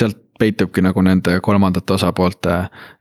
sealt 0.00 0.18
peitubki 0.40 0.82
nagu 0.84 1.02
nende 1.04 1.36
kolmandate 1.44 1.92
osapoolte 1.92 2.54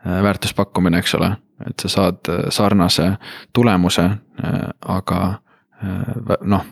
väärtuspakkumine, 0.05 0.99
eks 0.99 1.15
ole. 1.15 1.31
et 1.67 1.79
sa 1.79 1.89
saad 1.91 2.29
sarnase 2.55 3.11
tulemuse, 3.53 4.05
aga 4.85 5.19
noh, 6.41 6.65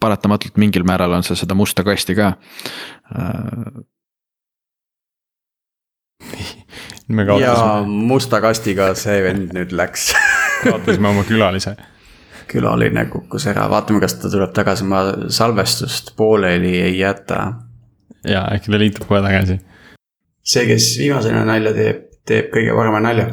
paratamatult 0.00 0.56
mingil 0.60 0.84
määral 0.84 1.12
on 1.16 1.24
see 1.24 1.36
seda 1.36 1.54
musta 1.56 1.84
kasti 1.84 2.14
ka 2.16 2.32
ja 7.40 7.82
musta 7.86 8.40
kastiga 8.40 8.94
see 8.98 9.22
vend 9.24 9.52
nüüd 9.56 9.72
läks 9.76 10.12
kaotasime 10.64 11.08
oma 11.08 11.24
külalise. 11.28 11.76
külaline 12.48 13.06
kukkus 13.10 13.46
ära, 13.50 13.66
vaatame, 13.72 14.00
kas 14.04 14.14
ta 14.20 14.30
tuleb 14.30 14.52
tagasi, 14.54 14.84
ma 14.88 15.00
salvestust 15.32 16.12
pooleli 16.16 16.74
ei 16.80 16.98
jäta. 16.98 17.38
Ja 18.24 18.46
äkki 18.54 18.72
ta 18.72 18.78
liitub 18.78 19.08
kohe 19.08 19.22
tagasi. 19.22 19.60
see, 20.42 20.66
kes 20.66 20.94
viimasena 20.98 21.44
nalja 21.48 21.72
teeb, 21.76 22.06
teeb 22.26 22.52
kõige 22.54 22.76
parema 22.76 23.00
nalja 23.04 23.30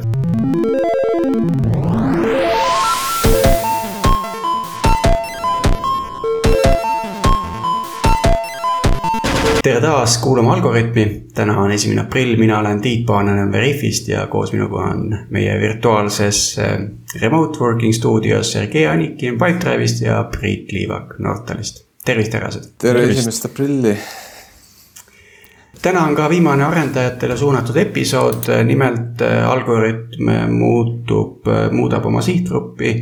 tere 9.63 9.81
taas 9.81 10.17
kuulama 10.17 10.53
Algorütmi. 10.53 11.23
täna 11.33 11.59
on 11.61 11.71
esimene 11.71 12.01
aprill, 12.01 12.35
mina 12.37 12.59
olen 12.59 12.81
Tiit 12.81 13.05
Paananen 13.05 13.51
Veriffist 13.51 14.07
ja 14.07 14.27
koos 14.27 14.53
minuga 14.53 14.87
on 14.89 15.17
meie 15.29 15.59
virtuaalses 15.59 16.59
äh, 16.59 16.79
remote 17.21 17.59
working 17.59 17.93
stuudios 17.93 18.51
Sergei 18.51 18.87
Anikin 18.87 19.33
Pipedrive'ist 19.33 20.01
ja 20.01 20.23
Priit 20.23 20.71
Liivak 20.71 21.19
Nortalist. 21.19 21.85
tervist, 22.05 22.33
härrased. 22.33 22.71
tere 22.77 23.03
esimest 23.03 23.45
aprilli. 23.45 23.97
Täna 25.81 26.03
on 26.03 26.15
ka 26.15 26.29
viimane 26.29 26.63
arendajatele 26.63 27.37
suunatud 27.37 27.75
episood, 27.75 28.49
nimelt 28.63 29.21
äh, 29.21 29.49
Algorütm 29.49 30.29
muutub, 30.49 31.47
äh, 31.47 31.71
muudab 31.71 32.05
oma 32.05 32.21
sihtgruppi 32.21 32.95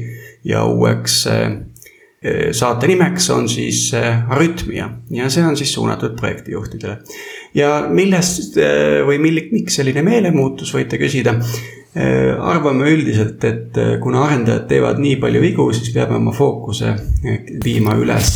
ja 0.45 0.63
uueks 0.65 1.27
Eh, 1.27 1.49
saate 2.51 2.87
nimeks 2.91 3.29
on 3.31 3.49
siis 3.49 3.93
eh, 3.95 4.31
Arütmia 4.31 4.89
ja 5.15 5.29
see 5.31 5.43
on 5.45 5.57
siis 5.57 5.73
suunatud 5.73 6.17
projektijuhtidele. 6.19 6.97
ja 7.55 7.85
millest 7.89 8.57
eh, 8.59 8.99
või 9.07 9.21
mil-, 9.23 9.45
miks 9.53 9.79
selline 9.79 10.03
meelemuutus, 10.03 10.73
võite 10.75 10.99
küsida. 10.99 11.39
arvame 12.39 12.85
üldiselt, 12.93 13.43
et 13.43 13.77
kuna 13.99 14.21
arendajad 14.27 14.67
teevad 14.69 14.99
nii 15.01 15.15
palju 15.19 15.39
vigu, 15.41 15.63
siis 15.73 15.89
peame 15.95 16.19
oma 16.19 16.31
fookuse 16.31 16.91
viima 17.65 17.95
üles 17.97 18.29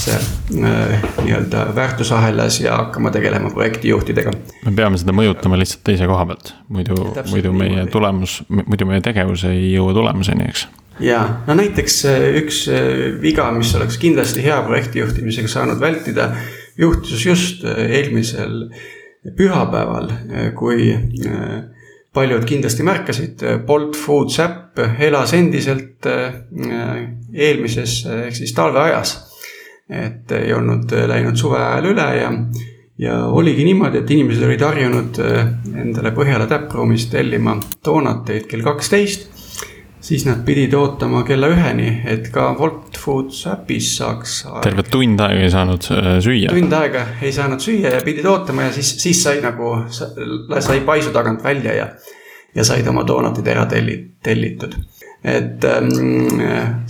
nii-öelda 0.49 1.67
väärtusahelas 1.75 2.57
ja 2.63 2.79
hakkama 2.79 3.11
tegelema 3.13 3.53
projektijuhtidega. 3.53 4.33
me 4.65 4.73
peame 4.75 4.97
seda 4.97 5.13
mõjutama 5.13 5.61
lihtsalt 5.61 5.85
teise 5.85 6.09
koha 6.09 6.25
pealt, 6.31 6.55
muidu, 6.67 6.97
muidu 7.29 7.53
meie 7.53 7.85
tulemus, 7.93 8.41
muidu 8.49 8.89
meie 8.89 9.05
tegevus 9.05 9.45
ei 9.51 9.69
jõua 9.75 9.93
tulemuseni, 10.01 10.49
eks 10.49 10.65
ja 10.99 11.21
no 11.47 11.55
näiteks 11.57 12.05
äh, 12.05 12.25
üks 12.41 12.65
äh, 12.71 13.21
viga, 13.21 13.49
mis 13.55 13.73
oleks 13.77 13.97
kindlasti 14.01 14.43
hea 14.45 14.59
projekti 14.65 15.01
juhtimisega 15.01 15.49
saanud 15.49 15.81
vältida, 15.81 16.29
juhtus 16.77 17.25
just 17.25 17.63
äh, 17.65 17.85
eelmisel 17.99 18.67
pühapäeval, 19.37 20.09
kui 20.59 20.89
paljud 22.13 22.43
kindlasti 22.43 22.83
märkasid, 22.83 23.43
Bolt 23.63 23.95
Foods 23.95 24.35
äpp 24.43 24.81
elas 24.99 25.31
endiselt 25.37 26.03
eelmises 27.31 27.93
ehk 28.17 28.35
siis 28.35 28.51
talveajas. 28.51 29.13
et 29.87 30.31
ei 30.31 30.51
olnud 30.53 30.91
läinud 31.07 31.39
suve 31.39 31.55
ajal 31.55 31.87
üle 31.93 32.09
ja, 32.17 32.33
ja 32.99 33.15
oligi 33.27 33.63
niimoodi, 33.63 34.01
et 34.03 34.11
inimesed 34.11 34.43
olid 34.43 34.67
harjunud 34.67 35.19
endale 35.71 36.11
Põhjala 36.11 36.49
täppruumis 36.51 37.07
tellima 37.11 37.55
doonateid 37.85 38.47
kell 38.51 38.67
kaksteist 38.67 39.32
siis 40.03 40.25
nad 40.27 40.43
pidid 40.45 40.73
ootama 40.75 41.23
kella 41.27 41.47
üheni, 41.53 41.89
et 42.09 42.27
ka 42.33 42.49
Wolt 42.59 42.97
Foods 42.99 43.45
äpis 43.51 43.93
saaks. 43.97 44.41
terve 44.63 44.83
tund 44.83 45.21
aega 45.23 45.45
ei 45.45 45.51
saanud 45.53 45.87
äh, 45.95 46.09
süüa. 46.23 46.51
tund 46.51 46.75
aega 46.79 47.05
ei 47.21 47.31
saanud 47.35 47.63
süüa 47.63 47.95
ja 47.95 48.01
pidid 48.05 48.27
ootama 48.27 48.67
ja 48.67 48.73
siis, 48.75 48.95
siis 49.03 49.23
sai 49.23 49.39
nagu, 49.43 49.75
sai 50.59 50.81
paisu 50.85 51.13
tagant 51.15 51.43
välja 51.43 51.75
ja, 51.77 51.87
ja 52.55 52.65
said 52.67 52.87
oma 52.87 53.05
doonatid 53.07 53.47
ära 53.47 53.63
telli-, 53.71 54.01
tellitud. 54.23 54.75
et 55.23 55.63
ähm, 55.63 56.41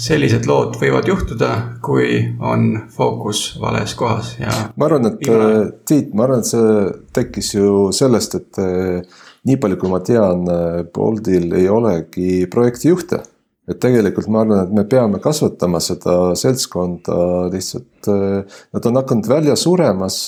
sellised 0.02 0.47
lood 0.50 0.79
võivad 0.81 1.06
juhtuda, 1.06 1.52
kui 1.85 2.18
on 2.41 2.72
fookus 2.96 3.44
vales 3.62 3.94
kohas 3.94 4.34
ja. 4.40 4.56
ma 4.75 4.90
arvan, 4.90 5.12
et. 5.12 5.29
Äh, 5.29 5.59
Tiit, 5.85 6.16
ma 6.18 6.25
arvan, 6.25 6.41
et 6.41 6.50
see 6.50 6.90
tekkis 7.13 7.53
ju 7.59 7.91
sellest, 7.94 8.41
et 8.41 8.62
äh, 8.63 9.22
nii 9.47 9.59
palju, 9.59 9.77
kui 9.79 9.91
ma 9.91 9.99
tean, 10.05 10.47
Boltil 10.95 11.51
ei 11.59 11.69
olegi 11.69 12.45
projektijuhte. 12.51 13.21
et 13.63 13.79
tegelikult 13.79 14.27
ma 14.27 14.41
arvan, 14.43 14.65
et 14.65 14.71
me 14.75 14.83
peame 14.83 15.21
kasvatama 15.23 15.79
seda 15.79 16.33
seltskonda 16.35 17.47
lihtsalt, 17.51 18.09
nad 18.75 18.87
on 18.89 18.99
hakanud 18.99 19.27
välja 19.27 19.55
suremas. 19.55 20.27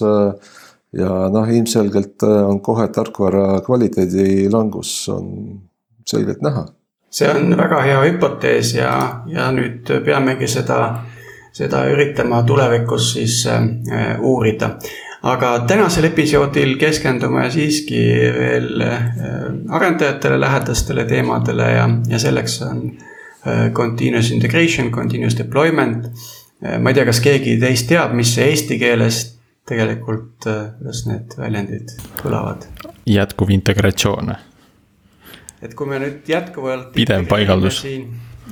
ja 0.96 1.10
noh, 1.32 1.50
ilmselgelt 1.52 2.24
on 2.24 2.62
kohe 2.64 2.88
tarkvara 2.88 3.60
kvaliteedi 3.66 4.48
langus 4.52 5.10
on 5.10 5.60
selgelt 6.08 6.42
näha. 6.42 6.66
see 7.10 7.28
on 7.32 7.58
väga 7.58 7.82
hea 7.82 8.00
hüpotees 8.04 8.76
ja, 8.76 9.24
ja 9.28 9.52
nüüd 9.52 9.92
peamegi 10.06 10.48
seda 10.48 10.80
seda 11.56 11.86
üritama 11.88 12.42
tulevikus 12.44 13.14
siis 13.16 13.46
äh, 13.48 13.64
uurida 14.20 14.76
aga 15.26 15.52
tänasel 15.68 16.10
episoodil 16.12 16.76
keskendume 16.82 17.48
siiski 17.54 18.02
veel 18.36 18.82
äh, 18.86 19.06
arendajatele 19.74 20.40
lähedastele 20.42 21.06
teemadele 21.10 21.70
ja, 21.72 21.88
ja 22.10 22.20
selleks 22.22 22.60
on 22.66 22.84
äh, 22.92 23.72
continuous 23.74 24.32
integration, 24.32 24.92
continuous 24.92 25.38
deployment. 25.38 26.06
Äh, 26.66 26.78
ma 26.80 26.92
ei 26.92 27.00
tea, 27.00 27.08
kas 27.10 27.22
keegi 27.26 27.58
teist 27.62 27.90
teab, 27.90 28.14
mis 28.18 28.36
see 28.38 28.52
eesti 28.52 28.78
keeles 28.82 29.24
tegelikult, 29.66 30.46
kuidas 30.46 31.06
need 31.10 31.34
väljendid 31.42 31.96
kõlavad? 32.22 32.68
jätkuv 33.10 33.50
integratsioon. 33.54 34.32
et 35.62 35.74
kui 35.74 35.90
me 35.90 35.98
nüüd 36.02 36.30
jätkuvalt. 36.30 36.92
pidev 36.94 37.26
paigaldus. 37.30 37.82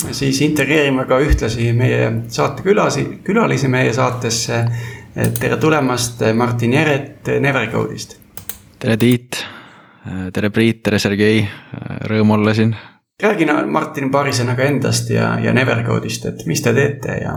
siis 0.10 0.42
integreerime 0.42 1.06
ka 1.06 1.22
ühtlasi 1.22 1.70
meie 1.78 2.10
saate 2.34 2.66
külasi, 2.66 3.06
külalisi 3.26 3.70
meie 3.70 3.94
saatesse 3.94 4.64
tere 5.14 5.58
tulemast, 5.58 6.22
Martin 6.34 6.74
Jeret 6.74 7.28
Nevercode'ist. 7.40 8.18
tere, 8.80 8.98
Tiit. 8.98 9.46
tere, 10.34 10.50
Priit, 10.50 10.82
tere, 10.84 11.00
Sergei, 11.00 11.44
rõõm 12.10 12.32
olla 12.32 12.54
siin. 12.54 12.76
räägi 13.24 13.46
Martin 13.66 14.12
paari 14.12 14.34
sõnaga 14.34 14.66
endast 14.66 15.10
ja, 15.10 15.38
ja 15.40 15.54
Nevercode'ist, 15.54 16.26
et 16.26 16.46
mis 16.46 16.62
te 16.62 16.74
teete 16.74 17.20
ja, 17.22 17.36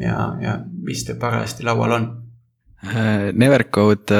ja, 0.00 0.16
ja 0.40 0.56
mis 0.86 1.04
teil 1.04 1.18
parajasti 1.18 1.64
laual 1.64 1.92
on? 1.92 2.08
Nevercode 3.34 4.18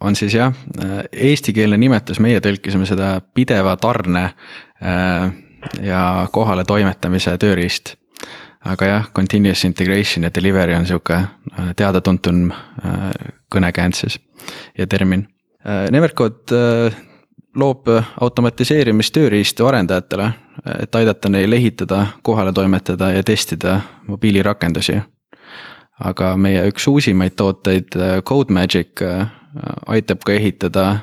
on 0.00 0.16
siis 0.16 0.34
jah, 0.34 0.54
eestikeelne 1.12 1.76
nimetus, 1.76 2.20
meie 2.20 2.40
tõlkisime 2.44 2.86
seda 2.86 3.20
pideva 3.34 3.76
tarne 3.76 4.30
ja 5.82 6.02
kohale 6.32 6.64
toimetamise 6.64 7.38
tööriist 7.40 7.96
aga 8.64 8.86
jah, 8.86 9.10
continuous 9.14 9.64
integration 9.64 10.24
ja 10.24 10.30
delivery 10.34 10.74
on 10.74 10.86
sihuke 10.86 11.14
äh, 11.14 11.74
teada-tuntud 11.76 12.50
äh, 12.50 13.10
kõnekäänd 13.54 13.94
siis 13.94 14.18
ja 14.78 14.86
termin. 14.86 15.28
Äh, 15.66 15.90
Nevercode 15.90 16.92
loob 17.58 17.88
automatiseerimistööriistu 18.20 19.66
arendajatele, 19.66 20.30
et 20.78 20.94
aidata 20.94 21.28
neil 21.28 21.52
ehitada, 21.52 22.06
kohale 22.22 22.52
toimetada 22.52 23.10
ja 23.10 23.22
testida 23.22 23.80
mobiilirakendusi. 24.06 25.00
aga 25.98 26.36
meie 26.36 26.60
üks 26.70 26.86
uusimaid 26.86 27.34
tooteid, 27.34 27.96
CodeMagic, 28.24 29.02
aitab 29.86 30.22
ka 30.24 30.32
ehitada 30.32 30.98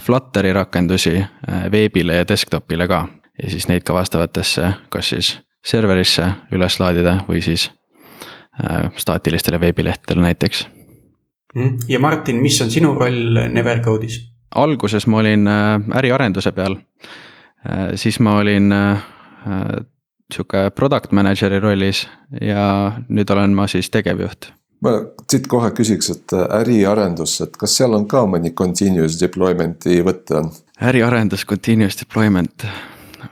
Flutteri 0.00 0.52
rakendusi 0.52 1.24
veebile 1.70 2.16
ja 2.16 2.24
desktop'ile 2.28 2.88
ka 2.88 3.06
ja 3.42 3.50
siis 3.50 3.68
neid 3.68 3.82
ka 3.82 3.94
vastavatesse, 3.94 4.72
kas 4.90 5.08
siis 5.08 5.38
serverisse 5.64 6.26
üles 6.52 6.78
laadida 6.80 7.18
või 7.28 7.42
siis 7.44 7.68
äh, 7.70 8.90
staatilistele 8.96 9.60
veebilehtedele 9.60 10.28
näiteks. 10.28 10.66
Mhm. 11.54 11.76
ja 11.88 12.00
Martin, 12.00 12.40
mis 12.42 12.60
on 12.62 12.70
sinu 12.70 12.94
roll 12.94 13.38
Nevercode'is? 13.52 14.20
alguses 14.54 15.06
ma 15.06 15.18
olin 15.18 15.48
äh, 15.48 15.98
äriarenduse 15.98 16.52
peal, 16.52 16.76
äh, 17.68 17.92
siis 17.94 18.20
ma 18.20 18.38
olin 18.38 18.74
sihuke 20.32 20.70
product 20.70 21.12
manager'i 21.12 21.60
rollis 21.60 22.08
ja 22.40 22.92
nüüd 23.08 23.30
olen 23.30 23.54
ma 23.54 23.66
siis 23.66 23.90
tegevjuht 23.90 24.52
ma 24.82 24.92
siit 25.30 25.46
kohe 25.50 25.70
küsiks, 25.76 26.10
et 26.10 26.34
äriarendus, 26.60 27.36
et 27.44 27.56
kas 27.58 27.76
seal 27.78 27.94
on 27.96 28.06
ka 28.10 28.24
mõni 28.26 28.52
continuous 28.58 29.18
deployment'i 29.20 30.00
võte 30.06 30.38
on? 30.40 30.50
äriarendus, 30.82 31.44
continuous 31.46 31.98
deployment, 32.00 32.66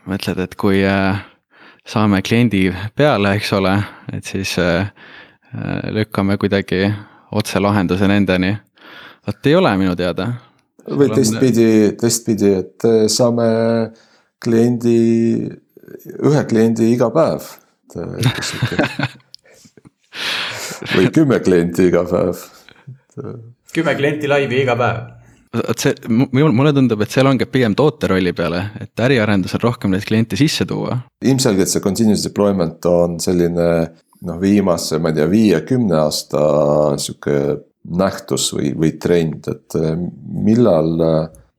mõtled, 0.06 0.38
et 0.44 0.54
kui 0.60 0.82
saame 1.86 2.22
kliendi 2.22 2.68
peale, 2.96 3.34
eks 3.38 3.52
ole, 3.56 3.74
et 4.12 4.24
siis 4.26 4.58
äh, 4.58 4.90
äh, 5.54 5.90
lükkame 5.94 6.36
kuidagi 6.40 6.92
otselahenduse 7.32 8.08
nendeni. 8.08 8.56
vot 9.26 9.46
ei 9.46 9.54
ole 9.54 9.76
minu 9.76 9.96
teada. 9.96 10.32
või 10.90 11.10
teistpidi, 11.14 11.92
teistpidi, 12.00 12.52
et 12.62 12.86
saame 13.12 13.46
kliendi, 14.42 15.48
ühe 16.24 16.44
kliendi 16.48 16.92
iga 16.94 17.10
päev. 17.14 17.42
või 20.96 21.10
kümme 21.14 21.40
klienti 21.44 21.88
iga 21.90 22.04
päev. 22.08 22.36
kümme 23.74 23.94
klienti 23.94 24.28
laivi 24.30 24.62
iga 24.62 24.76
päev 24.78 25.19
vot 25.54 25.82
see, 25.82 25.94
mulle 26.08 26.72
tundub, 26.76 27.00
et 27.02 27.10
see 27.14 27.24
langeb 27.26 27.50
pigem 27.52 27.74
toote 27.78 28.10
rolli 28.10 28.32
peale, 28.36 28.62
et 28.80 29.02
äriarendusel 29.06 29.62
rohkem 29.64 29.94
neid 29.94 30.06
kliente 30.06 30.38
sisse 30.38 30.66
tuua. 30.68 31.00
ilmselgelt 31.24 31.72
see 31.72 31.82
continuous 31.84 32.24
deployment 32.26 32.86
on 32.86 33.18
selline 33.22 33.66
noh, 34.26 34.38
viimase, 34.40 35.00
ma 35.00 35.10
ei 35.10 35.18
tea, 35.18 35.26
viie-kümne 35.30 35.98
aasta 36.04 36.44
sihuke 37.00 37.36
nähtus 37.96 38.50
või, 38.54 38.72
või 38.76 38.94
trend, 39.00 39.48
et 39.50 39.78
eh, 39.80 39.92
millal, 40.46 41.04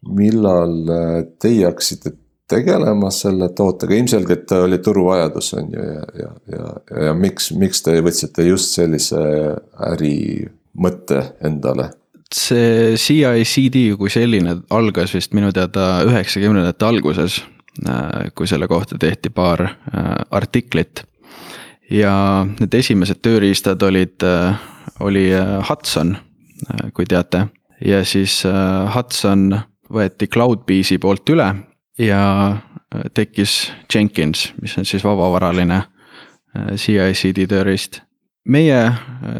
millal 0.07 0.75
teie 1.41 1.65
hakkasite 1.67 2.15
tegelema 2.51 3.09
selle 3.15 3.49
tootega, 3.55 3.95
ilmselgelt 3.95 4.51
oli 4.59 4.79
turuvajadus, 4.83 5.53
on 5.59 5.71
ju, 5.71 5.87
ja, 5.87 6.03
ja, 6.19 6.31
ja, 6.51 6.71
ja 7.07 7.13
miks, 7.17 7.51
miks 7.55 7.83
te 7.85 7.95
võtsite 8.03 8.45
just 8.47 8.75
sellise 8.75 9.23
ärimõtte 9.87 11.23
endale? 11.47 11.91
See 12.35 12.95
CI-CD 12.95 13.95
kui 13.99 14.09
selline 14.09 14.61
algas 14.69 15.13
vist 15.15 15.33
minu 15.37 15.51
teada 15.55 16.03
üheksakümnendate 16.07 16.85
alguses, 16.87 17.41
eh, 17.85 18.29
kui 18.35 18.47
selle 18.47 18.67
kohta 18.71 18.97
tehti 18.99 19.29
paar 19.29 19.65
eh, 19.67 20.13
artiklit 20.31 21.05
ja 21.91 22.13
need 22.59 22.75
esimesed 22.77 23.21
tööriistad 23.23 23.81
olid, 23.83 24.23
äh, 24.23 24.59
oli 25.03 25.27
äh, 25.35 25.57
Hudson, 25.67 26.15
äh, 26.15 26.91
kui 26.95 27.05
teate. 27.05 27.47
ja 27.85 28.03
siis 28.05 28.43
Hudson 28.95 29.55
võeti 29.89 30.27
Cloudbeese'i 30.29 30.99
poolt 31.01 31.29
üle 31.33 31.47
ja 31.97 32.21
tekkis 33.17 33.71
Jenkins, 33.89 34.51
mis 34.61 34.75
on 34.77 34.85
siis 34.85 35.01
vabavaraline 35.01 35.79
CI-CD 36.53 37.47
tööriist. 37.49 38.03
Meie 38.45 38.79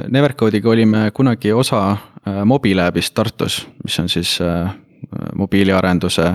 Nevercode'iga 0.10 0.70
olime 0.70 1.12
kunagi 1.14 1.54
osa 1.54 1.98
Mobilabist 2.46 3.14
Tartus, 3.14 3.68
mis 3.84 4.00
on 4.00 4.10
siis 4.10 4.38
mobiiliarenduse 5.36 6.28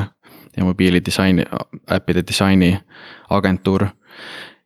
ja 0.57 0.65
mobiilidisaini, 0.65 1.45
äppide 1.93 2.25
disaini 2.27 2.73
agentuur 3.31 3.87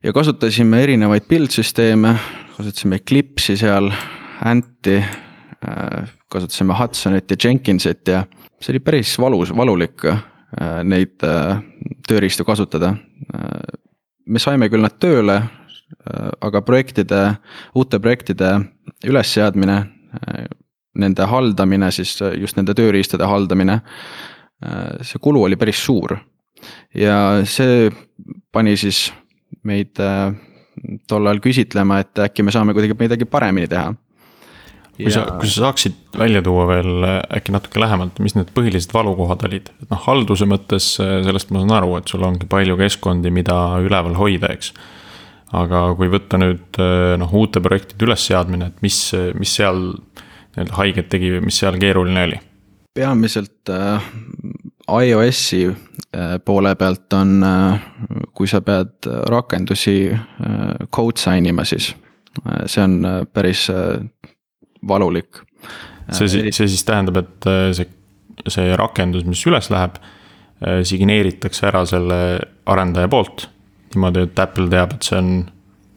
ja 0.04 0.12
kasutasime 0.12 0.82
erinevaid 0.82 1.26
build-süsteeme, 1.28 2.14
kasutasime 2.56 3.00
Eclipse'i 3.00 3.56
seal, 3.60 3.90
Anti, 4.44 4.96
äh, 4.96 6.10
kasutasime 6.32 6.76
Hudsonit 6.78 7.30
ja 7.30 7.36
Jenkinsit 7.44 8.08
ja 8.08 8.24
see 8.60 8.72
oli 8.74 8.80
päris 8.84 9.18
valus, 9.20 9.52
valulik 9.56 10.04
äh, 10.08 10.22
neid 10.84 11.20
äh, 11.26 11.60
tööriistu 12.08 12.44
kasutada. 12.44 12.94
me 14.26 14.38
saime 14.38 14.68
küll 14.70 14.82
nad 14.82 14.96
tööle, 15.02 15.42
aga 16.40 16.60
projektide, 16.62 17.20
uute 17.74 17.98
projektide 18.00 18.52
ülesseadmine, 19.06 19.78
nende 21.00 21.26
haldamine 21.30 21.90
siis 21.94 22.16
just 22.38 22.58
nende 22.58 22.74
tööriistade 22.78 23.26
haldamine, 23.26 23.80
see 25.06 25.22
kulu 25.22 25.44
oli 25.48 25.58
päris 25.60 25.82
suur 25.82 26.16
ja 26.94 27.16
see 27.48 27.88
pani 28.52 28.76
siis 28.80 29.08
meid 29.66 30.00
äh, 30.02 30.30
tollal 31.10 31.40
küsitlema, 31.42 32.00
et 32.04 32.22
äkki 32.26 32.44
me 32.46 32.54
saame 32.54 32.74
kuidagi 32.76 32.96
midagi 32.98 33.28
paremini 33.28 33.68
teha. 33.70 33.92
kui 35.00 35.12
sa, 35.12 35.24
kui 35.40 35.48
sa 35.48 35.66
saaksid 35.66 36.18
välja 36.18 36.42
tuua 36.44 36.66
veel 36.68 37.04
äh, 37.06 37.18
äkki 37.38 37.54
natuke 37.54 37.82
lähemalt, 37.82 38.20
mis 38.24 38.36
need 38.36 38.52
põhilised 38.56 38.94
valukohad 38.94 39.44
olid, 39.48 39.70
et 39.82 39.92
noh, 39.92 40.00
halduse 40.06 40.48
mõttes 40.48 40.92
äh, 41.02 41.20
sellest 41.26 41.52
ma 41.52 41.62
saan 41.64 41.76
aru, 41.80 41.96
et 42.00 42.12
sul 42.12 42.24
ongi 42.26 42.48
palju 42.50 42.78
keskkondi, 42.80 43.32
mida 43.34 43.58
üleval 43.82 44.18
hoida, 44.20 44.52
eks. 44.56 44.74
Aga 45.56 45.82
kui 45.98 46.10
võtta 46.12 46.38
nüüd 46.38 46.78
noh, 47.18 47.32
uute 47.34 47.62
projektide 47.62 48.06
ülesseadmine, 48.06 48.70
et 48.70 48.84
mis, 48.86 48.98
mis 49.38 49.54
seal 49.58 49.80
nii-öelda 50.54 50.76
haiget 50.78 51.10
tegi 51.10 51.32
või 51.34 51.48
mis 51.48 51.58
seal 51.62 51.78
keeruline 51.80 52.26
oli? 52.28 52.38
peamiselt 52.94 53.70
äh, 53.70 54.02
iOS-i 54.90 55.66
äh, 55.66 56.38
poole 56.44 56.74
pealt 56.74 57.12
on, 57.12 57.42
äh, 57.44 57.80
kui 58.34 58.48
sa 58.50 58.60
pead 58.64 59.06
rakendusi 59.30 59.96
äh, 60.10 60.88
code 60.92 61.20
sign 61.20 61.46
ima, 61.46 61.64
siis 61.64 61.92
see 62.70 62.82
on 62.82 63.26
päris 63.34 63.64
valulik. 64.86 65.40
see, 66.14 66.28
see 66.28 66.68
siis 66.70 66.84
tähendab, 66.86 67.18
et 67.18 67.48
see, 67.74 67.88
see 68.46 68.76
rakendus, 68.78 69.24
mis 69.26 69.42
üles 69.50 69.66
läheb, 69.70 69.98
signeeritakse 70.86 71.66
ära 71.66 71.82
selle 71.90 72.20
arendaja 72.70 73.10
poolt. 73.10 73.48
Niimoodi, 73.94 74.26
et 74.28 74.38
Apple 74.38 74.68
teab, 74.72 74.94
et 74.96 75.08
see 75.08 75.18
on 75.18 75.32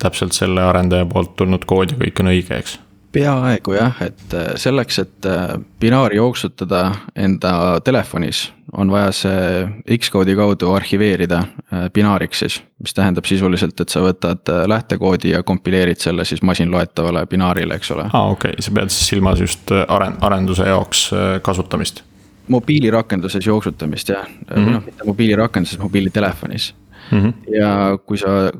täpselt 0.04 0.36
selle 0.36 0.63
arendaja 0.66 1.06
poolt 1.06 1.36
tulnud 1.40 1.66
kood 1.69 1.94
ja 1.94 2.00
kõik 2.00 2.24
on 2.24 2.34
õige, 2.34 2.57
eks 2.60 2.80
peaaegu 3.13 3.78
jah, 3.78 4.01
et 4.01 4.34
äh, 4.34 4.54
selleks, 4.60 5.00
et 5.04 5.28
äh, 5.30 5.56
binaari 5.80 6.18
jooksutada 6.18 6.84
enda 7.16 7.80
telefonis, 7.86 8.48
on 8.74 8.90
vaja 8.92 9.12
see 9.13 9.98
Xcode'i 9.98 10.36
kaudu 10.38 10.72
arhiveerida 10.74 11.44
äh, 11.44 11.88
binaariks 11.94 12.44
siis. 12.44 12.62
mis 12.84 12.94
tähendab 12.94 13.25
sisuliselt, 13.30 13.80
et 13.80 13.94
sa 13.94 14.01
võtad 14.04 14.50
lähtekoodi 14.68 15.30
ja 15.31 15.44
kompileerid 15.44 16.01
selle 16.04 16.25
siis 16.28 16.42
masinloetavale 16.44 17.25
binaarile, 17.31 17.78
eks 17.80 17.94
ole. 17.95 18.10
aa, 18.12 18.31
okei 18.34 18.57
okay., 18.57 18.66
sa 18.66 18.74
pead 18.75 18.92
siis 18.92 19.13
silmas 19.13 19.40
just 19.40 19.72
aren-, 19.88 20.18
arenduse 20.22 20.68
jaoks 20.68 21.12
kasutamist? 21.42 22.04
mobiilirakenduses 22.51 23.45
jooksutamist 23.48 24.10
jah 24.10 24.25
mm, 24.28 24.56
-hmm. 24.56 24.72
noh 24.72 24.86
mitte 24.86 25.06
mobiilirakenduses, 25.07 25.80
mobiilitelefonis 25.80 26.74
mm. 27.13 27.19
-hmm. 27.19 27.33
ja 27.60 27.98
kui 28.06 28.18
sa 28.18 28.51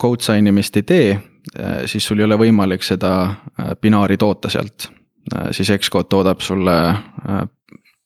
code 0.00 0.22
sign 0.22 0.46
imist 0.46 0.76
ei 0.76 0.82
tee 0.82 1.20
Äh, 1.58 1.86
siis 1.86 2.06
sul 2.06 2.18
ei 2.18 2.24
ole 2.24 2.38
võimalik 2.40 2.82
seda 2.82 3.12
äh, 3.28 3.74
binaari 3.80 4.16
toota 4.16 4.50
sealt. 4.50 4.88
Äh, 5.34 5.50
siis 5.52 5.70
Xcode 5.76 6.08
toodab 6.08 6.40
sulle 6.40 6.76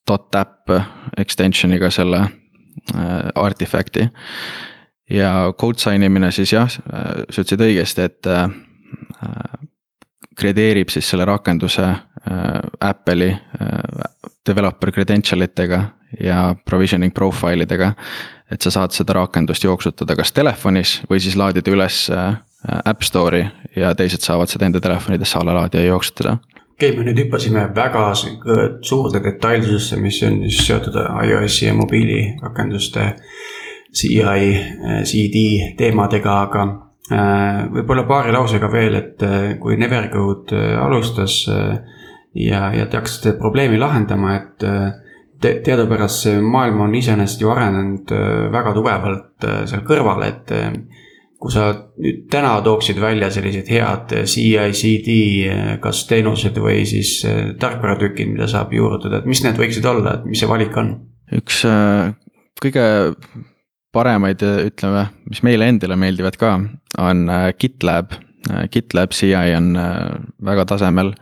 .app 0.08 0.70
extension'iga 1.16 1.90
selle 1.90 2.20
artifact'i. 3.34 4.06
ja 5.10 5.52
code 5.60 5.78
sign 5.78 6.02
imine 6.02 6.30
siis 6.32 6.52
jah, 6.52 6.68
sa 6.70 7.42
ütlesid 7.42 7.60
õigesti, 7.60 8.06
et 8.06 8.28
kredeerib 10.36 10.88
siis 10.88 11.10
selle 11.10 11.26
rakenduse 11.28 11.84
Apple'i 12.80 13.34
developer 14.46 14.92
credential 14.92 15.44
itega 15.44 15.82
ja 16.20 16.54
provisioning 16.64 17.12
profile 17.14 17.66
idega. 17.68 17.92
Et 18.50 18.62
sa 18.62 18.70
saad 18.70 18.96
seda 18.96 19.12
rakendust 19.18 19.64
jooksutada 19.64 20.16
kas 20.16 20.32
telefonis 20.32 21.00
või 21.10 21.20
siis 21.20 21.36
laadida 21.36 21.70
üles 21.70 22.06
Äh, 22.66 22.80
App 22.84 23.02
Store'i 23.02 23.46
ja 23.76 23.92
teised 23.94 24.24
saavad 24.26 24.50
seda 24.50 24.66
enda 24.66 24.80
telefonidesse 24.82 25.38
alla 25.38 25.54
laadida 25.54 25.82
ja 25.82 25.92
jooksutada. 25.92 26.38
okei 26.72 26.90
okay,, 26.90 26.98
me 26.98 27.04
nüüd 27.06 27.20
hüppasime 27.22 27.68
väga 27.74 28.08
suurde 28.82 29.20
detailsusesse, 29.22 29.96
mis 30.02 30.18
on 30.26 30.40
siis 30.50 30.66
seotud 30.66 30.98
iOS-i 30.98 31.68
ja 31.68 31.74
mobiilirakenduste 31.78 33.06
CI, 33.94 34.18
äh, 34.18 35.02
CD 35.06 35.44
teemadega, 35.78 36.40
aga 36.48 36.64
äh, 37.12 37.62
võib-olla 37.76 38.04
paari 38.10 38.34
lausega 38.34 38.72
veel, 38.72 38.98
et 39.04 39.22
kui 39.62 39.78
Nevercode 39.78 40.58
alustas 40.82 41.44
ja, 41.46 42.62
ja 42.74 42.86
te 42.86 42.98
hakkasite 42.98 43.36
probleemi 43.38 43.78
lahendama, 43.78 44.34
et 44.34 44.66
te, 45.40 45.58
teadupärast 45.64 46.24
see 46.26 46.38
maailm 46.42 46.80
on 46.86 46.94
iseenesest 46.98 47.42
ju 47.42 47.52
arenenud 47.52 48.14
väga 48.54 48.72
tugevalt 48.76 49.48
seal 49.70 49.84
kõrval, 49.86 50.24
et 50.26 50.54
kui 51.38 51.52
sa 51.54 51.68
nüüd 52.02 52.24
täna 52.32 52.56
tooksid 52.66 52.98
välja 52.98 53.28
sellised 53.30 53.68
head 53.70 54.14
CI-CD, 54.26 55.18
kas 55.82 56.02
teenused 56.10 56.58
või 56.58 56.82
siis 56.90 57.20
tarkvaratükid, 57.62 58.32
mida 58.34 58.50
saab 58.50 58.74
juurutada, 58.74 59.20
et 59.20 59.30
mis 59.30 59.44
need 59.46 59.60
võiksid 59.60 59.86
olla, 59.86 60.18
et 60.18 60.26
mis 60.26 60.42
see 60.42 60.50
valik 60.50 60.74
on? 60.80 60.96
üks 61.34 61.62
äh, 61.68 62.14
kõige 62.62 62.86
paremaid, 63.94 64.42
ütleme, 64.42 65.08
mis 65.28 65.42
meile 65.46 65.68
endile 65.70 65.98
meeldivad 66.00 66.38
ka, 66.40 66.54
on 67.00 67.24
äh, 67.32 67.50
GitLab. 67.58 68.16
Äh, 68.50 68.66
GitLab 68.72 69.14
CI 69.16 69.34
on 69.58 69.74
väga 70.44 70.68
tasemel 70.72 71.14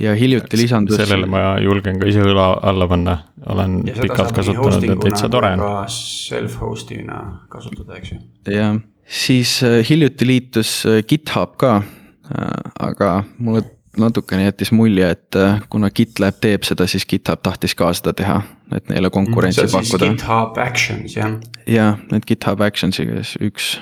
ja 0.00 0.14
hiljuti 0.18 0.58
lisandus. 0.58 0.96
sellele 0.96 1.26
ma 1.30 1.58
julgen 1.62 2.00
ka 2.00 2.08
ise 2.10 2.24
õla 2.24 2.48
alla 2.62 2.88
panna, 2.90 3.18
olen 3.46 3.82
pikalt 4.00 4.34
kasutanud 4.34 4.88
ja 4.88 4.96
täitsa 4.96 5.30
tore 5.30 5.54
on. 5.54 5.62
Self-hosting'ina 5.98 7.20
kasutada, 7.52 8.00
eks 8.00 8.16
ju. 8.16 8.24
jah 8.50 8.82
siis 9.06 9.62
äh, 9.62 9.88
hiljuti 9.88 10.26
liitus 10.26 10.86
äh, 10.86 11.02
GitHub 11.08 11.56
ka, 11.56 11.76
äh, 11.76 12.50
aga 12.78 13.24
mulle 13.38 13.62
natukene 13.96 14.48
jättis 14.48 14.72
mulje, 14.74 15.06
et 15.10 15.36
kuna 15.70 15.86
GitLab 15.94 16.40
teeb 16.42 16.64
seda, 16.66 16.82
siis 16.90 17.04
GitHub 17.06 17.38
tahtis 17.46 17.76
ka 17.78 17.92
seda 17.94 18.10
teha, 18.18 18.40
et 18.74 18.88
neile 18.90 19.06
konkurentsi 19.14 19.62
mm, 19.62 19.70
pakkuda. 19.70 20.08
GitHub 20.10 20.58
Actions 20.58 21.14
jah. 21.14 21.36
jah, 21.70 22.00
need 22.10 22.26
GitHub 22.26 22.64
Actionsi 22.66 23.06
üks 23.38 23.76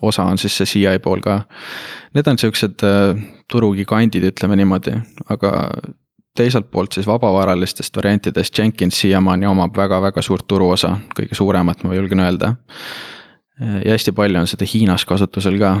osa 0.00 0.24
on 0.24 0.40
siis 0.40 0.56
see 0.56 0.70
CI 0.70 0.96
pool 1.04 1.20
ka. 1.20 1.42
Need 2.14 2.26
on 2.26 2.38
siuksed 2.38 2.82
turugigandid, 3.50 4.24
ütleme 4.32 4.56
niimoodi, 4.58 4.96
aga 5.30 5.50
teiselt 6.36 6.70
poolt 6.70 6.92
siis 6.92 7.06
vabavaralistest 7.06 7.96
variantidest 7.96 8.58
Jenkins 8.58 9.00
siiamaani 9.00 9.46
omab 9.46 9.76
väga-väga 9.76 10.22
suurt 10.22 10.46
turuosa, 10.48 10.96
kõige 11.16 11.38
suuremat, 11.38 11.84
ma 11.84 11.94
julgen 11.94 12.20
öelda. 12.20 12.54
ja 13.60 13.92
hästi 13.92 14.12
palju 14.12 14.40
on 14.40 14.46
seda 14.48 14.66
Hiinas 14.74 15.04
kasutusel 15.04 15.58
ka, 15.60 15.74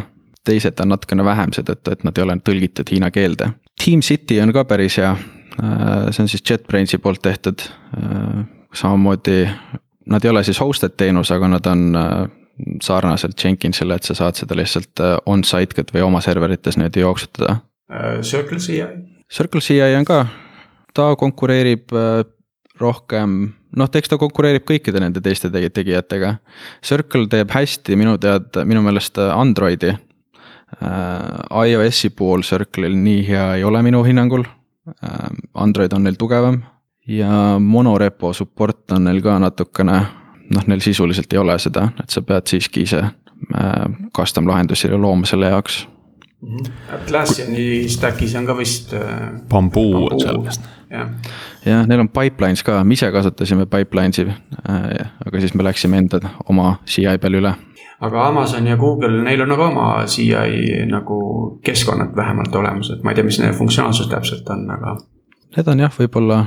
teised 0.44 0.80
on 0.80 0.92
natukene 0.92 1.24
vähem 1.24 1.54
seetõttu, 1.56 1.92
et 1.92 2.04
nad 2.04 2.18
ei 2.18 2.24
ole 2.24 2.36
tõlgitud 2.44 2.90
hiina 2.92 3.10
keelde. 3.10 3.52
Team 3.84 4.00
City 4.00 4.40
on 4.40 4.52
ka 4.52 4.64
päris 4.64 4.98
hea, 5.00 5.14
see 5.56 6.22
on 6.22 6.28
siis 6.28 6.44
JetBrainsi 6.50 6.98
poolt 6.98 7.22
tehtud, 7.22 7.64
samamoodi 8.74 9.46
nad 10.10 10.24
ei 10.24 10.30
ole 10.30 10.44
siis 10.44 10.60
hosted 10.60 10.96
teenus, 10.96 11.30
aga 11.30 11.48
nad 11.48 11.66
on 11.66 11.86
sarnaselt 12.82 13.44
Jenkinsile, 13.44 13.96
et 13.96 14.08
sa 14.08 14.14
saad 14.18 14.38
seda 14.40 14.56
lihtsalt 14.58 15.02
on-site 15.26 15.86
või 15.94 16.04
oma 16.06 16.20
serverites 16.24 16.78
niimoodi 16.80 17.04
jooksutada. 17.04 17.60
Circle 18.22 18.58
CI 18.62 18.84
Circle 19.30 19.60
CI 19.60 19.94
on 19.94 20.04
ka, 20.04 20.24
ta 20.94 21.12
konkureerib 21.18 21.92
äh, 21.94 22.24
rohkem, 22.80 23.34
noh, 23.78 23.90
eks 23.94 24.10
ta 24.10 24.18
konkureerib 24.18 24.64
kõikide 24.66 25.02
nende 25.02 25.22
teiste 25.22 25.52
tegijatega. 25.54 26.34
Circle 26.82 27.28
teeb 27.30 27.52
hästi 27.54 27.98
minu 27.98 28.16
teada, 28.18 28.64
minu 28.66 28.82
meelest 28.82 29.20
äh, 29.22 29.30
Androidi. 29.30 29.94
Äh, 29.94 31.68
iOS-i 31.70 32.10
pool 32.10 32.42
Circle'il 32.46 32.98
nii 32.98 33.22
hea 33.28 33.46
ei 33.60 33.64
ole 33.66 33.84
minu 33.86 34.02
hinnangul. 34.06 34.46
Android 35.54 35.92
on 35.94 36.02
neil 36.02 36.16
tugevam 36.18 36.56
ja 37.06 37.58
monorepo 37.62 38.32
support 38.34 38.90
on 38.96 39.04
neil 39.06 39.20
ka 39.22 39.36
natukene, 39.38 39.98
noh, 40.54 40.66
neil 40.66 40.82
sisuliselt 40.84 41.32
ei 41.32 41.38
ole 41.38 41.58
seda, 41.58 41.88
et 42.02 42.10
sa 42.10 42.22
pead 42.22 42.50
siiski 42.50 42.84
ise 42.88 43.04
custom 44.16 44.48
lahendusi 44.48 44.90
looma 44.92 45.26
selle 45.26 45.48
jaoks 45.48 45.84
Atlassiani 46.92 47.88
stack'is 47.88 48.34
on 48.38 48.46
ka 48.46 48.56
vist. 48.56 48.94
bambuu 49.48 50.06
on 50.06 50.20
seal 50.20 50.38
vist. 50.44 50.68
jah, 51.66 51.82
neil 51.86 52.00
on 52.00 52.08
pipelines 52.08 52.62
ka, 52.64 52.78
me 52.84 52.96
ise 52.96 53.10
kasutasime 53.12 53.66
pipelines'i 53.68 54.24
äh,, 54.24 55.10
aga 55.26 55.40
siis 55.40 55.52
me 55.54 55.64
läksime 55.64 56.00
enda 56.00 56.20
oma 56.48 56.78
CI 56.86 57.18
peale 57.20 57.42
üle. 57.42 57.52
aga 58.00 58.26
Amazon 58.28 58.66
ja 58.66 58.76
Google, 58.80 59.20
neil 59.22 59.44
on 59.44 59.52
nagu 59.52 59.66
oma 59.68 60.06
CI 60.06 60.86
nagu 60.88 61.20
keskkonnad 61.64 62.16
vähemalt 62.16 62.56
olemas, 62.56 62.90
et 62.90 63.04
ma 63.04 63.12
ei 63.12 63.20
tea, 63.20 63.28
mis 63.28 63.38
nende 63.42 63.58
funktsionaalsus 63.58 64.08
täpselt 64.08 64.48
on, 64.48 64.64
aga. 64.72 64.96
Need 65.56 65.68
on 65.68 65.84
jah, 65.84 65.92
võib-olla, 65.98 66.44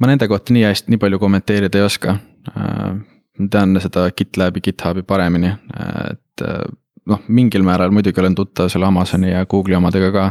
ma 0.00 0.10
nende 0.10 0.26
kohta 0.28 0.56
nii 0.56 0.66
hästi, 0.66 0.90
nii 0.90 1.04
palju 1.06 1.22
kommenteerida 1.22 1.78
ei 1.78 1.86
oska 1.86 2.18
äh,. 2.50 2.96
Tean 3.52 3.76
seda 3.82 4.08
GitLabi, 4.16 4.62
GitHubi 4.64 5.04
paremini, 5.06 5.52
et 6.10 6.44
äh, 6.44 6.64
noh, 7.10 7.22
mingil 7.28 7.64
määral 7.66 7.94
muidugi 7.94 8.22
olen 8.22 8.36
tuttav 8.38 8.70
selle 8.72 8.88
Amazoni 8.88 9.32
ja 9.32 9.44
Google'i 9.46 9.78
omadega 9.78 10.12
ka. 10.14 10.26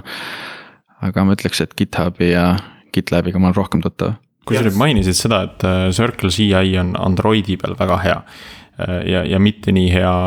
aga 1.06 1.26
ma 1.26 1.36
ütleks, 1.36 1.62
et 1.62 1.76
GitHubi 1.78 2.32
ja 2.32 2.56
GitLabiga 2.96 3.40
ma 3.40 3.52
olen 3.52 3.60
rohkem 3.60 3.84
tuttav. 3.84 4.16
kui 4.46 4.58
sa 4.58 4.66
nüüd 4.66 4.78
mainisid 4.78 5.18
seda, 5.18 5.44
et 5.50 5.64
äh, 5.66 5.92
Circle 5.96 6.30
CI 6.34 6.78
on 6.82 6.96
Androidi 7.00 7.58
peal 7.62 7.78
väga 7.80 8.02
hea 8.04 8.18
äh, 8.22 9.00
ja, 9.12 9.24
ja 9.26 9.40
mitte 9.40 9.74
nii 9.76 9.90
hea 9.94 10.18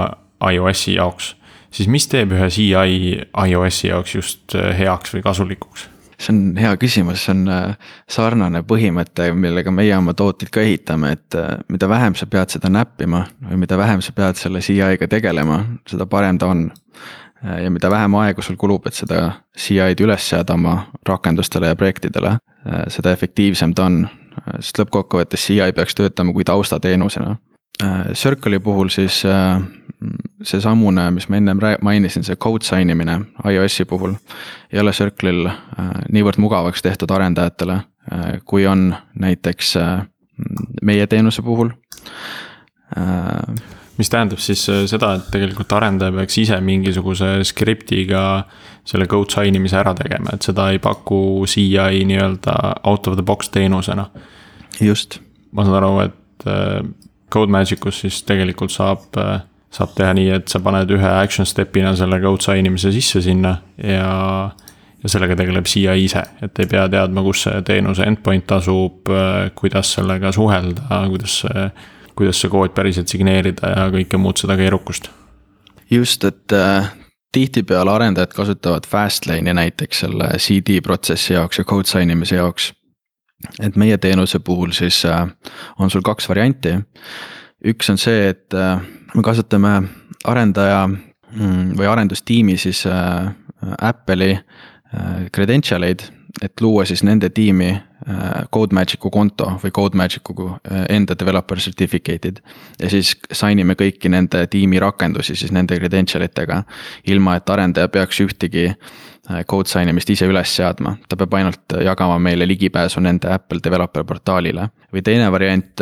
iOS-i 0.53 0.97
jaoks, 0.97 1.35
siis 1.75 1.91
mis 1.91 2.07
teeb 2.11 2.33
ühe 2.35 2.51
CI 2.51 2.73
iOS-i 3.49 3.93
jaoks 3.93 4.15
just 4.15 4.55
heaks 4.55 5.15
või 5.15 5.25
kasulikuks? 5.27 5.89
See 6.19 6.35
on 6.35 6.41
hea 6.59 6.73
küsimus, 6.81 7.23
see 7.25 7.35
on 7.35 7.47
äh, 7.53 7.93
sarnane 8.11 8.63
põhimõte, 8.67 9.31
millega 9.39 9.73
meie 9.75 9.95
oma 9.97 10.15
tooteid 10.19 10.51
ka 10.55 10.63
ehitame, 10.65 11.13
et 11.17 11.39
äh, 11.39 11.55
mida 11.71 11.89
vähem 11.91 12.17
sa 12.19 12.27
pead 12.31 12.55
seda 12.55 12.71
näppima 12.73 13.25
või 13.51 13.63
mida 13.65 13.79
vähem 13.79 14.03
sa 14.05 14.15
pead 14.17 14.41
selle 14.41 14.63
CI-ga 14.65 15.09
tegelema, 15.11 15.63
seda 15.89 16.09
parem 16.11 16.39
ta 16.39 16.51
on. 16.51 16.69
Äh, 17.45 17.65
ja 17.65 17.71
mida 17.71 17.91
vähem 17.91 18.19
aega 18.19 18.43
sul 18.43 18.59
kulub, 18.59 18.87
et 18.91 18.99
seda 18.99 19.21
CI-d 19.57 20.07
üles 20.07 20.31
seada 20.33 20.59
oma 20.59 20.81
rakendustele 21.07 21.71
ja 21.71 21.79
projektidele, 21.79 22.39
seda 22.93 23.13
efektiivsem 23.15 23.75
ta 23.75 23.87
on. 23.87 24.07
sest 24.61 24.79
lõppkokkuvõttes 24.79 25.45
CI 25.49 25.73
peaks 25.75 25.97
töötama 25.99 26.33
kui 26.33 26.45
taustateenusena. 26.47 27.37
Circle'i 28.15 28.59
puhul 28.59 28.89
siis 28.91 29.21
seesamune, 30.43 31.11
mis 31.15 31.29
ma 31.31 31.39
ennem 31.39 31.61
mainisin, 31.83 32.25
see 32.27 32.37
code 32.37 32.67
sign 32.67 32.91
imine 32.91 33.21
iOS-i 33.47 33.87
puhul 33.87 34.15
ei 34.73 34.81
ole 34.81 34.93
Circle'il 34.93 35.47
äh, 35.47 35.89
niivõrd 36.13 36.39
mugavaks 36.43 36.85
tehtud 36.85 37.11
arendajatele, 37.15 37.81
äh, 38.13 38.29
kui 38.45 38.67
on 38.67 38.93
näiteks 39.19 39.75
äh, 39.81 40.05
meie 40.83 41.07
teenuse 41.07 41.43
puhul. 41.43 41.73
mis 43.99 44.09
tähendab 44.11 44.39
siis 44.41 44.63
seda, 44.65 45.11
et 45.19 45.27
tegelikult 45.35 45.73
arendaja 45.77 46.15
peaks 46.15 46.39
ise 46.41 46.57
mingisuguse 46.65 47.43
skriptiga 47.45 48.23
selle 48.87 49.07
code 49.11 49.35
sign 49.35 49.59
imise 49.59 49.77
ära 49.77 49.93
tegema, 49.99 50.33
et 50.33 50.47
seda 50.47 50.71
ei 50.73 50.79
paku 50.79 51.45
CI 51.45 52.05
nii-öelda 52.09 52.55
out 52.87 53.11
of 53.11 53.19
the 53.19 53.23
box 53.23 53.51
teenusena. 53.53 54.07
just. 54.81 55.19
ma 55.53 55.67
saan 55.67 55.77
aru, 55.83 55.93
et 56.07 56.49
CodeMagicus 57.33 58.03
siis 58.05 58.23
tegelikult 58.29 58.73
saab 58.75 59.07
saab 59.75 59.93
teha 59.97 60.15
nii, 60.17 60.31
et 60.39 60.49
sa 60.49 60.61
paned 60.65 60.91
ühe 60.97 61.11
action 61.11 61.47
step'ina 61.49 61.93
selle 61.99 62.21
code 62.23 62.45
sign 62.45 62.69
imise 62.71 62.93
sisse 62.95 63.21
sinna 63.25 63.55
ja. 63.77 64.09
ja 65.03 65.11
sellega 65.13 65.37
tegeleb 65.39 65.69
CI 65.69 65.93
ise, 66.05 66.25
et 66.43 66.63
ei 66.63 66.71
pea 66.71 66.87
teadma, 66.91 67.23
kus 67.27 67.45
see 67.47 67.61
teenuse 67.69 68.07
endpoint 68.09 68.57
asub, 68.57 69.13
kuidas 69.59 69.93
sellega 69.99 70.33
suhelda, 70.35 71.05
kuidas 71.13 71.41
see. 71.45 71.69
kuidas 72.19 72.41
see 72.43 72.51
kood 72.51 72.73
päriselt 72.75 73.07
signeerida 73.13 73.69
ja 73.71 73.83
kõike 73.95 74.19
muud 74.19 74.41
seda 74.41 74.57
keerukust. 74.59 75.11
just, 75.91 76.25
et 76.25 76.53
äh, 76.57 76.89
tihtipeale 77.33 77.93
arendajad 77.93 78.33
kasutavad 78.35 78.89
Fastlane'i 78.91 79.55
näiteks 79.55 80.01
selle 80.01 80.33
CD 80.39 80.81
protsessi 80.83 81.37
jaoks 81.37 81.59
ja 81.59 81.65
code 81.65 81.87
sign 81.87 82.11
imise 82.11 82.41
jaoks. 82.41 82.73
Et 83.63 83.77
meie 83.77 83.99
teenuse 83.99 84.41
puhul 84.45 84.73
siis 84.77 85.05
äh, 85.07 85.27
on 85.79 85.91
sul 85.91 86.03
kaks 86.03 86.29
varianti. 86.29 86.77
üks 87.65 87.91
on 87.91 87.99
see, 87.99 88.29
et 88.31 88.55
äh, 88.55 88.81
me 89.15 89.23
kasutame 89.23 89.75
arendaja 90.25 90.87
mm, 90.89 91.75
või 91.79 91.87
arendustiimi 91.87 92.59
siis 92.59 92.85
äh, 92.87 93.31
Apple'i 93.83 94.39
credential 95.35 95.85
eid, 95.85 96.01
et 96.43 96.61
luua 96.61 96.85
siis 96.89 97.03
nende 97.07 97.31
tiimi 97.35 97.71
äh, 97.73 97.81
CodeMagicu 98.55 99.11
konto 99.11 99.51
või 99.63 99.73
CodeMagicu 99.75 100.49
enda 100.89 101.17
developer 101.19 101.59
certificate'id. 101.59 102.41
ja 102.83 102.91
siis 102.91 103.17
sign 103.33 103.59
ime 103.59 103.75
kõiki 103.75 104.11
nende 104.13 104.47
tiimi 104.47 104.81
rakendusi 104.81 105.37
siis 105.37 105.53
nende 105.53 105.79
credential 105.79 106.23
itega, 106.23 106.63
ilma 107.07 107.37
et 107.37 107.51
arendaja 107.51 107.89
peaks 107.89 108.21
ühtegi 108.21 108.69
code 109.47 109.69
sign 109.69 109.89
imist 109.89 110.11
ise 110.11 110.27
üles 110.27 110.55
seadma, 110.57 110.95
ta 111.09 111.17
peab 111.17 111.35
ainult 111.37 111.75
jagama 111.85 112.19
meile 112.19 112.47
ligipääsu 112.49 113.01
nende 113.05 113.29
Apple 113.33 113.61
developer 113.65 114.05
portaalile. 114.05 114.71
või 114.93 115.03
teine 115.03 115.33
variant 115.33 115.81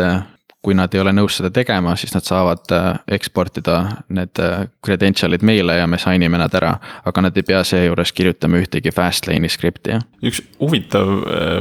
kui 0.67 0.75
nad 0.75 0.91
ei 0.97 0.99
ole 0.99 1.13
nõus 1.15 1.37
seda 1.39 1.53
tegema, 1.55 1.93
siis 1.95 2.11
nad 2.17 2.27
saavad 2.27 2.73
äh, 2.75 2.89
eksportida 3.15 3.77
need 4.19 4.41
äh, 4.43 4.65
credential'id 4.83 5.45
meile 5.47 5.79
ja 5.79 5.87
me 5.87 6.01
sign 6.03 6.27
ime 6.27 6.41
nad 6.43 6.55
ära. 6.59 6.73
aga 7.07 7.23
nad 7.29 7.39
ei 7.39 7.47
pea 7.47 7.63
seejuures 7.63 8.11
kirjutama 8.13 8.59
ühtegi 8.59 8.91
Fastlane'i 8.91 9.51
skripti. 9.53 10.01
üks 10.27 10.43
huvitav 10.59 11.13
äh, 11.31 11.61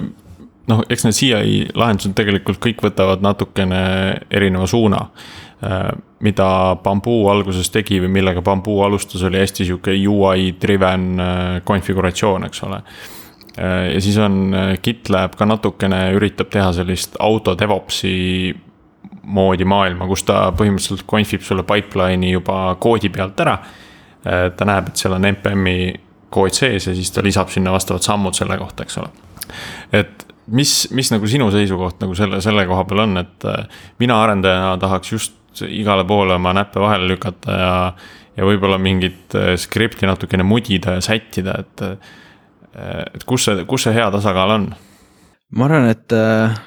noh, 0.71 0.81
eks 0.89 1.05
need 1.05 1.19
CI 1.19 1.59
lahendused 1.77 2.17
tegelikult 2.17 2.57
kõik 2.65 2.81
võtavad 2.87 3.21
natukene 3.21 3.81
erineva 4.31 4.67
suuna. 4.67 5.09
mida 6.19 6.47
Bamboo 6.83 7.29
alguses 7.31 7.69
tegi 7.71 8.01
või 8.03 8.09
millega 8.17 8.41
Bamboo 8.41 8.83
alustas, 8.83 9.23
oli 9.23 9.39
hästi 9.39 9.65
sihuke 9.65 9.93
UI 9.95 10.51
driven 10.61 11.21
konfiguratsioon, 11.63 12.43
eks 12.45 12.63
ole 12.67 12.81
ja 13.55 14.01
siis 14.03 14.17
on 14.19 14.51
GitLab 14.83 15.37
ka 15.39 15.47
natukene 15.47 16.09
üritab 16.17 16.51
teha 16.51 16.73
sellist 16.75 17.15
auto 17.23 17.55
DevOpsi 17.57 18.11
moodi 19.25 19.65
maailma, 19.65 20.07
kus 20.07 20.23
ta 20.27 20.51
põhimõtteliselt 20.57 21.05
confib 21.09 21.43
sulle 21.45 21.65
pipeline'i 21.65 22.35
juba 22.35 22.75
koodi 22.79 23.09
pealt 23.09 23.39
ära. 23.41 23.57
ta 24.25 24.65
näeb, 24.65 24.87
et 24.89 24.97
seal 24.97 25.13
on 25.13 25.25
npm-i 25.29 25.93
kood 26.33 26.55
sees 26.55 26.87
ja 26.87 26.93
siis 26.97 27.11
ta 27.13 27.23
lisab 27.23 27.51
sinna 27.53 27.73
vastavad 27.73 28.01
sammud 28.05 28.33
selle 28.37 28.57
kohta, 28.57 28.85
eks 28.85 28.97
ole. 28.97 29.11
et 29.93 30.25
mis, 30.47 30.73
mis 30.91 31.11
nagu 31.13 31.29
sinu 31.29 31.47
seisukoht 31.53 32.03
nagu 32.03 32.17
selle, 32.17 32.41
selle 32.43 32.65
koha 32.69 32.83
peal 32.89 33.05
on, 33.05 33.17
et 33.21 33.47
äh, 33.49 33.81
mina 34.01 34.17
arendajana 34.23 34.75
tahaks 34.81 35.13
just 35.13 35.63
igale 35.69 36.05
poole 36.07 36.35
oma 36.35 36.53
näppe 36.55 36.81
vahele 36.83 37.07
lükata 37.13 37.57
ja. 37.59 37.73
ja 38.35 38.47
võib-olla 38.47 38.79
mingit 38.81 39.35
äh, 39.37 39.53
skripti 39.61 40.09
natukene 40.09 40.45
mudida 40.47 40.99
ja 40.99 41.05
sättida, 41.05 41.59
et. 41.65 41.85
Äh, 41.85 42.23
et 42.75 43.23
kus 43.23 43.45
see, 43.47 43.61
kus 43.63 43.85
see 43.85 43.93
hea 43.95 44.09
tasakaal 44.11 44.49
on? 44.51 44.63
ma 45.55 45.69
arvan, 45.69 45.85
et 45.93 46.11
äh 46.11 46.57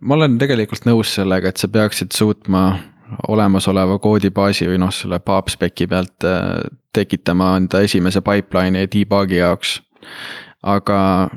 ma 0.00 0.14
olen 0.14 0.36
tegelikult 0.38 0.84
nõus 0.84 1.14
sellega, 1.16 1.48
et 1.48 1.56
sa 1.56 1.70
peaksid 1.72 2.12
suutma 2.12 2.64
olemasoleva 3.28 3.98
koodibaasi 3.98 4.68
või 4.68 4.80
noh, 4.82 4.92
selle 4.94 5.20
PubSpec'i 5.24 5.86
pealt 5.88 6.26
äh, 6.26 6.68
tekitama 6.94 7.54
enda 7.60 7.82
esimese 7.84 8.22
pipeline'i 8.24 8.88
debug'i 8.92 9.40
jaoks. 9.40 9.78
aga 10.62 11.28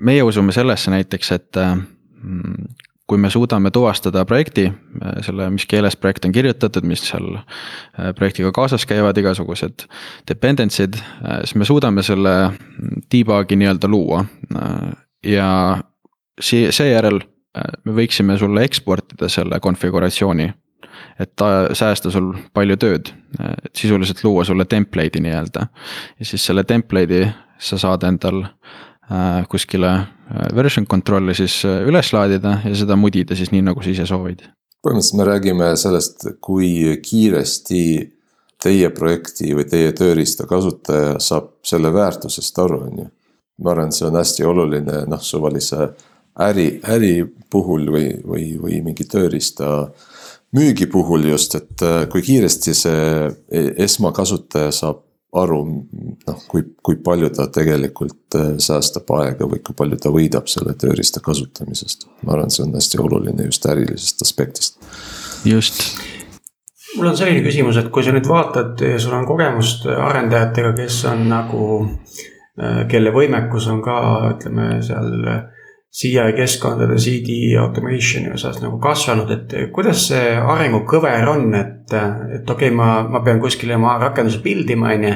meie 0.00 0.22
usume 0.22 0.52
sellesse 0.52 0.90
näiteks, 0.90 1.32
et 1.32 1.56
äh, 1.56 1.76
kui 3.06 3.18
me 3.18 3.30
suudame 3.30 3.70
tuvastada 3.70 4.24
projekti, 4.24 4.66
äh, 4.66 5.12
selle, 5.22 5.50
mis 5.50 5.66
keeles 5.66 5.96
projekt 5.96 6.24
on 6.24 6.32
kirjutatud, 6.32 6.84
mis 6.84 7.04
seal 7.08 7.38
projektiga 8.18 8.52
kaasas 8.52 8.86
käivad, 8.86 9.18
igasugused 9.18 9.86
dependency'd, 10.28 10.98
siis 11.44 11.54
me 11.54 11.64
suudame 11.64 12.02
selle 12.02 12.36
debug'i 13.12 13.56
nii-öelda 13.56 13.88
luua 13.88 14.24
ja 15.24 15.48
see, 16.40 16.72
seejärel 16.72 17.22
me 17.84 17.96
võiksime 17.96 18.38
sulle 18.38 18.64
eksportida 18.66 19.28
selle 19.32 19.60
konfiguratsiooni. 19.60 20.52
et 21.20 21.30
ta 21.36 21.74
säästa 21.76 22.10
sul 22.10 22.34
palju 22.54 22.76
tööd, 22.76 23.08
et 23.64 23.76
sisuliselt 23.76 24.22
luua 24.24 24.44
sulle 24.44 24.64
template'i 24.64 25.20
nii-öelda. 25.20 25.66
ja 26.18 26.24
siis 26.24 26.46
selle 26.46 26.64
template'i 26.64 27.26
sa 27.58 27.78
saad 27.78 28.02
endal 28.04 28.42
äh, 28.44 29.46
kuskile 29.48 29.92
äh, 29.92 30.56
version 30.56 30.86
control'i 30.86 31.34
siis 31.34 31.64
äh, 31.64 31.82
üles 31.88 32.12
laadida 32.12 32.60
ja 32.64 32.74
seda 32.76 32.96
mudida 32.96 33.36
siis 33.36 33.52
nii, 33.52 33.62
nagu 33.62 33.82
sa 33.82 33.90
ise 33.90 34.06
soovid. 34.06 34.44
põhimõtteliselt 34.84 35.18
me 35.18 35.24
räägime 35.30 35.70
sellest, 35.76 36.28
kui 36.40 36.98
kiiresti 37.02 37.82
teie 38.62 38.90
projekti 38.90 39.54
või 39.56 39.66
teie 39.68 39.92
tööriista 39.96 40.46
kasutaja 40.48 41.16
saab 41.22 41.56
selle 41.66 41.92
väärtusest 41.92 42.58
aru, 42.58 42.80
on 42.88 42.98
ju. 43.02 43.08
ma 43.62 43.72
arvan, 43.72 43.88
et 43.88 43.96
see 43.96 44.06
on 44.08 44.18
hästi 44.18 44.44
oluline, 44.44 45.02
noh, 45.08 45.22
suvalise 45.22 45.90
äri, 46.42 46.68
äri 46.84 47.14
puhul 47.50 47.88
või, 47.92 48.10
või, 48.26 48.50
või 48.60 48.82
mingi 48.84 49.06
tööriista 49.08 49.88
müügi 50.56 50.86
puhul 50.90 51.28
just, 51.30 51.54
et 51.58 51.84
kui 52.12 52.22
kiiresti 52.24 52.74
see 52.74 53.02
e-, 53.26 53.72
esmakasutaja 53.86 54.72
saab 54.74 55.06
aru, 55.36 55.60
noh, 56.26 56.42
kui, 56.48 56.62
kui 56.84 56.98
palju 57.04 57.30
ta 57.34 57.48
tegelikult 57.52 58.36
äh, 58.38 58.52
säästab 58.62 59.10
aega 59.18 59.48
või 59.48 59.62
kui 59.64 59.76
palju 59.76 59.98
ta 60.00 60.12
võidab 60.14 60.48
selle 60.50 60.76
tööriista 60.78 61.22
kasutamisest. 61.24 62.06
ma 62.22 62.36
arvan, 62.36 62.52
see 62.52 62.64
on 62.64 62.76
hästi 62.76 63.00
oluline 63.02 63.48
just 63.48 63.66
ärilisest 63.66 64.22
aspektist. 64.24 64.78
just. 65.44 65.82
mul 66.96 67.10
on 67.10 67.18
selline 67.18 67.42
küsimus, 67.44 67.80
et 67.80 67.90
kui 67.92 68.06
sa 68.06 68.14
nüüd 68.16 68.28
vaatad, 68.30 68.80
sul 69.02 69.18
on 69.18 69.26
kogemust 69.28 69.86
arendajatega, 69.90 70.72
kes 70.78 71.02
on 71.10 71.26
nagu, 71.32 71.66
äh, 72.62 72.84
kelle 72.92 73.12
võimekus 73.14 73.68
on 73.72 73.82
ka, 73.84 73.98
ütleme 74.36 74.70
seal 74.86 75.12
CI 75.96 76.32
keskkondade 76.36 76.98
CD 77.00 77.56
automation'i 77.56 78.28
osas 78.36 78.58
nagu 78.60 78.76
kasvanud, 78.82 79.30
et 79.32 79.54
kuidas 79.72 80.08
see 80.10 80.34
arengukõver 80.36 81.28
on, 81.32 81.46
et, 81.56 81.92
et 81.92 82.50
okei 82.50 82.68
okay,, 82.68 82.74
ma, 82.76 82.88
ma 83.08 83.22
pean 83.24 83.40
kuskile 83.40 83.78
oma 83.78 83.96
rakenduse 84.02 84.42
pildima, 84.44 84.92
on 84.92 85.06
ju. 85.08 85.14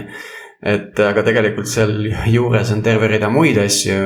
et 0.71 1.03
aga 1.05 1.25
tegelikult 1.25 1.69
seal 1.69 1.93
juures 2.33 2.73
on 2.73 2.81
terve 2.85 3.09
rida 3.13 3.29
muid 3.33 3.61
asju, 3.61 3.99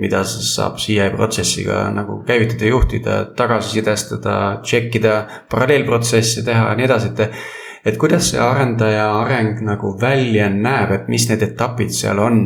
mida 0.00 0.22
saab 0.26 0.78
CI 0.82 1.10
protsessiga 1.14 1.88
nagu 1.94 2.20
käivitada, 2.26 2.70
juhtida, 2.70 3.16
tagasisidestada, 3.38 4.36
check 4.66 4.94
ida, 4.98 5.16
paralleelprotsesse 5.50 6.46
teha 6.46 6.70
ja 6.70 6.78
nii 6.78 6.86
edasi, 6.86 7.10
et 7.16 7.42
et 7.90 7.96
kuidas 7.98 8.30
see 8.30 8.40
arendaja 8.44 9.06
areng 9.22 9.62
nagu 9.64 9.94
välja 10.00 10.50
näeb, 10.52 10.94
et 10.94 11.06
mis 11.12 11.26
need 11.30 11.42
etapid 11.46 11.90
seal 11.96 12.18
on, 12.20 12.40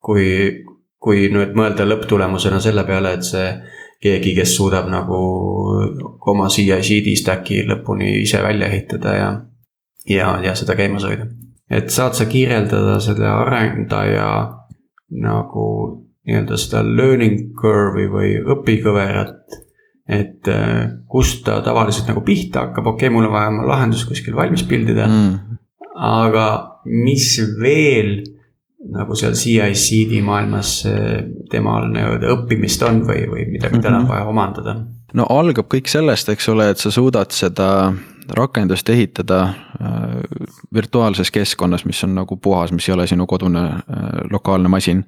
kui, 0.00 0.28
kui 0.98 1.28
nüüd 1.32 1.54
mõelda 1.58 1.86
lõpptulemusena 1.86 2.60
selle 2.62 2.84
peale, 2.86 3.14
et 3.14 3.26
see 3.26 3.48
keegi, 4.02 4.34
kes 4.38 4.54
suudab 4.56 4.88
nagu 4.90 5.18
oma 6.30 6.48
CI-CD 6.52 7.14
stack'i 7.18 7.64
lõpuni 7.66 8.20
ise 8.22 8.42
välja 8.42 8.68
ehitada 8.70 9.14
ja, 9.16 9.30
ja, 10.06 10.32
ja 10.44 10.54
seda 10.58 10.76
käimas 10.78 11.06
hoida. 11.06 11.26
et 11.70 11.90
saad 11.90 12.14
sa 12.18 12.26
kirjeldada 12.30 12.98
selle 13.02 13.26
arendaja 13.30 14.28
nagu 15.22 15.66
nii-öelda 16.28 16.58
seda 16.60 16.82
learning 16.84 17.54
curve'i 17.58 18.06
või 18.12 18.34
õpikõverat. 18.54 19.58
et 20.08 20.48
äh, 20.48 20.88
kust 21.10 21.42
ta 21.44 21.58
tavaliselt 21.64 22.08
nagu 22.08 22.22
pihta 22.24 22.68
hakkab, 22.68 22.94
okei 22.94 23.08
okay,, 23.08 23.14
mul 23.14 23.26
on 23.28 23.34
vaja 23.34 23.50
oma 23.52 23.66
lahendus 23.68 24.06
kuskil 24.08 24.36
valmis 24.36 24.62
pildida 24.68 25.04
mm.. 25.08 25.58
aga 25.94 26.46
mis 26.88 27.34
veel 27.60 28.22
nagu 28.78 29.14
seal 29.18 29.34
CI-CD 29.34 30.20
maailmas 30.22 30.84
temal 31.50 31.88
nii-öelda 31.90 32.30
õppimist 32.36 32.84
on 32.86 33.02
või, 33.08 33.24
või 33.26 33.48
midagi 33.50 33.74
mm 33.74 33.80
-hmm. 33.80 33.82
tal 33.82 33.98
on 33.98 34.08
vaja 34.08 34.28
omandada? 34.30 34.76
no 35.14 35.26
algab 35.32 35.68
kõik 35.72 35.88
sellest, 35.90 36.28
eks 36.28 36.48
ole, 36.52 36.70
et 36.70 36.78
sa 36.78 36.90
suudad 36.94 37.32
seda 37.34 37.68
rakendust 38.36 38.88
ehitada 38.88 39.42
äh, 39.44 39.52
virtuaalses 40.74 41.30
keskkonnas, 41.30 41.84
mis 41.84 42.04
on 42.04 42.14
nagu 42.14 42.36
puhas, 42.36 42.72
mis 42.72 42.88
ei 42.88 42.94
ole 42.94 43.06
sinu 43.06 43.26
kodune 43.26 43.64
äh, 43.64 43.80
lokaalne 44.30 44.68
masin. 44.68 45.04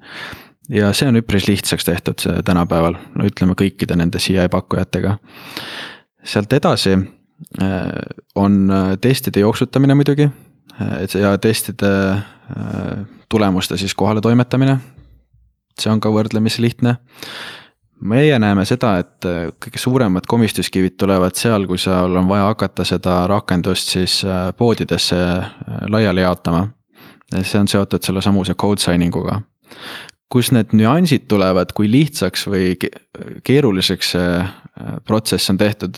ja 0.69 0.93
see 0.93 1.09
on 1.09 1.17
üpris 1.19 1.47
lihtsaks 1.47 1.85
tehtud 1.85 2.21
see 2.21 2.43
tänapäeval, 2.45 2.95
no 3.15 3.25
ütleme 3.27 3.55
kõikide 3.59 3.95
nende 3.97 4.19
CI 4.19 4.47
pakkujatega. 4.51 5.17
sealt 6.23 6.53
edasi 6.53 6.97
on 8.35 8.71
testide 9.01 9.39
jooksutamine 9.39 9.95
muidugi, 9.97 10.29
et 11.01 11.13
ja 11.13 11.37
testide 11.41 11.91
äh, 12.11 13.05
tulemuste 13.31 13.77
siis 13.77 13.95
kohale 13.95 14.21
toimetamine. 14.21 14.77
see 15.79 15.91
on 15.91 16.01
ka 16.03 16.09
võrdlemisi 16.11 16.61
lihtne. 16.61 16.97
meie 18.01 18.39
näeme 18.39 18.65
seda, 18.65 18.95
et 18.99 19.25
äh, 19.29 19.47
kõige 19.63 19.79
suuremad 19.79 20.27
komistuskivid 20.27 20.97
tulevad 20.97 21.37
seal, 21.37 21.67
kui 21.69 21.77
seal 21.77 22.15
on 22.17 22.27
vaja 22.27 22.49
hakata 22.49 22.85
seda 22.85 23.27
rakendust 23.29 23.93
siis 23.95 24.21
äh, 24.25 24.49
poodidesse 24.57 25.19
äh, 25.21 25.49
laiali 25.89 26.21
jaotama. 26.21 26.67
see 27.41 27.59
on 27.59 27.67
seotud 27.67 28.03
sellesamuse 28.03 28.53
code 28.53 28.81
signing 28.81 29.15
uga 29.15 29.41
kus 30.31 30.51
need 30.51 30.73
nüansid 30.75 31.27
tulevad, 31.27 31.71
kui 31.75 31.89
lihtsaks 31.91 32.45
või 32.47 32.75
keeruliseks 33.43 34.11
see 34.15 34.43
protsess 35.05 35.49
on 35.49 35.57
tehtud. 35.57 35.97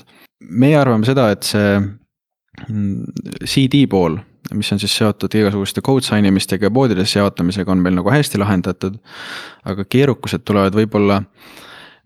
meie 0.49 0.77
arvame 0.77 1.05
seda, 1.05 1.31
et 1.31 1.43
see 1.43 1.79
mm, 1.79 3.03
CD 3.45 3.85
pool 3.89 4.17
mis 4.53 4.71
on 4.75 4.79
siis 4.79 4.95
seotud 4.97 5.35
igasuguste 5.35 5.81
code 5.81 6.05
sign 6.05 6.25
imistega 6.25 6.67
ja 6.67 6.71
poodidesse 6.71 7.19
jaotamisega, 7.19 7.71
on 7.71 7.83
meil 7.83 7.95
nagu 7.95 8.11
hästi 8.11 8.41
lahendatud. 8.41 8.99
aga 9.63 9.85
keerukused 9.85 10.43
tulevad 10.45 10.75
võib-olla 10.75 11.21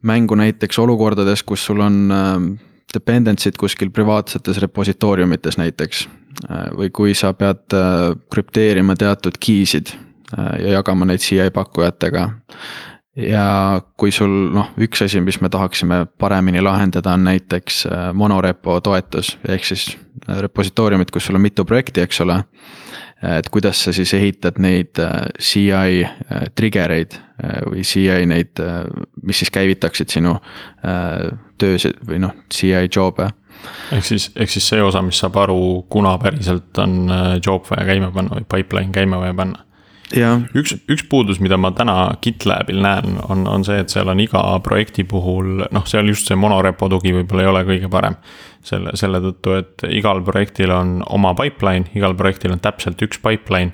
mängu 0.02 0.36
näiteks 0.36 0.80
olukordades, 0.80 1.44
kus 1.44 1.66
sul 1.66 1.82
on 1.82 2.12
ähm, 2.12 2.52
dependency'd 2.94 3.58
kuskil 3.58 3.90
privaatsetes 3.90 4.62
repositooriumites 4.62 5.58
näiteks. 5.58 6.08
Äh, 6.50 6.68
või 6.78 6.92
kui 6.94 7.16
sa 7.18 7.34
pead 7.34 7.74
äh, 7.74 8.14
krüpteerima 8.30 8.96
teatud 8.96 9.40
key'sid 9.42 9.90
äh, 9.90 10.52
ja 10.62 10.78
jagama 10.78 11.08
neid 11.10 11.24
CI 11.24 11.50
pakkujatega 11.54 12.28
ja 13.18 13.82
kui 13.98 14.12
sul 14.14 14.34
noh, 14.54 14.72
üks 14.82 15.02
asi, 15.06 15.22
mis 15.24 15.40
me 15.42 15.50
tahaksime 15.54 16.04
paremini 16.22 16.62
lahendada, 16.64 17.16
on 17.18 17.26
näiteks 17.28 17.86
äh, 17.90 18.10
monorepo 18.14 18.80
toetus, 18.86 19.36
ehk 19.48 19.66
siis 19.66 19.90
äh, 20.28 20.42
repositooriumid, 20.46 21.12
kus 21.14 21.28
sul 21.28 21.40
on 21.40 21.46
mitu 21.46 21.66
projekti, 21.66 22.06
eks 22.06 22.22
ole. 22.26 22.44
et 23.18 23.48
kuidas 23.50 23.80
sa 23.82 23.92
siis 23.94 24.12
ehitad 24.14 24.60
neid 24.62 25.00
äh, 25.02 25.24
CI 25.42 26.04
trigger 26.56 26.92
eid 26.94 27.16
või 27.66 27.82
CI 27.82 28.28
neid, 28.30 28.62
mis 29.26 29.42
siis 29.42 29.50
käivitaksid 29.54 30.10
sinu 30.10 30.36
töösid 31.58 31.98
või 32.06 32.18
noh, 32.22 32.34
CI 32.54 32.86
job'e 32.86 33.28
ehk 33.94 34.06
siis, 34.06 34.30
ehk 34.38 34.54
siis 34.54 34.70
see 34.70 34.82
osa, 34.86 35.02
mis 35.06 35.18
saab 35.18 35.38
aru, 35.42 35.60
kuna 35.90 36.14
päriselt 36.22 36.78
on 36.82 37.10
job 37.42 37.66
vaja 37.70 37.86
käima 37.90 38.12
panna 38.14 38.38
või 38.38 38.46
pipeline 38.54 38.94
käima 38.94 39.22
vaja 39.22 39.38
panna 39.38 39.66
üks, 40.56 40.76
üks 40.88 41.04
puudus, 41.10 41.42
mida 41.44 41.58
ma 41.60 41.74
täna 41.76 41.98
GitLabil 42.24 42.80
näen, 42.84 43.18
on, 43.28 43.44
on 43.50 43.66
see, 43.68 43.82
et 43.84 43.92
seal 43.92 44.08
on 44.08 44.22
iga 44.24 44.42
projekti 44.64 45.04
puhul, 45.08 45.66
noh, 45.74 45.88
seal 45.90 46.08
just 46.08 46.30
see 46.30 46.40
monorepo 46.40 46.88
tugi 46.92 47.12
võib-olla 47.16 47.44
ei 47.44 47.52
ole 47.52 47.64
kõige 47.68 47.92
parem. 47.92 48.16
selle, 48.68 48.92
selle 49.00 49.22
tõttu, 49.24 49.54
et 49.60 49.88
igal 49.96 50.20
projektil 50.28 50.74
on 50.76 50.98
oma 51.16 51.34
pipeline, 51.38 51.88
igal 51.96 52.16
projektil 52.20 52.56
on 52.56 52.64
täpselt 52.64 53.02
üks 53.04 53.20
pipeline. 53.24 53.72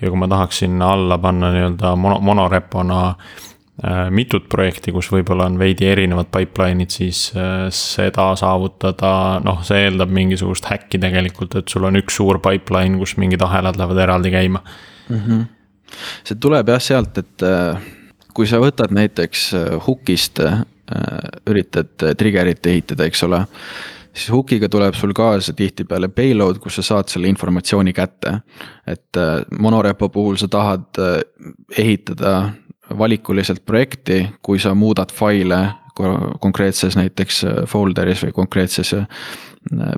ja 0.00 0.10
kui 0.10 0.18
ma 0.18 0.28
tahaks 0.28 0.64
sinna 0.64 0.92
alla 0.92 1.18
panna 1.18 1.52
nii-öelda 1.54 1.94
mono, 1.96 2.18
monorepona 2.20 3.00
äh, 3.08 4.10
mitut 4.10 4.48
projekti, 4.48 4.92
kus 4.92 5.08
võib-olla 5.12 5.46
on 5.46 5.58
veidi 5.58 5.86
erinevad 5.86 6.34
pipeline'id, 6.34 6.90
siis 6.90 7.30
äh, 7.36 7.68
seda 7.70 8.32
saavutada, 8.36 9.40
noh, 9.44 9.62
see 9.62 9.86
eeldab 9.86 10.10
mingisugust 10.10 10.66
häkki 10.66 10.98
tegelikult, 10.98 11.54
et 11.62 11.68
sul 11.70 11.86
on 11.86 12.02
üks 12.02 12.18
suur 12.18 12.42
pipeline, 12.42 12.98
kus 12.98 13.16
mingid 13.22 13.42
ahelad 13.46 13.78
lähevad 13.78 14.02
eraldi 14.08 14.34
käima 14.34 14.64
mm. 15.08 15.20
-hmm 15.20 15.44
see 16.26 16.38
tuleb 16.40 16.68
jah 16.72 16.82
sealt, 16.82 17.18
et 17.22 17.44
äh, 17.46 17.82
kui 18.36 18.48
sa 18.48 18.60
võtad 18.62 18.94
näiteks 18.94 19.46
äh, 19.56 19.68
hukist, 19.86 20.40
äh, 20.44 20.62
üritad 21.50 21.94
trigger'it 22.18 22.66
ehitada, 22.70 23.08
eks 23.08 23.24
ole. 23.26 23.42
siis 24.16 24.30
hukiga 24.32 24.68
tuleb 24.72 24.94
sul 24.94 25.12
kaasa 25.12 25.52
tihtipeale 25.52 26.08
payload, 26.08 26.60
kus 26.62 26.78
sa 26.78 26.82
saad 26.82 27.10
selle 27.10 27.28
informatsiooni 27.28 27.92
kätte. 27.92 28.40
et 28.86 29.18
monorepo 29.58 30.08
puhul 30.08 30.36
sa 30.36 30.48
tahad 30.48 31.00
ehitada 31.78 32.52
valikuliselt 32.98 33.64
projekti, 33.66 34.28
kui 34.42 34.58
sa 34.58 34.74
muudad 34.74 35.12
faile 35.12 35.58
konkreetses 36.40 36.96
näiteks 36.96 37.44
folder'is 37.66 38.22
või 38.22 38.32
konkreetses 38.32 38.94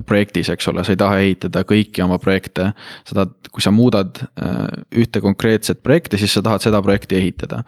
projektis, 0.05 0.49
eks 0.49 0.67
ole, 0.71 0.83
sa 0.83 0.93
ei 0.93 0.99
taha 0.99 1.19
ehitada 1.21 1.63
kõiki 1.67 2.03
oma 2.03 2.17
projekte. 2.21 2.71
sa 3.05 3.15
tahad, 3.15 3.33
kui 3.51 3.61
sa 3.61 3.71
muudad 3.71 4.21
äh, 4.21 4.57
ühte 5.01 5.21
konkreetset 5.21 5.83
projekti, 5.83 6.17
siis 6.17 6.33
sa 6.33 6.41
tahad 6.41 6.63
seda 6.65 6.81
projekti 6.81 7.15
ehitada. 7.15 7.63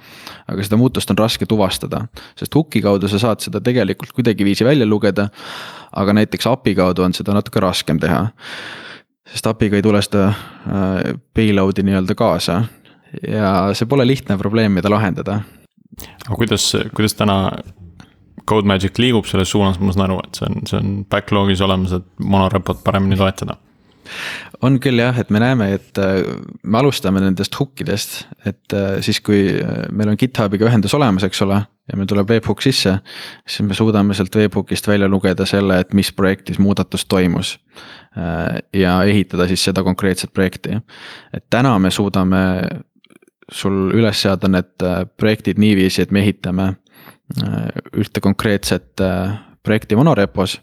aga 0.48 0.64
seda 0.64 0.78
muutust 0.78 1.10
on 1.12 1.18
raske 1.18 1.46
tuvastada, 1.46 2.08
sest 2.40 2.56
hooki 2.56 2.82
kaudu 2.82 3.08
sa 3.08 3.20
saad 3.20 3.42
seda 3.42 3.62
tegelikult 3.62 4.12
kuidagiviisi 4.18 4.66
välja 4.66 4.86
lugeda. 4.86 5.30
aga 5.92 6.14
näiteks 6.14 6.48
API 6.48 6.76
kaudu 6.76 7.04
on 7.04 7.14
seda 7.14 7.34
natuke 7.34 7.60
raskem 7.60 8.00
teha. 8.00 8.28
sest 9.28 9.48
API-ga 9.48 9.76
ei 9.76 9.82
tule 9.82 10.02
seda 10.02 10.28
äh, 10.28 11.16
payload'i 11.34 11.84
nii-öelda 11.84 12.16
kaasa 12.16 12.64
ja 13.28 13.74
see 13.74 13.86
pole 13.86 14.08
lihtne 14.08 14.38
probleem, 14.38 14.72
mida 14.72 14.90
lahendada 14.90 15.42
aga 16.00 16.38
kuidas, 16.38 16.72
kuidas 16.96 17.16
täna 17.20 17.52
CodeMagic 18.52 19.00
liigub 19.02 19.28
selles 19.30 19.52
suunas, 19.52 19.80
ma 19.80 19.96
saan 19.96 20.10
aru, 20.10 20.22
et 20.28 20.40
see 20.40 20.48
on, 20.50 20.62
see 20.70 20.80
on 20.80 20.96
backlog'is 21.12 21.64
olemas, 21.66 21.96
et 21.98 22.08
monorepot 22.22 22.84
paremini 22.86 23.20
toetada 23.20 23.58
on 24.62 24.78
küll 24.82 25.02
jah, 25.02 25.18
et 25.20 25.30
me 25.34 25.42
näeme, 25.42 25.68
et 25.78 26.00
äh, 26.02 26.22
me 26.64 26.80
alustame 26.82 27.22
nendest 27.24 27.56
hook 27.60 27.82
idest, 27.84 28.22
et 28.46 28.76
äh, 28.76 29.00
siis, 29.06 29.22
kui 29.24 29.42
äh, 29.58 29.86
meil 29.92 30.12
on 30.12 30.20
GitHubiga 30.20 30.68
ühendus 30.70 30.96
olemas, 30.98 31.26
eks 31.28 31.42
ole. 31.46 31.62
ja 31.90 31.98
meil 31.98 32.08
tuleb 32.08 32.30
webhook 32.30 32.62
sisse, 32.64 32.94
siis 33.48 33.66
me 33.68 33.76
suudame 33.76 34.16
sealt 34.16 34.36
webhookist 34.38 34.88
välja 34.88 35.10
lugeda 35.12 35.46
selle, 35.50 35.82
et 35.82 35.94
mis 35.98 36.12
projektis 36.16 36.60
muudatus 36.62 37.06
toimus. 37.06 37.58
ja 38.74 38.94
ehitada 39.08 39.48
siis 39.48 39.64
seda 39.64 39.84
konkreetset 39.84 40.34
projekti, 40.34 40.78
et 41.34 41.46
täna 41.50 41.78
me 41.80 41.92
suudame 41.92 42.42
sul 43.52 43.92
üles 43.96 44.22
seada 44.22 44.48
need 44.52 44.84
projektid 45.18 45.60
niiviisi, 45.60 46.02
et 46.02 46.12
me 46.12 46.20
ehitame 46.20 46.74
ühte 47.98 48.22
konkreetset 48.24 49.02
projekti 49.64 49.96
monorepos 49.96 50.58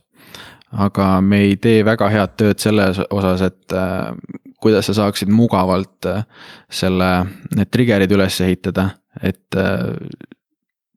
aga 0.72 1.20
me 1.24 1.40
ei 1.46 1.56
tee 1.60 1.80
väga 1.86 2.08
head 2.12 2.34
tööd 2.40 2.60
selles 2.60 3.00
osas, 3.08 3.42
et 3.46 3.76
äh, 3.76 4.12
kuidas 4.60 4.88
sa 4.88 4.96
saaksid 5.02 5.30
mugavalt 5.32 6.08
äh, 6.08 6.24
selle, 6.70 7.10
need 7.56 7.70
trigger'id 7.72 8.12
üles 8.14 8.40
ehitada, 8.44 8.90
et 9.22 9.56
äh, 9.56 9.94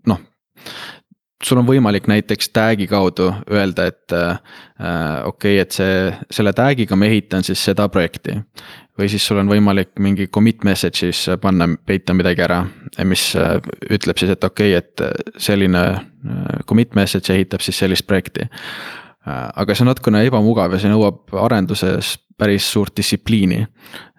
noh. 0.10 0.20
sul 1.44 1.62
on 1.62 1.68
võimalik 1.68 2.10
näiteks 2.12 2.52
tag'i 2.54 2.88
kaudu 2.90 3.32
öelda, 3.50 3.88
et 3.88 4.16
äh, 4.18 4.36
okei 5.26 5.58
okay,, 5.58 5.64
et 5.64 5.78
see, 5.78 6.12
selle 6.34 6.54
tag'iga 6.58 6.98
ma 7.00 7.08
ehitan 7.08 7.48
siis 7.48 7.64
seda 7.64 7.88
projekti. 7.90 8.42
Või 9.02 9.10
siis 9.12 9.26
sul 9.26 9.42
on 9.42 9.50
võimalik 9.50 9.92
mingi 10.00 10.30
commit 10.30 10.64
message'is 10.68 11.26
panna, 11.42 11.68
peita 11.86 12.14
midagi 12.14 12.46
ära, 12.46 12.62
mis 13.10 13.32
ütleb 13.90 14.22
siis, 14.22 14.32
et 14.36 14.48
okei 14.48 14.78
okay,, 14.78 14.86
et 14.86 15.38
selline 15.42 15.84
commit 16.70 16.96
message 16.96 17.34
ehitab 17.34 17.66
siis 17.66 17.82
sellist 17.82 18.06
projekti 18.08 18.46
Äh, 19.28 19.50
aga 19.56 19.76
see 19.76 19.84
on 19.86 19.92
natukene 19.92 20.24
ebamugav 20.26 20.74
ja 20.74 20.80
see 20.82 20.90
nõuab 20.90 21.30
arenduses 21.44 22.16
päris 22.42 22.66
suurt 22.74 22.96
distsipliini. 22.98 23.68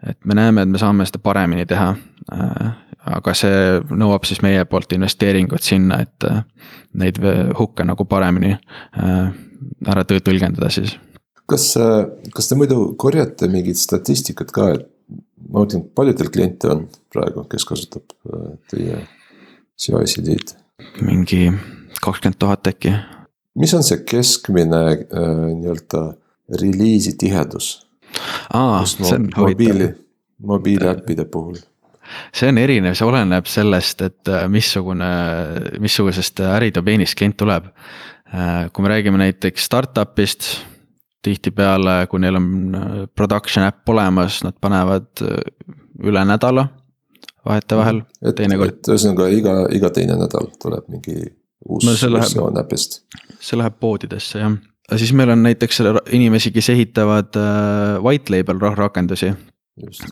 et 0.06 0.18
me 0.24 0.34
näeme, 0.34 0.62
et 0.62 0.68
me 0.68 0.78
saame 0.78 1.06
seda 1.06 1.18
paremini 1.18 1.66
teha. 1.66 1.88
Äh, 2.32 2.68
aga 3.16 3.34
see 3.34 3.80
nõuab 3.90 4.24
siis 4.24 4.42
meie 4.46 4.64
poolt 4.64 4.92
investeeringut 4.94 5.62
sinna, 5.62 5.98
et 6.06 6.28
äh, 6.30 6.44
neid 6.94 7.18
hukke 7.58 7.84
nagu 7.84 8.04
paremini 8.04 8.54
ära 9.88 10.04
tõlgendada 10.06 10.70
siis. 10.70 10.94
Kas, 11.50 11.72
kas 12.34 12.48
te 12.48 12.58
muidu 12.58 12.92
korjate 13.00 13.48
mingit 13.52 13.80
statistikat 13.80 14.52
ka, 14.54 14.68
et 14.76 14.88
ma 15.48 15.62
mõtlen, 15.64 15.86
palju 15.94 16.14
teil 16.18 16.30
kliente 16.32 16.70
on 16.72 16.86
praegu, 17.12 17.46
kes 17.50 17.66
kasutab 17.68 18.14
teie 18.72 19.02
CI-CD-d? 19.80 20.58
mingi 21.02 21.46
kakskümmend 22.02 22.38
tuhat 22.42 22.66
äkki 22.72 22.94
mis 23.54 23.74
on 23.74 23.84
see 23.86 24.02
keskmine 24.08 24.82
äh, 24.92 25.32
nii-öelda 25.56 26.04
reliisi 26.60 27.16
tihedus? 27.18 27.74
aa, 28.54 28.84
see 28.86 29.14
on 29.16 29.28
mobiili, 29.36 29.90
mobiiliäppide 30.46 31.24
puhul 31.24 31.60
see 32.34 32.48
on 32.50 32.60
erinev, 32.60 32.96
see 32.98 33.08
oleneb 33.08 33.48
sellest, 33.48 34.02
et 34.04 34.32
äh, 34.32 34.46
missugune, 34.52 35.12
missugusest 35.80 36.42
äridobeenist 36.44 37.16
klient 37.16 37.38
tuleb. 37.40 37.70
Äh, 38.32 38.68
kui 38.72 38.84
me 38.84 38.92
räägime 38.92 39.20
näiteks 39.20 39.68
startup'ist, 39.68 40.48
tihtipeale, 41.22 42.06
kui 42.10 42.22
neil 42.22 42.38
on 42.38 42.78
äh, 42.78 42.94
production 43.14 43.66
äpp 43.66 43.88
olemas, 43.94 44.42
nad 44.46 44.56
panevad 44.60 45.24
üle 46.02 46.24
nädala 46.26 46.68
vahetevahel, 47.46 48.02
teinekord. 48.36 48.78
et 48.78 48.90
ühesõnaga 48.92 49.28
iga, 49.34 49.54
iga 49.74 49.90
teine 49.94 50.16
nädal 50.20 50.50
tuleb 50.62 50.86
mingi 50.92 51.16
uus 51.68 51.86
no, 51.86 51.94
versioon 52.18 52.58
äpist. 52.60 53.02
see 53.40 53.58
läheb 53.58 53.78
poodidesse 53.82 54.42
jah, 54.42 54.54
siis 54.96 55.12
meil 55.16 55.32
on 55.34 55.42
näiteks 55.46 55.82
inimesi, 56.14 56.52
kes 56.54 56.70
ehitavad 56.74 57.38
äh, 57.38 58.02
white 58.04 58.32
label 58.34 58.60
rakendusi. 58.76 59.32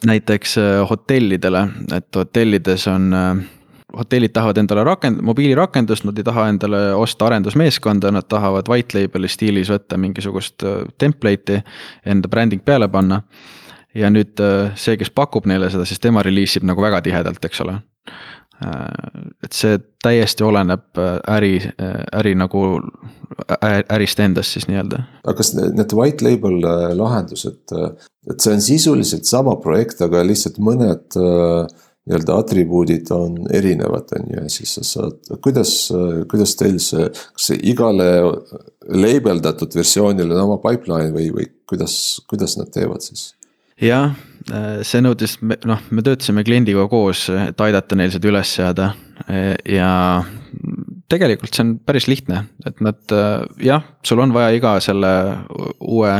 näiteks 0.06 0.58
äh, 0.58 0.88
hotellidele, 0.90 1.68
et 1.96 2.16
hotellides 2.16 2.86
on 2.88 3.12
äh, 3.14 3.36
hotellid 3.98 4.32
tahavad 4.34 4.60
endale 4.62 4.84
rakend-, 4.86 5.22
mobiilirakendust, 5.26 6.04
nad 6.08 6.18
ei 6.18 6.26
taha 6.26 6.48
endale 6.52 6.82
osta 6.94 7.26
arendusmeeskonda, 7.26 8.12
nad 8.14 8.28
tahavad 8.28 8.68
white 8.70 8.98
label'i 8.98 9.30
stiilis 9.30 9.70
võtta 9.72 9.98
mingisugust 10.00 10.66
template'i, 10.98 11.62
enda 12.06 12.28
bränding 12.28 12.64
peale 12.64 12.88
panna. 12.88 13.22
ja 13.94 14.06
nüüd 14.10 14.38
see, 14.78 14.94
kes 14.96 15.10
pakub 15.10 15.48
neile 15.50 15.66
seda, 15.70 15.82
siis 15.84 15.98
tema 15.98 16.22
reliisib 16.22 16.62
nagu 16.62 16.82
väga 16.82 17.00
tihedalt, 17.02 17.44
eks 17.44 17.60
ole. 17.64 17.80
Äh, 18.60 19.22
et 19.44 19.56
see 19.56 19.78
täiesti 20.04 20.44
oleneb 20.44 20.98
äh, 21.00 21.14
äri, 21.32 21.54
äh, 21.80 22.02
äri 22.20 22.34
nagu 22.36 22.60
ärist 23.64 24.20
endast 24.20 24.52
siis 24.52 24.66
nii-öelda. 24.68 24.98
aga 25.24 25.36
kas 25.38 25.54
need 25.56 25.94
white 25.96 26.24
label 26.26 26.58
lahendused, 26.98 27.72
et 28.28 28.42
see 28.42 28.52
on 28.52 28.60
sisuliselt 28.60 29.24
sama 29.24 29.54
projekt, 29.62 30.02
aga 30.04 30.20
lihtsalt 30.26 30.58
mõned 30.60 31.16
nii-öelda 32.08 32.38
atribuudid 32.40 33.10
on 33.14 33.36
erinevad, 33.52 34.08
on 34.16 34.30
ju, 34.30 34.38
ja 34.40 34.52
siis 34.52 34.72
sa 34.78 34.84
saad, 34.86 35.18
kuidas, 35.44 35.74
kuidas 36.30 36.56
teil 36.58 36.78
see, 36.82 37.10
kas 37.36 37.50
igale 37.58 38.08
labeldatud 38.88 39.76
versioonile 39.76 40.34
on 40.34 40.46
oma 40.46 40.58
pipeline 40.64 41.12
või, 41.14 41.28
või 41.34 41.50
kuidas, 41.68 41.94
kuidas 42.30 42.56
nad 42.60 42.72
teevad 42.74 43.04
siis? 43.04 43.30
jah, 43.80 44.16
see 44.84 45.00
nõudis, 45.04 45.38
noh, 45.40 45.84
me 45.90 46.04
töötasime 46.04 46.44
kliendiga 46.44 46.86
koos, 46.90 47.28
et 47.32 47.60
aidata 47.64 47.96
neil 47.96 48.12
seda 48.12 48.32
üles 48.32 48.56
seada 48.58 48.92
ja 49.68 49.92
tegelikult 51.10 51.54
see 51.54 51.64
on 51.64 51.72
päris 51.86 52.06
lihtne, 52.10 52.44
et 52.66 52.82
nad 52.84 53.14
äh, 53.14 53.42
jah, 53.66 53.82
sul 54.06 54.22
on 54.22 54.34
vaja 54.34 54.52
iga 54.56 54.76
selle 54.84 55.10
uue 55.80 56.12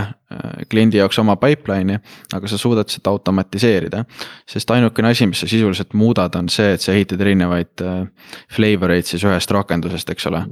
kliendi 0.71 1.01
jaoks 1.01 1.19
oma 1.19 1.35
pipeline'i, 1.41 1.99
aga 2.37 2.51
sa 2.51 2.59
suudad 2.59 2.91
seda 2.93 3.11
automatiseerida. 3.11 4.05
sest 4.49 4.71
ainukene 4.71 5.11
asi, 5.11 5.27
mis 5.27 5.41
sa 5.43 5.49
sisuliselt 5.51 5.95
muudad, 5.95 6.35
on 6.39 6.49
see, 6.49 6.75
et 6.75 6.85
sa 6.85 6.93
ehitad 6.95 7.21
erinevaid 7.21 7.83
flavor 8.55 8.95
eid 8.95 9.09
siis 9.11 9.25
ühest 9.27 9.51
rakendusest, 9.51 10.11
eks 10.15 10.29
ole. 10.31 10.45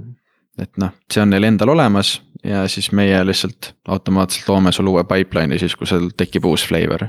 et 0.59 0.73
noh, 0.83 0.91
see 1.13 1.23
on 1.23 1.31
neil 1.31 1.47
endal 1.47 1.71
olemas 1.77 2.17
ja 2.45 2.65
siis 2.69 2.91
meie 2.93 3.21
lihtsalt 3.27 3.73
automaatselt 3.89 4.49
loome 4.49 4.73
sulle 4.73 4.91
uue 4.91 5.05
pipeline'i 5.07 5.59
siis, 5.63 5.77
kui 5.79 5.87
seal 5.87 6.11
tekib 6.17 6.51
uus 6.51 6.67
flavor. 6.67 7.09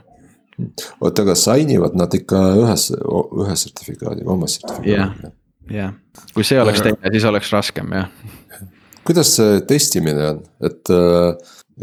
oota, 1.01 1.23
aga 1.23 1.35
sign 1.39 1.73
ivad 1.73 1.97
nad 1.97 2.13
ikka 2.13 2.43
ühes, 2.61 2.89
ühe 2.93 3.59
sertifikaadiga, 3.63 4.29
oma 4.29 4.47
sertifikaadiga? 4.47 4.95
jah, 5.01 5.33
jah, 5.69 5.93
kui 6.33 6.45
see 6.47 6.59
oleks 6.61 6.81
aga... 6.81 6.91
teine, 6.91 7.13
siis 7.15 7.29
oleks 7.29 7.53
raskem 7.53 7.95
jah. 7.95 8.09
kuidas 9.07 9.35
see 9.37 9.61
testimine 9.69 10.27
on, 10.33 10.43
et, 10.69 10.93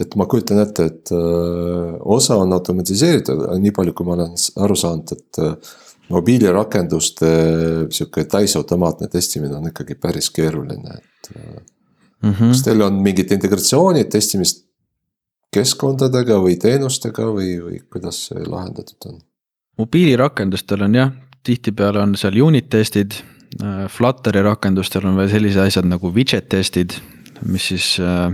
et 0.05 0.19
ma 0.19 0.29
kujutan 0.31 0.62
ette, 0.62 0.89
et 0.91 1.15
osa 2.17 2.39
on 2.43 2.55
automatiseeritud, 2.57 3.47
nii 3.62 3.75
palju, 3.77 3.97
kui 3.97 4.09
ma 4.09 4.17
olen 4.19 4.37
aru 4.65 4.79
saanud, 4.79 5.15
et 5.17 5.73
mobiilirakenduste 6.12 7.31
sihuke 7.91 8.27
täisautomaatne 8.31 9.09
testimine 9.11 9.57
on 9.59 9.73
ikkagi 9.73 9.97
päris 9.99 10.31
keeruline, 10.31 11.01
et 11.01 11.33
mm. 11.35 12.31
-hmm. 12.31 12.53
kas 12.53 12.62
teil 12.62 12.87
on 12.87 13.03
mingid 13.03 13.33
integratsioonid 13.33 14.11
testimist 14.12 14.67
keskkondadega 15.55 16.39
või 16.43 16.59
teenustega 16.61 17.31
või, 17.33 17.57
või 17.62 17.81
kuidas 17.93 18.27
see 18.29 18.45
lahendatud 18.47 19.09
on? 19.11 19.21
mobiilirakendustel 19.79 20.83
on 20.87 20.95
jah, 20.95 21.12
tihtipeale 21.45 22.03
on 22.03 22.15
seal 22.17 22.39
unit 22.43 22.69
testid. 22.73 23.19
Äh, 23.62 23.87
Flutteri 23.88 24.42
rakendustel 24.45 25.07
on 25.09 25.16
veel 25.16 25.31
sellised 25.33 25.62
asjad 25.62 25.88
nagu 25.88 26.11
widget 26.14 26.49
testid, 26.53 26.99
mis 27.47 27.71
siis 27.73 27.97
äh,. 28.01 28.33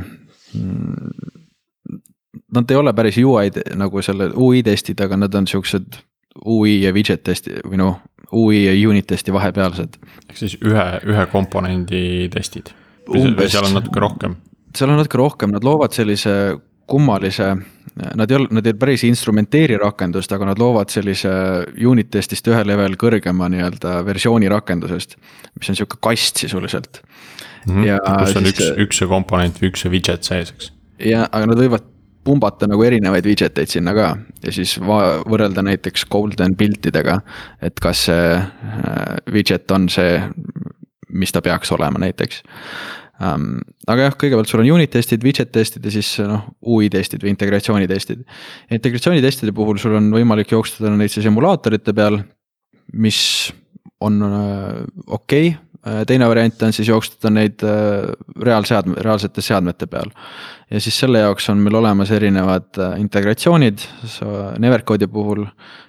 Nad 2.53 2.71
ei 2.71 2.77
ole 2.77 2.93
päris 2.93 3.17
UI 3.17 3.49
nagu 3.81 4.03
selle 4.05 4.29
UI 4.37 4.61
testid, 4.65 5.01
aga 5.01 5.17
nad 5.17 5.35
on 5.35 5.47
siuksed 5.49 5.97
UI 6.45 6.83
ja 6.83 6.93
widget 6.93 7.23
testi 7.25 7.55
või 7.65 7.79
noh, 7.81 8.03
UI 8.33 8.65
ja 8.67 8.75
unit 8.89 9.07
testi 9.09 9.33
vahepealsed. 9.33 9.97
ehk 10.29 10.37
siis 10.37 10.59
ühe, 10.61 10.87
ühe 11.09 11.27
komponendi 11.33 12.29
testid 12.33 12.73
umbes. 13.09 13.53
seal 13.53 13.69
on 13.69 13.77
natuke 13.77 14.01
rohkem. 14.01 14.37
seal 14.77 14.93
on 14.93 15.01
natuke 15.01 15.21
rohkem, 15.21 15.53
nad 15.53 15.65
loovad 15.65 15.97
sellise 15.97 16.57
kummalise, 16.89 17.55
nad 17.97 18.31
ei 18.31 18.37
ole, 18.37 18.49
nad 18.57 18.67
ei 18.67 18.75
päris 18.79 19.05
instrumenteeri 19.05 19.77
rakendust, 19.81 20.33
aga 20.33 20.49
nad 20.53 20.61
loovad 20.61 20.93
sellise 20.93 21.31
unit 21.89 22.11
test'ist 22.13 22.49
ühe 22.49 22.63
level 22.67 22.97
kõrgema 23.01 23.51
nii-öelda 23.53 23.99
versiooni 24.07 24.49
rakendusest. 24.53 25.17
mis 25.59 25.73
on 25.73 25.79
sihuke 25.79 26.01
kast 26.01 26.41
sisuliselt 26.41 27.03
mm. 27.67 27.75
-hmm. 27.75 27.87
ja 27.87 27.99
kus 28.01 28.37
on 28.37 28.49
siis, 28.49 28.61
üks, 28.61 28.85
üks 28.87 29.03
see 29.03 29.11
komponent 29.11 29.61
või 29.61 29.73
üks 29.73 29.85
see 29.85 29.93
widget 29.93 30.25
sees, 30.25 30.55
eks. 30.57 30.73
ja, 30.99 31.27
aga 31.31 31.47
nad 31.53 31.61
võivad 31.61 31.89
pumbata 32.25 32.69
nagu 32.71 32.83
erinevaid 32.87 33.27
widget 33.27 33.59
eid 33.59 33.69
sinna 33.69 33.95
ka 33.95 34.17
ja 34.45 34.53
siis 34.55 34.77
võrrelda 34.81 35.65
näiteks 35.67 36.07
golden 36.11 36.57
build 36.57 36.87
idega. 36.87 37.21
et 37.61 37.81
kas 37.81 38.07
see 38.09 38.35
äh, 38.39 39.17
widget 39.33 39.71
on 39.71 39.89
see 39.89 40.21
mis 41.13 41.33
ta 41.33 41.43
peaks 41.43 41.73
olema 41.73 41.99
näiteks 41.99 42.43
um,. 43.23 43.49
aga 43.91 44.09
jah, 44.09 44.19
kõigepealt 44.19 44.51
sul 44.51 44.63
on 44.63 44.71
unit 44.77 44.93
testid, 44.93 45.25
widget 45.25 45.53
testid 45.55 45.87
ja 45.87 45.95
siis 45.95 46.15
noh, 46.27 46.47
UI 46.67 46.91
testid 46.93 47.25
või 47.25 47.33
integratsiooni 47.35 47.89
testid. 47.91 48.23
integratsiooni 48.71 49.25
testide 49.25 49.55
puhul 49.57 49.81
sul 49.83 49.97
on 49.99 50.13
võimalik 50.15 50.55
jooksutada 50.55 50.95
neid 50.97 51.13
siis 51.13 51.29
emulaatorite 51.31 51.95
peal, 51.97 52.23
mis 52.93 53.21
on 54.03 54.23
äh, 54.27 54.81
okei 55.07 55.53
okay,, 55.53 56.05
teine 56.07 56.29
variant 56.31 56.63
on 56.63 56.75
siis 56.75 56.87
jooksutada 56.87 57.33
neid 57.35 57.63
reaalseadme, 58.47 59.01
reaalsete 59.03 59.43
seadmete 59.43 59.89
peal. 59.91 60.13
ja 60.71 60.81
siis 60.81 60.99
selle 60.99 61.25
jaoks 61.25 61.49
on 61.51 61.59
meil 61.59 61.75
olemas 61.75 62.11
erinevad 62.15 62.79
integratsioonid, 63.03 63.83
Nevercode'i 64.63 65.11
puhul 65.11 65.43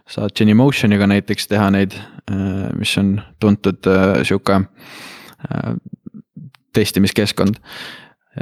saad 0.10 0.34
Genymotioniga 0.36 1.08
näiteks 1.08 1.48
teha 1.48 1.70
neid, 1.72 1.94
mis 2.80 2.98
on 2.98 3.20
tuntud 3.40 3.86
sihuke 4.26 4.64
testimiskeskkond. 6.74 7.60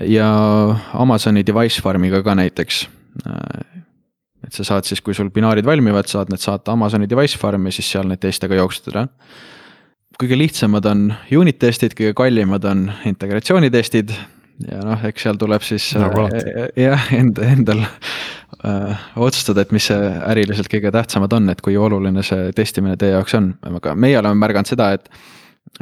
ja 0.07 0.27
Amazoni 0.93 1.43
device 1.43 1.81
farm'iga 1.83 2.23
ka 2.23 2.35
näiteks 2.35 2.85
et 4.41 4.55
sa 4.55 4.65
saad 4.65 4.87
siis, 4.87 5.01
kui 5.03 5.15
sul 5.17 5.29
binaarid 5.33 5.67
valmivad, 5.67 6.09
saad 6.09 6.31
need 6.31 6.41
saata 6.41 6.73
Amazoni 6.75 7.09
device 7.09 7.39
farm'i, 7.39 7.73
siis 7.75 7.89
seal 7.93 8.07
neid 8.09 8.21
teste 8.23 8.49
ka 8.49 8.57
jooksutada. 8.57 9.07
kõige 10.21 10.37
lihtsamad 10.37 10.85
on 10.85 11.07
unit 11.33 11.57
testid, 11.59 11.95
kõige 11.97 12.13
kallimad 12.13 12.65
on 12.69 12.91
integratsioonitestid 13.09 14.11
ja 14.69 14.81
noh, 14.85 15.05
eks 15.07 15.25
seal 15.25 15.39
tuleb 15.41 15.63
siis 15.65 15.87
nagu 15.97 16.27
äh, 16.27 16.67
jah, 16.77 17.07
enda, 17.15 17.47
endal 17.55 17.81
äh, 17.85 19.05
otsustada, 19.15 19.65
et 19.65 19.73
mis 19.73 19.87
see 19.89 20.11
äriliselt 20.33 20.69
kõige 20.71 20.91
tähtsamad 20.93 21.33
on, 21.37 21.49
et 21.53 21.61
kui 21.65 21.77
oluline 21.77 22.23
see 22.25 22.51
testimine 22.57 22.97
teie 23.01 23.15
jaoks 23.15 23.37
on, 23.39 23.53
aga 23.71 23.95
meie 23.95 24.19
oleme 24.19 24.37
märganud 24.43 24.69
seda, 24.69 24.91
et 24.97 25.09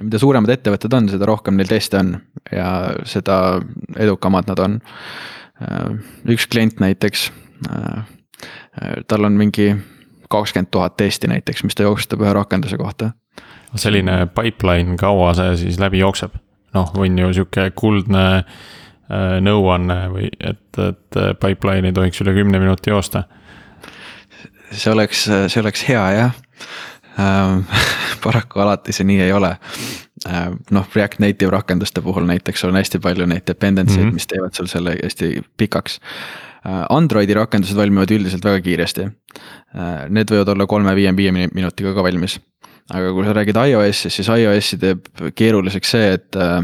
mida 0.01 0.19
suuremad 0.21 0.51
ettevõtted 0.53 0.93
on, 0.93 1.09
seda 1.09 1.27
rohkem 1.29 1.57
neil 1.57 1.67
teste 1.69 1.99
on 1.99 2.15
ja 2.51 2.69
seda 3.09 3.59
edukamad 3.97 4.47
nad 4.51 4.61
on. 4.63 4.79
Äh, 5.59 5.99
üks 6.29 6.47
klient 6.51 6.79
näiteks 6.79 7.29
äh, 7.69 8.07
Äh, 8.81 9.03
tal 9.07 9.23
on 9.23 9.31
mingi 9.31 9.75
kakskümmend 10.29 10.71
tuhat 10.71 10.97
testi 10.97 11.27
näiteks, 11.27 11.63
mis 11.63 11.75
ta 11.75 11.83
jooksutab 11.83 12.21
ühe 12.21 12.33
rakenduse 12.33 12.77
kohta. 12.77 13.11
selline 13.75 14.27
pipeline, 14.35 14.97
kaua 14.97 15.33
see 15.33 15.55
siis 15.57 15.79
läbi 15.79 15.99
jookseb? 15.99 16.35
noh, 16.73 16.91
on 16.95 17.17
ju 17.17 17.33
sihuke 17.33 17.71
kuldne 17.75 18.43
nõuanne 19.41 19.95
või 20.13 20.27
et, 20.37 20.77
et 20.77 21.17
pipeline 21.41 21.89
ei 21.89 21.93
tohiks 21.93 22.21
üle 22.21 22.33
kümne 22.33 22.59
minuti 22.61 22.93
joosta. 22.93 23.23
see 24.71 24.93
oleks, 24.93 25.25
see 25.25 25.61
oleks 25.61 25.87
hea 25.89 26.05
jah 26.13 26.35
paraku 28.23 28.59
alati 28.63 28.95
see 28.95 29.07
nii 29.07 29.21
ei 29.27 29.31
ole. 29.35 29.55
Äh, 30.27 30.45
noh, 30.71 30.87
React 30.95 31.23
Native 31.23 31.51
rakenduste 31.51 32.01
puhul 32.01 32.27
näiteks 32.27 32.63
on 32.67 32.75
hästi 32.75 32.99
palju 32.99 33.25
neid 33.29 33.47
dependency 33.47 33.99
eid 33.99 34.05
mm, 34.05 34.09
-hmm. 34.09 34.19
mis 34.21 34.27
teevad 34.27 34.53
sul 34.55 34.67
selle 34.71 34.97
hästi 35.03 35.41
pikaks 35.57 35.99
Äh, 36.67 36.85
Androidi 36.89 37.35
rakendused 37.37 37.77
valmivad 37.77 38.11
üldiselt 38.11 38.43
väga 38.43 38.59
kiiresti. 38.65 39.07
Äh, 39.07 40.05
need 40.11 40.31
võivad 40.31 40.51
olla 40.53 40.67
kolme-viie-viie 40.67 41.31
minutiga 41.31 41.93
ka 41.95 42.03
valmis. 42.03 42.39
aga 42.89 43.11
kui 43.13 43.21
sa 43.21 43.33
räägid 43.37 43.57
iOS-ist, 43.69 44.15
siis 44.15 44.29
iOS-i 44.33 44.77
teeb 44.81 45.03
keeruliseks 45.37 45.91
see, 45.93 46.07
et 46.17 46.37
äh, 46.41 46.63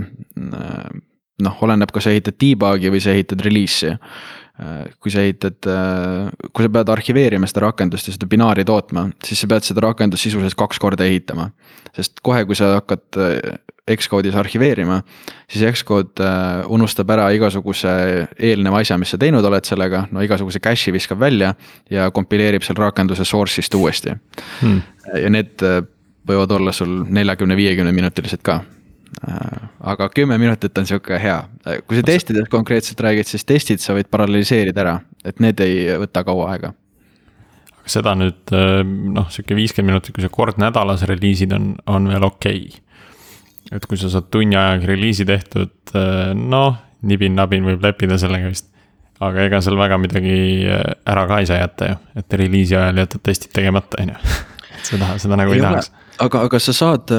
noh, 1.46 1.60
oleneb, 1.62 1.92
kas 1.94 2.08
sa 2.08 2.14
ehitad 2.16 2.34
debug'i 2.42 2.90
või 2.90 3.02
sa 3.04 3.14
ehitad 3.14 3.44
reliisi 3.46 3.92
kui 5.04 5.12
sa 5.12 5.20
ehitad, 5.20 5.58
kui 6.56 6.64
sa 6.64 6.70
pead 6.72 6.92
arhiveerima 6.94 7.48
seda 7.50 7.66
rakendust 7.66 8.08
ja 8.08 8.14
seda 8.16 8.30
binaari 8.32 8.64
tootma, 8.64 9.10
siis 9.28 9.42
sa 9.44 9.50
pead 9.52 9.68
seda 9.68 9.84
rakendust 9.84 10.24
sisuliselt 10.24 10.56
kaks 10.56 10.80
korda 10.80 11.04
ehitama. 11.04 11.50
sest 11.96 12.22
kohe, 12.24 12.46
kui 12.48 12.56
sa 12.56 12.78
hakkad 12.78 13.20
Xcode'is 13.86 14.34
arhiveerima, 14.34 15.02
siis 15.52 15.78
Xcode 15.78 16.24
äh, 16.26 16.64
unustab 16.74 17.12
ära 17.14 17.28
igasuguse 17.38 17.92
eelneva 18.34 18.80
asja, 18.82 18.98
mis 18.98 19.12
sa 19.14 19.20
teinud 19.22 19.46
oled 19.46 19.68
sellega, 19.68 20.08
no 20.10 20.24
igasuguse 20.26 20.62
cache'i 20.64 20.94
viskab 20.96 21.22
välja 21.22 21.52
ja 21.94 22.10
kompileerib 22.14 22.66
seal 22.66 22.80
rakenduse 22.82 23.28
source'ist 23.30 23.78
uuesti. 23.78 24.16
Hmm.. 24.62 24.82
ja 25.14 25.30
need 25.30 25.62
äh, 25.62 25.84
võivad 26.26 26.58
olla 26.58 26.74
sul 26.74 27.04
neljakümne, 27.14 27.58
viiekümne 27.60 27.94
minutilised 27.94 28.42
ka. 28.42 28.64
äh, 28.64 28.75
aga 29.92 30.10
kümme 30.14 30.38
minutit 30.42 30.78
on 30.78 30.88
sihuke 30.90 31.20
hea, 31.22 31.38
kui 31.88 32.00
sa 32.00 32.06
testidest 32.06 32.50
konkreetselt 32.52 33.04
räägid, 33.06 33.30
siis 33.30 33.46
testid 33.48 33.84
sa 33.84 33.96
võid 33.98 34.10
paralleeliseerida 34.12 34.84
ära, 34.84 34.96
et 35.26 35.40
need 35.44 35.62
ei 35.64 35.86
võta 36.02 36.26
kaua 36.28 36.50
aega. 36.54 36.74
aga 37.80 37.94
seda 37.94 38.16
nüüd 38.20 38.56
noh, 39.16 39.30
sihuke 39.34 39.58
viiskümmend 39.58 39.96
minutit, 39.96 40.16
kui 40.16 40.26
sa 40.26 40.32
kord 40.34 40.60
nädalas 40.62 41.06
reliisid, 41.08 41.54
on, 41.56 41.76
on 41.86 42.12
veel 42.12 42.28
okei 42.28 42.66
okay 42.66 42.84
et 43.74 43.86
kui 43.90 43.98
sa 44.00 44.12
saad 44.12 44.30
tunni 44.34 44.58
ajaga 44.58 44.90
reliisi 44.92 45.26
tehtud, 45.28 45.74
eh, 45.96 46.32
noh, 46.38 46.78
nibin-nabin 47.06 47.66
võib 47.66 47.86
leppida 47.86 48.20
sellega 48.22 48.50
vist. 48.52 48.72
aga 49.26 49.46
ega 49.48 49.62
seal 49.64 49.78
väga 49.80 49.96
midagi 49.96 50.34
ära 50.68 51.22
ka 51.30 51.38
ei 51.40 51.46
saa 51.48 51.62
jätta 51.62 51.88
ju, 51.88 52.00
et 52.20 52.34
reliisi 52.36 52.76
ajal 52.76 52.98
jätad 53.00 53.22
testid 53.24 53.54
tegemata, 53.56 54.02
on 54.04 54.12
ju. 54.12 54.34
seda, 54.90 55.14
seda 55.22 55.38
nagu 55.40 55.54
ei, 55.54 55.62
ei 55.62 55.64
tahaks 55.64 55.92
aga, 56.24 56.46
aga 56.48 56.60
sa 56.62 56.74
saad, 56.76 57.12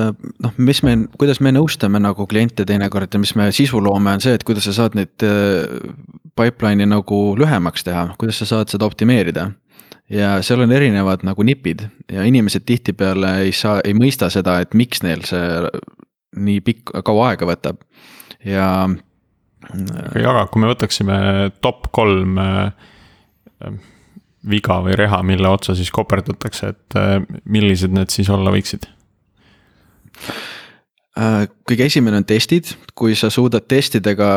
noh, 0.42 0.56
mis 0.62 0.82
me, 0.86 0.96
kuidas 1.20 1.40
me 1.44 1.52
nõustame 1.54 2.00
nagu 2.02 2.26
kliente 2.30 2.66
teinekord 2.68 3.12
ja 3.12 3.20
mis 3.22 3.34
me 3.38 3.48
sisu 3.54 3.80
loome, 3.82 4.16
on 4.16 4.24
see, 4.24 4.36
et 4.36 4.44
kuidas 4.46 4.68
sa 4.68 4.74
saad 4.76 4.96
neid 4.98 5.26
eh, 5.26 5.66
pipeline'i 6.36 6.88
nagu 6.90 7.20
lühemaks 7.38 7.86
teha, 7.86 8.08
kuidas 8.20 8.42
sa 8.42 8.48
saad 8.50 8.72
seda 8.72 8.88
optimeerida 8.88 9.50
ja 10.12 10.36
seal 10.46 10.62
on 10.62 10.72
erinevad 10.74 11.24
nagu 11.26 11.42
nipid 11.46 11.86
ja 12.12 12.26
inimesed 12.28 12.66
tihtipeale 12.66 13.32
ei 13.46 13.54
saa, 13.56 13.80
ei 13.84 13.96
mõista 13.96 14.30
seda, 14.30 14.60
et 14.62 14.74
miks 14.78 15.02
neil 15.02 15.24
see 15.26 15.72
nii 16.36 16.62
pikk, 16.64 16.94
kaua 17.06 17.32
aega 17.32 17.48
võtab 17.48 17.82
ja. 18.46 18.68
aga 19.72 20.22
jaga, 20.22 20.46
kui 20.52 20.62
me 20.62 20.70
võtaksime 20.70 21.18
top 21.64 21.90
kolm 21.96 22.38
äh, 22.38 22.70
viga 24.50 24.80
või 24.84 24.96
reha, 24.98 25.22
mille 25.26 25.48
otsa 25.50 25.76
siis 25.78 25.90
koperdatakse, 25.94 26.74
et 26.74 26.98
äh, 26.98 27.16
millised 27.44 27.94
need 27.94 28.12
siis 28.14 28.30
olla 28.32 28.52
võiksid? 28.54 28.88
Äh, 31.16 31.46
kõige 31.68 31.88
esimene 31.90 32.20
on 32.22 32.28
testid, 32.28 32.74
kui 32.94 33.16
sa 33.18 33.30
suudad 33.32 33.66
testidega 33.68 34.30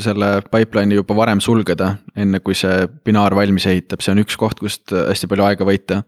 selle 0.00 0.28
pipeline'i 0.48 0.96
juba 0.96 1.16
varem 1.16 1.40
sulgeda, 1.44 1.96
enne 2.16 2.40
kui 2.40 2.56
see 2.56 2.86
binaar 3.04 3.36
valmis 3.36 3.66
ehitab, 3.68 4.00
see 4.00 4.14
on 4.14 4.22
üks 4.22 4.38
koht, 4.40 4.62
kust 4.62 4.94
hästi 4.94 5.28
palju 5.28 5.44
aega 5.44 5.68
võita. 5.68 6.02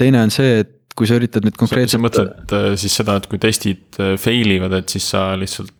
teine 0.00 0.22
on 0.24 0.32
see, 0.32 0.62
et 0.64 0.72
kui 0.96 1.08
sa 1.08 1.18
üritad 1.18 1.44
nüüd 1.44 1.56
konkreetselt. 1.60 1.98
sa 1.98 2.02
mõtled 2.02 2.54
äh, 2.56 2.68
siis 2.80 2.96
seda, 2.96 3.18
et 3.20 3.28
kui 3.30 3.40
testid 3.42 4.00
äh, 4.00 4.14
fail 4.20 4.56
ivad, 4.56 4.76
et 4.80 4.96
siis 4.96 5.10
sa 5.12 5.28
lihtsalt. 5.38 5.74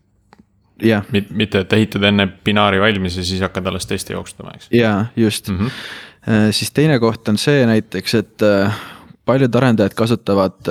Jah. 0.82 1.04
mitte, 1.30 1.64
et 1.64 1.72
ehitad 1.72 2.02
enne 2.08 2.28
binaari 2.44 2.80
valmis 2.80 3.16
ja 3.16 3.24
siis 3.24 3.40
hakkad 3.40 3.66
alles 3.66 3.86
testi 3.86 4.12
jooksutama, 4.12 4.50
eks. 4.54 4.68
jaa, 4.72 5.06
just 5.16 5.48
mm. 5.48 5.58
-hmm. 5.58 6.50
siis 6.50 6.72
teine 6.72 6.98
koht 6.98 7.28
on 7.28 7.38
see 7.38 7.66
näiteks, 7.66 8.14
et 8.14 8.46
paljud 9.24 9.54
arendajad 9.54 9.94
kasutavad 9.94 10.68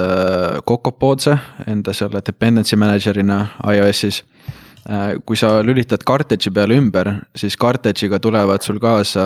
Cocopodse 0.67 1.37
enda 1.67 1.93
selle 1.93 2.21
dependency 2.25 2.75
manager'ina 2.75 3.47
iOS-is 3.73 4.23
Äh, 4.23 4.64
kui 5.25 5.37
sa 5.37 5.63
lülitad 5.65 6.03
Cartridge'i 6.05 6.51
peale 6.53 6.75
ümber, 6.77 7.09
siis 7.37 7.55
Cartridge'iga 7.57 8.19
tulevad 8.21 8.61
sul 8.61 8.77
kaasa, 8.81 9.23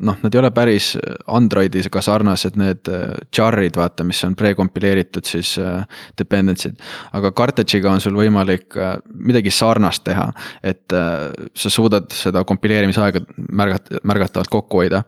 noh, 0.00 0.16
nad 0.22 0.34
ei 0.34 0.40
ole 0.40 0.50
päris 0.56 0.92
Androidiga 1.28 2.00
sarnased, 2.04 2.56
need 2.60 2.88
char'id, 3.34 3.74
äh, 3.74 3.80
vaata, 3.82 4.06
mis 4.08 4.22
on 4.24 4.36
prekompileeritud 4.38 5.28
siis 5.28 5.54
äh, 5.60 5.84
dependency'd. 6.18 6.80
aga 7.12 7.32
Cartridge'iga 7.36 7.92
on 7.92 8.00
sul 8.00 8.16
võimalik 8.16 8.78
midagi 9.12 9.52
sarnast 9.52 10.04
teha, 10.06 10.30
et 10.64 10.92
sa 10.92 11.70
suudad 11.70 12.08
seda 12.16 12.44
kompileerimisaega 12.48 13.20
märgata, 13.52 14.00
märgatavalt 14.08 14.50
kokku 14.52 14.82
hoida. 14.82 15.02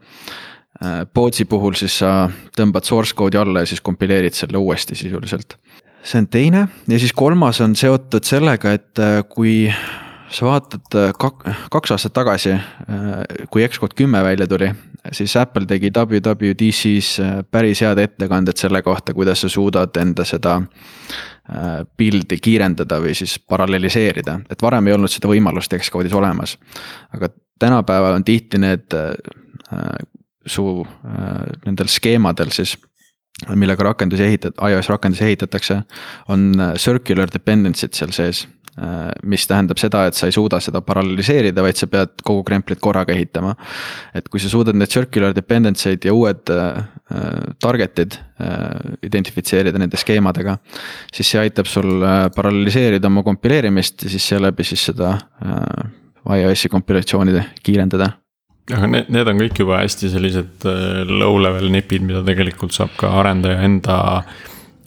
Poodsi 1.15 1.47
puhul 1.49 1.77
siis 1.79 2.01
sa 2.03 2.27
tõmbad 2.57 2.85
source 2.85 3.15
code'i 3.17 3.39
alla 3.41 3.63
ja 3.63 3.71
siis 3.71 3.81
kompileerid 3.85 4.35
selle 4.37 4.59
uuesti 4.59 4.97
sisuliselt 4.99 5.57
see 6.05 6.21
on 6.21 6.29
teine 6.29 6.69
ja 6.89 6.99
siis 6.99 7.13
kolmas 7.13 7.61
on 7.65 7.77
seotud 7.77 8.25
sellega, 8.25 8.75
et 8.77 9.01
äh, 9.01 9.21
kui 9.29 9.73
sa 10.33 10.47
vaatad 10.49 10.97
äh, 10.99 11.13
kak-, 11.19 11.47
kaks 11.73 11.95
aastat 11.95 12.15
tagasi, 12.17 12.55
äh, 12.55 13.47
kui 13.51 13.65
Xcode 13.69 13.97
kümme 13.97 14.23
välja 14.25 14.47
tuli, 14.51 14.71
siis 15.13 15.37
Apple 15.41 15.67
tegi 15.67 15.91
WWDC-s 15.97 17.21
päris 17.51 17.83
head 17.85 18.01
ettekanded 18.03 18.61
selle 18.61 18.83
kohta, 18.83 19.15
kuidas 19.15 19.45
sa 19.45 19.53
suudad 19.53 19.97
enda 20.01 20.25
seda 20.25 20.61
pildi 22.01 22.39
kiirendada 22.41 22.97
või 23.05 23.13
siis 23.13 23.35
paralleliseerida, 23.37 24.39
et 24.49 24.63
varem 24.65 24.87
ei 24.89 24.95
olnud 24.97 25.13
seda 25.13 25.29
võimalust 25.29 25.75
Xcode'is 25.77 26.15
olemas. 26.17 26.55
aga 27.13 27.29
tänapäeval 27.61 28.17
on 28.17 28.25
tihti 28.25 28.59
need 28.59 28.97
su 30.47 30.65
nendel 31.67 31.93
skeemadel 31.93 32.49
siis 32.49 32.79
millega 33.55 33.91
rakendusi 33.91 34.27
ehitad, 34.29 34.59
iOS 34.71 34.91
rakendusi 34.93 35.25
ehitatakse, 35.27 35.81
on 36.33 36.53
äh, 36.61 36.75
circular 36.81 37.31
dependency'd 37.33 37.97
seal 37.97 38.15
sees. 38.15 38.45
Äh, 38.75 39.11
mis 39.23 39.45
tähendab 39.47 39.79
seda, 39.79 40.05
et 40.09 40.19
sa 40.19 40.27
ei 40.27 40.35
suuda 40.35 40.59
seda 40.63 40.81
paralleliseerida, 40.83 41.63
vaid 41.63 41.79
sa 41.79 41.87
pead 41.91 42.17
kogu 42.27 42.43
kremplit 42.47 42.81
korraga 42.83 43.15
ehitama. 43.15 43.55
et 44.15 44.29
kui 44.29 44.41
sa 44.43 44.49
suudad 44.51 44.75
need 44.75 44.91
circular 44.91 45.35
dependency 45.35 45.93
eid 45.93 46.07
ja 46.07 46.15
uued 46.15 46.51
äh, 46.51 46.83
target'id 47.63 48.19
identifitseerida 49.07 49.79
nende 49.79 49.97
skeemadega. 49.97 50.57
siis 51.15 51.31
see 51.31 51.39
aitab 51.39 51.71
sul 51.71 52.03
paralleliseerida 52.35 53.07
oma 53.07 53.23
kompileerimist 53.23 54.03
ja 54.03 54.11
siis 54.11 54.27
seeläbi 54.29 54.67
siis 54.67 54.91
seda 54.91 55.15
iOS-i 56.25 56.69
kompilatsiooni 56.73 57.47
kiirendada 57.63 58.11
aga 58.73 58.89
need, 58.89 59.13
need 59.13 59.29
on 59.29 59.41
kõik 59.43 59.61
juba 59.65 59.83
hästi 59.83 60.11
sellised 60.15 60.67
äh, 60.71 61.05
low 61.09 61.37
level 61.43 61.71
nipid, 61.73 62.07
mida 62.07 62.25
tegelikult 62.27 62.77
saab 62.77 62.95
ka 63.01 63.13
arendaja 63.21 63.65
enda 63.67 63.99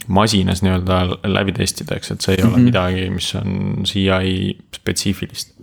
masinas 0.07 0.63
nii-öelda 0.63 1.27
läbi 1.27 1.53
testida, 1.57 1.97
eks, 1.99 2.13
et 2.13 2.23
see 2.23 2.37
ei 2.37 2.41
mm 2.41 2.43
-hmm. 2.43 2.53
ole 2.53 2.57
mhm. 2.57 2.65
midagi, 2.71 3.09
mis 3.09 3.33
on 3.35 3.83
CI 3.85 4.57
spetsiifilist 4.75 5.57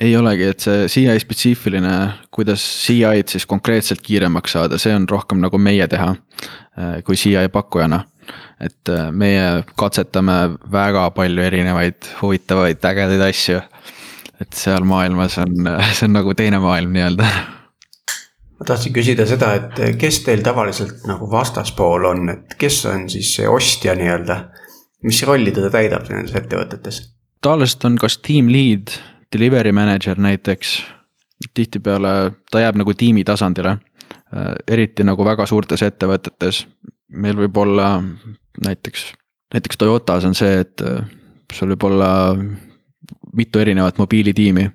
ei 0.00 0.16
olegi, 0.16 0.48
et 0.52 0.62
see 0.62 0.86
CI 0.90 1.16
spetsiifiline, 1.22 1.94
kuidas 2.34 2.62
CI-d 2.84 3.34
siis 3.34 3.46
konkreetselt 3.48 4.02
kiiremaks 4.04 4.54
saada, 4.56 4.78
see 4.80 4.94
on 4.94 5.08
rohkem 5.10 5.42
nagu 5.42 5.58
meie 5.62 5.86
teha 5.90 6.12
äh, 6.14 7.00
kui 7.06 7.18
CI 7.18 7.48
pakkujana. 7.52 8.04
et 8.60 8.90
äh, 8.90 9.12
meie 9.14 9.64
katsetame 9.78 10.58
väga 10.72 11.10
palju 11.14 11.42
erinevaid 11.42 12.08
huvitavaid 12.20 12.84
ägedaid 12.84 13.22
asju. 13.28 13.60
Et 14.40 14.52
seal 14.54 14.86
maailmas 14.88 15.38
on, 15.42 15.70
see 15.92 16.08
on 16.08 16.18
nagu 16.18 16.34
teine 16.38 16.60
maailm 16.62 16.94
nii-öelda 16.94 17.28
ma 18.58 18.66
tahtsin 18.66 18.94
küsida 18.94 19.26
seda, 19.28 19.52
et 19.58 19.98
kes 19.98 20.22
teil 20.26 20.42
tavaliselt 20.46 21.06
nagu 21.08 21.30
vastaspool 21.30 22.08
on, 22.10 22.24
et 22.34 22.56
kes 22.58 22.80
on 22.90 23.06
siis 23.10 23.34
see 23.38 23.48
ostja 23.48 23.94
nii-öelda? 23.98 24.40
mis 25.06 25.20
rolli 25.22 25.52
ta 25.54 25.68
täidab 25.70 26.08
nendes 26.10 26.34
ettevõtetes? 26.34 27.02
tavaliselt 27.42 27.84
on 27.86 27.98
kas 28.02 28.18
team 28.18 28.50
lead 28.50 28.96
delivery 29.32 29.72
manager 29.72 30.18
näiteks, 30.18 30.78
tihtipeale 31.54 32.32
ta 32.50 32.62
jääb 32.62 32.78
nagu 32.80 32.94
tiimi 32.94 33.24
tasandile. 33.24 33.76
Äh, 34.34 34.54
eriti 34.68 35.04
nagu 35.04 35.24
väga 35.24 35.46
suurtes 35.46 35.82
ettevõtetes, 35.84 36.64
meil 37.08 37.36
võib 37.36 37.56
olla 37.56 37.98
näiteks, 38.64 39.12
näiteks 39.54 39.80
Toyotas 39.80 40.26
on 40.28 40.34
see, 40.36 40.64
et 40.64 40.84
äh, 40.84 41.04
sul 41.52 41.72
võib 41.72 41.86
olla 41.88 42.10
mitu 43.36 43.58
erinevat 43.58 43.98
mobiilitiimi 43.98 44.70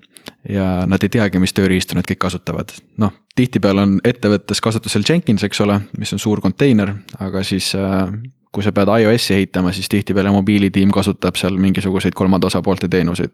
ja 0.50 0.86
nad 0.88 1.04
ei 1.04 1.10
teagi, 1.10 1.40
mis 1.40 1.54
tööriistu 1.54 1.98
nad 1.98 2.08
kõik 2.08 2.22
kasutavad. 2.26 2.72
noh, 2.98 3.14
tihtipeale 3.36 3.82
on 3.82 3.98
ettevõttes 4.04 4.62
kasutusel 4.62 5.04
Jenkins, 5.10 5.44
eks 5.44 5.62
ole, 5.62 5.80
mis 5.98 6.14
on 6.14 6.20
suur 6.20 6.42
konteiner, 6.42 6.94
aga 7.20 7.44
siis 7.44 7.74
äh, 7.76 8.08
kui 8.54 8.64
sa 8.64 8.72
pead 8.76 8.90
iOS-i 9.02 9.34
ehitama, 9.34 9.72
siis 9.74 9.90
tihtipeale 9.90 10.32
mobiilitiim 10.34 10.92
kasutab 10.94 11.38
seal 11.40 11.58
mingisuguseid 11.62 12.14
kolmanda 12.16 12.48
osapoolte 12.48 12.88
teenuseid. 12.88 13.32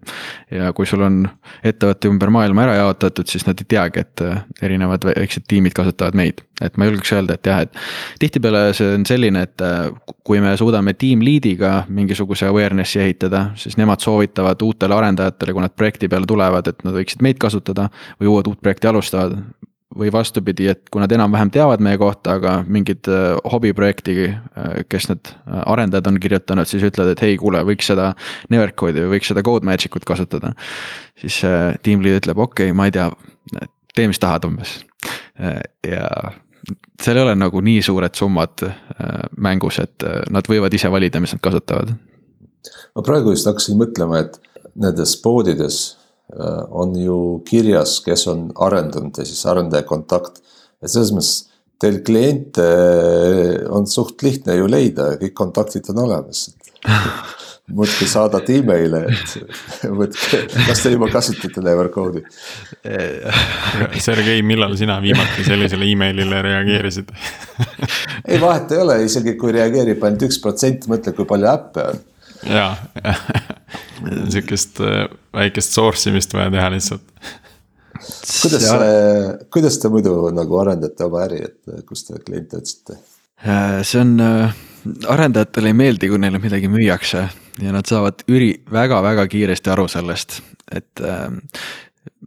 ja 0.51 0.71
kui 0.73 0.87
sul 0.87 1.03
on 1.03 1.21
ettevõte 1.63 2.07
ümber 2.07 2.31
maailma 2.31 2.63
ära 2.67 2.77
jaotatud, 2.79 3.27
siis 3.27 3.43
nad 3.47 3.59
ei 3.59 3.67
teagi, 3.75 4.05
et 4.05 4.23
äh, 4.23 4.43
erinevad 4.61 5.03
väiksed 5.09 5.47
tiimid 5.47 5.75
kasutavad 5.75 6.15
meid. 6.15 6.43
et 6.61 6.77
ma 6.77 6.87
julgeks 6.87 7.11
öelda, 7.15 7.35
et 7.35 7.51
jah, 7.51 7.61
et 7.67 7.75
tihtipeale 8.19 8.73
see 8.75 8.95
on 8.95 9.05
selline, 9.07 9.43
et 9.47 9.63
äh, 9.65 9.91
kui 10.23 10.39
me 10.43 10.55
suudame 10.57 10.93
team 10.93 11.23
lead'iga 11.25 11.85
mingisuguse 11.89 12.47
awareness'i 12.47 13.03
ehitada, 13.03 13.49
siis 13.59 13.77
nemad 13.79 13.99
soovitavad 14.03 14.61
uutele 14.63 14.95
arendajatele, 14.95 15.55
kui 15.55 15.67
nad 15.67 15.75
projekti 15.75 16.07
peale 16.07 16.27
tulevad, 16.27 16.67
et 16.67 16.83
nad 16.87 16.95
võiksid 16.95 17.23
meid 17.25 17.39
kasutada 17.39 17.89
või 18.21 18.31
uued 18.35 18.51
uut 18.51 18.61
projekti 18.63 18.87
alustavad 18.87 19.35
või 19.97 20.11
vastupidi, 20.13 20.67
et 20.69 20.89
kui 20.91 21.01
nad 21.01 21.11
enam-vähem 21.11 21.49
teavad 21.53 21.81
meie 21.81 21.97
kohta, 21.97 22.35
aga 22.37 22.59
mingid 22.69 23.07
äh, 23.09 23.39
hobiprojekti, 23.51 24.15
äh, 24.29 24.75
kes 24.89 25.09
need 25.09 25.31
äh, 25.31 25.61
arendajad 25.65 26.11
on 26.11 26.19
kirjutanud, 26.21 26.69
siis 26.69 26.85
ütlevad, 26.85 27.15
et 27.15 27.23
hei, 27.25 27.37
kuule, 27.41 27.63
võiks 27.65 27.89
seda 27.89 28.11
Nevercode'i 28.53 29.07
või 29.07 29.15
võiks 29.15 29.31
seda 29.31 29.43
Codemagic 29.45 29.97
ut 29.97 30.05
kasutada. 30.05 30.53
siis 31.19 31.41
tiim 31.83 32.03
lead 32.05 32.21
ütleb, 32.21 32.37
okei 32.37 32.69
okay,, 32.69 32.77
ma 32.77 32.85
ei 32.85 32.93
tea, 32.93 33.09
tee, 33.95 34.05
mis 34.07 34.21
tahad 34.21 34.45
umbes. 34.45 34.77
ja 35.87 36.05
seal 37.01 37.17
ei 37.17 37.23
ole 37.23 37.33
nagu 37.35 37.61
nii 37.63 37.81
suured 37.81 38.15
summad 38.15 38.61
mängus, 39.37 39.79
et 39.81 40.05
nad 40.29 40.45
võivad 40.47 40.73
ise 40.75 40.91
valida, 40.91 41.19
mis 41.19 41.33
nad 41.33 41.41
kasutavad. 41.41 41.95
ma 42.95 43.03
praegu 43.03 43.33
just 43.33 43.49
hakkasin 43.49 43.79
mõtlema, 43.79 44.21
et 44.21 44.37
nendes 44.75 45.17
poodides 45.23 45.98
on 46.29 46.95
ju 46.99 47.19
kirjas, 47.47 47.99
kes 48.05 48.27
on 48.29 48.49
arendanud 48.61 49.17
ja 49.17 49.25
siis 49.25 49.41
arendaja 49.49 49.83
kontakt. 49.89 50.41
et 50.83 50.91
selles 50.91 51.09
mõttes 51.11 51.49
teil 51.79 52.01
kliente 52.03 52.63
äh, 52.63 53.67
on 53.71 53.87
suht 53.87 54.23
lihtne 54.25 54.57
ju 54.59 54.67
leida, 54.71 55.13
kõik 55.21 55.35
kontaktid 55.37 55.87
on 55.93 56.03
olemas 56.05 56.49
muudkui 57.75 58.07
saadad 58.09 58.49
email'e, 58.49 59.01
et 59.13 59.33
võtke, 59.99 60.41
kas 60.65 60.83
te 60.83 60.91
juba 60.95 61.09
kasutate 61.13 61.63
Nevercode'i? 61.63 62.23
Sergei, 64.07 64.41
millal 64.45 64.75
sina 64.79 64.97
viimati 65.03 65.45
sellisele 65.47 65.87
email'ile 65.93 66.41
reageerisid 66.45 67.13
ei, 68.25 68.39
vahet 68.41 68.73
ei 68.75 68.83
ole, 68.83 69.01
isegi 69.05 69.37
kui 69.39 69.53
reageerib 69.55 70.03
ainult 70.03 70.27
üks 70.29 70.41
protsent, 70.43 70.89
mõtle, 70.91 71.15
kui 71.15 71.29
palju 71.29 71.51
äppe 71.53 71.89
on 71.93 72.07
jaa, 72.47 72.75
sihukest 74.31 74.81
äh, 74.85 75.05
väikest 75.35 75.75
source 75.75 76.09
imist 76.09 76.33
vaja 76.33 76.51
teha 76.53 76.69
lihtsalt. 76.73 77.03
kuidas, 78.41 78.67
kuidas 79.51 79.79
te 79.81 79.91
muidu 79.91 80.15
nagu 80.35 80.61
arendate 80.61 81.07
oma 81.07 81.25
äri, 81.27 81.43
et 81.49 81.73
äh, 81.73 81.83
kus 81.87 82.05
te 82.07 82.21
kliente 82.25 82.61
otsite? 82.61 82.99
Äh, 83.43 83.81
see 83.87 84.01
on, 84.03 84.15
arendajatele 85.07 85.73
ei 85.73 85.77
meeldi, 85.77 86.11
kui 86.11 86.21
neile 86.21 86.41
midagi 86.43 86.71
müüakse 86.71 87.27
ja 87.59 87.75
nad 87.75 87.87
saavad 87.87 88.23
üri, 88.31 88.53
väga-väga 88.71 89.27
kiiresti 89.31 89.71
aru 89.73 89.87
sellest, 89.91 90.39
et 90.71 91.03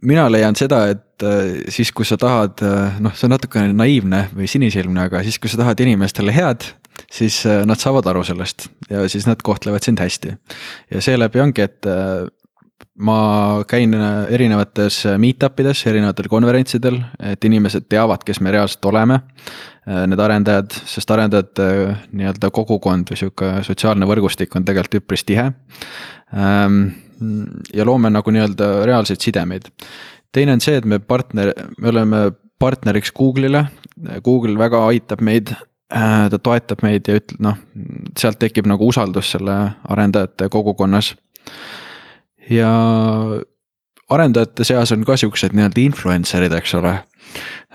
mina 0.03 0.27
leian 0.31 0.55
seda, 0.59 0.85
et 0.91 1.25
siis, 1.71 1.91
kui 1.95 2.05
sa 2.05 2.17
tahad, 2.19 2.59
noh, 2.99 3.13
see 3.15 3.27
on 3.29 3.35
natukene 3.35 3.75
naiivne 3.77 4.25
või 4.35 4.49
sinisilmne, 4.51 5.05
aga 5.07 5.21
siis, 5.23 5.37
kui 5.39 5.51
sa 5.51 5.61
tahad 5.61 5.79
inimestele 5.85 6.33
head 6.35 6.65
siis 7.11 7.45
äh, 7.45 7.65
nad 7.65 7.79
saavad 7.79 8.07
aru 8.09 8.23
sellest 8.25 8.67
ja 8.89 9.03
siis 9.09 9.27
nad 9.27 9.41
kohtlevad 9.43 9.83
sind 9.83 9.99
hästi. 9.99 10.37
ja 10.91 11.01
seeläbi 11.01 11.39
ongi, 11.39 11.61
et 11.61 11.85
äh, 11.85 12.27
ma 12.97 13.63
käin 13.67 13.93
äh, 13.93 14.25
erinevates 14.29 15.03
meet-up 15.17 15.59
ides, 15.59 15.85
erinevatel 15.87 16.29
konverentsidel, 16.29 16.99
et 17.19 17.45
inimesed 17.45 17.87
teavad, 17.89 18.23
kes 18.25 18.39
me 18.39 18.51
reaalselt 18.51 18.85
oleme. 18.85 19.21
Need 19.83 20.19
arendajad, 20.23 20.71
sest 20.87 21.09
arendajate 21.11 21.65
nii-öelda 22.15 22.47
kogukond 22.55 23.09
või 23.11 23.17
sihuke 23.19 23.49
sotsiaalne 23.67 24.07
võrgustik 24.07 24.53
on 24.55 24.63
tegelikult 24.63 25.01
üpris 25.01 25.25
tihe. 25.27 25.49
Ähm, 26.31 26.77
ja 27.73 27.85
loome 27.85 28.09
nagu 28.13 28.31
nii-öelda 28.31 28.85
reaalseid 28.89 29.21
sidemeid. 29.21 29.69
teine 30.31 30.53
on 30.53 30.61
see, 30.61 30.77
et 30.77 30.85
me 30.85 30.99
partner, 30.99 31.53
me 31.77 31.89
oleme 31.89 32.23
partneriks 32.59 33.11
Google'ile, 33.11 33.65
Google 34.23 34.57
väga 34.57 34.85
aitab 34.87 35.21
meid 35.21 35.53
Äh, 35.93 36.29
ta 36.31 36.39
toetab 36.41 36.81
meid 36.81 37.05
ja 37.05 37.19
ütleb, 37.19 37.41
noh, 37.43 37.57
sealt 38.17 38.39
tekib 38.41 38.65
nagu 38.69 38.87
usaldus 38.89 39.29
selle 39.35 39.53
arendajate 39.93 40.47
kogukonnas. 40.49 41.13
ja 42.49 42.69
arendajate 44.09 44.65
seas 44.65 44.91
on 44.95 45.05
ka 45.05 45.17
siuksed 45.19 45.53
nii-öelda 45.53 45.83
influencer'id, 45.83 46.55
eks 46.57 46.73
ole, 46.79 46.95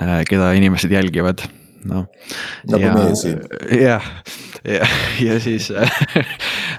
äh, 0.02 0.16
keda 0.26 0.50
inimesed 0.58 0.90
jälgivad, 0.90 1.44
noh. 1.84 2.06
nagu 2.70 2.82
ja, 2.82 2.94
meie 2.94 3.14
siin. 3.18 3.38
jah, 3.80 4.08
ja, 4.64 4.88
ja 5.22 5.38
siis 5.42 5.70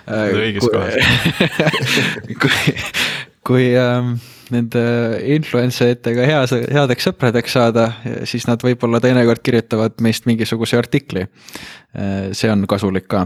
õiges 0.09 0.67
kohas. 0.67 0.99
kui, 2.41 2.75
kui 3.47 3.69
ähm, 3.79 4.17
nende 4.53 4.81
influencer 5.29 5.93
itega 5.93 6.25
hea, 6.27 6.41
headeks 6.73 7.07
sõpradeks 7.09 7.55
saada, 7.55 7.85
siis 8.29 8.45
nad 8.49 8.61
võib-olla 8.63 9.01
teinekord 9.03 9.41
kirjutavad 9.45 9.99
meist 10.03 10.27
mingisuguse 10.29 10.77
artikli. 10.77 11.25
see 12.31 12.51
on 12.51 12.67
kasulik 12.69 13.07
ka, 13.09 13.25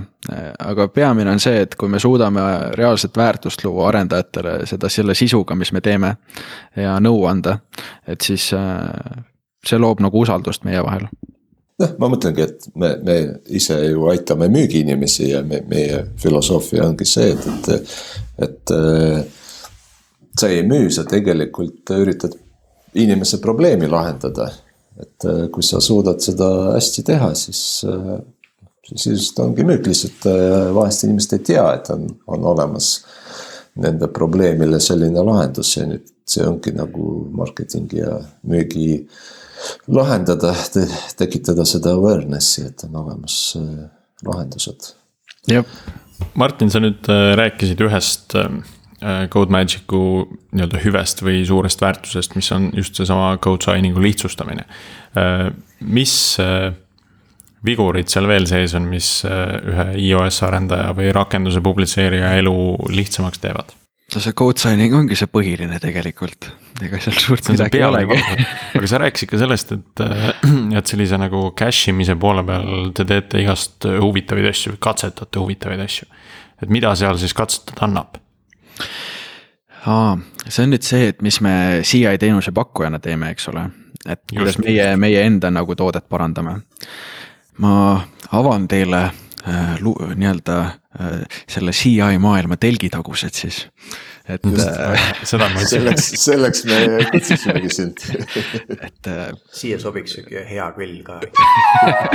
aga 0.59 0.87
peamine 0.87 1.31
on 1.31 1.39
see, 1.39 1.65
et 1.65 1.75
kui 1.75 1.89
me 1.89 1.99
suudame 1.99 2.41
reaalset 2.79 3.17
väärtust 3.17 3.63
luua 3.65 3.89
arendajatele, 3.89 4.61
seda 4.69 4.89
selle 4.89 5.15
sisuga, 5.15 5.55
mis 5.55 5.71
me 5.71 5.81
teeme 5.81 6.15
ja 6.75 6.95
nõu 6.99 7.25
anda, 7.27 7.57
et 8.07 8.21
siis 8.21 8.51
see 9.63 9.79
loob 9.79 10.03
nagu 10.03 10.19
usaldust 10.19 10.63
meie 10.67 10.83
vahel 10.83 11.07
noh, 11.81 11.93
ma 11.99 12.09
mõtlengi, 12.11 12.45
et 12.45 12.67
me, 12.75 12.93
me 13.03 13.17
ise 13.55 13.77
ju 13.87 14.07
aitame 14.11 14.49
müügiinimesi 14.53 15.31
ja 15.31 15.41
me, 15.47 15.63
meie 15.69 16.03
filosoofia 16.21 16.85
ongi 16.87 17.07
see, 17.07 17.33
et, 17.33 17.69
et, 17.69 18.47
et 18.47 18.75
sa 20.39 20.49
ei 20.49 20.63
müü, 20.67 20.89
sa 20.93 21.05
tegelikult 21.09 21.93
üritad 21.97 22.35
inimese 22.99 23.41
probleemi 23.41 23.89
lahendada. 23.89 24.51
et 25.01 25.25
äh, 25.25 25.47
kui 25.49 25.63
sa 25.65 25.79
suudad 25.81 26.21
seda 26.21 26.47
hästi 26.75 27.01
teha, 27.03 27.31
siis, 27.33 27.81
äh, 27.89 28.19
siis 28.85 29.07
sisuliselt 29.07 29.39
ongi 29.41 29.63
müük, 29.65 29.87
lihtsalt 29.89 30.27
äh, 30.29 30.67
vahest 30.75 31.07
inimesed 31.07 31.33
ei 31.33 31.41
tea, 31.47 31.63
et 31.73 31.89
on, 31.89 32.03
on 32.29 32.45
olemas 32.51 32.89
nende 33.81 34.05
probleemile 34.13 34.77
selline 34.77 35.23
lahendus 35.25 35.71
ja 35.79 35.87
nüüd 35.89 36.05
see 36.29 36.45
ongi 36.45 36.75
nagu 36.77 37.07
marketingi 37.33 38.03
ja 38.03 38.19
müügi 38.45 39.07
lahendada 39.87 40.53
te,, 40.73 40.85
tekitada 41.17 41.65
seda 41.67 41.95
awareness'i, 41.97 42.67
et 42.69 42.85
on 42.87 43.01
olemas 43.03 43.39
lahendused. 44.25 44.93
jah, 45.51 45.67
Martin, 46.39 46.71
sa 46.71 46.79
nüüd 46.83 47.07
rääkisid 47.37 47.81
ühest 47.83 48.37
Äh, 49.03 49.27
CodeMagicu 49.27 49.99
nii-öelda 50.55 50.79
hüvest 50.79 51.19
või 51.25 51.41
suurest 51.43 51.81
väärtusest, 51.83 52.37
mis 52.39 52.47
on 52.55 52.69
just 52.77 52.95
seesama 52.95 53.33
code 53.43 53.65
signing'u 53.65 53.99
lihtsustamine. 53.99 54.63
Äh, 55.19 55.49
mis 55.83 56.13
äh, 56.39 56.69
vigurid 57.67 58.07
seal 58.13 58.29
veel 58.31 58.47
sees 58.47 58.77
on, 58.79 58.87
mis 58.87 59.09
ühe 59.27 59.87
iOS 60.05 60.39
arendaja 60.47 60.93
või 60.95 61.11
rakenduse 61.15 61.59
publitseerija 61.63 62.31
elu 62.39 62.55
lihtsamaks 62.95 63.43
teevad? 63.43 63.75
No 64.11 64.21
see 64.21 64.35
code 64.37 64.61
signing 64.61 64.93
ongi 64.97 65.17
see 65.17 65.29
põhiline 65.31 65.79
tegelikult, 65.81 66.49
ega 66.83 66.99
seal 67.03 67.17
suurt 67.21 67.49
midagi 67.53 67.79
ei 67.79 67.85
olegi. 67.87 68.17
aga 68.77 68.89
sa 68.89 68.99
rääkisid 69.03 69.31
ka 69.31 69.39
sellest, 69.41 69.73
et, 69.77 70.03
et 70.79 70.91
sellise 70.91 71.19
nagu 71.21 71.45
cache 71.59 71.93
imise 71.93 72.17
poole 72.19 72.43
peal 72.47 72.91
te 72.95 73.07
teete 73.09 73.41
igast 73.43 73.87
huvitavaid 73.87 74.49
asju, 74.51 74.75
katsetate 74.83 75.41
huvitavaid 75.41 75.85
asju. 75.85 76.09
et 76.61 76.73
mida 76.73 76.93
seal 76.99 77.19
siis 77.21 77.35
katsetada 77.37 77.87
annab? 77.87 78.19
aa, 79.89 80.17
see 80.47 80.67
on 80.67 80.75
nüüd 80.75 80.85
see, 80.85 81.09
et 81.13 81.23
mis 81.25 81.39
me 81.43 81.55
CI 81.87 82.17
teenuse 82.19 82.53
pakkujana 82.55 83.01
teeme, 83.03 83.31
eks 83.33 83.49
ole. 83.53 83.67
et 84.05 84.23
kuidas 84.29 84.57
just, 84.57 84.65
meie, 84.65 84.93
meie 84.99 85.25
enda 85.25 85.51
nagu 85.53 85.75
toodet 85.79 86.09
parandame. 86.11 86.59
ma 87.63 87.75
avan 88.33 88.67
teile 88.67 89.05
äh, 89.07 89.19
nii-öelda 89.43 90.57
äh, 90.63 91.21
selle 91.49 91.73
CI 91.75 92.17
maailma 92.21 92.57
telgitagused 92.57 93.35
siis 93.35 93.65
et. 94.23 94.45
Äh, 94.45 95.05
seda 95.27 95.49
ma 95.51 95.59
ütlesin. 95.59 95.81
selleks, 95.81 96.09
selleks 96.23 96.65
me 96.69 96.79
kutsusimegi 97.11 97.73
sind 97.75 98.05
et 98.87 99.11
äh,. 99.11 99.29
siia 99.51 99.79
sobiks 99.83 100.15
sihuke 100.15 100.45
hea 100.47 100.69
grill 100.77 101.01
ka 101.03 101.19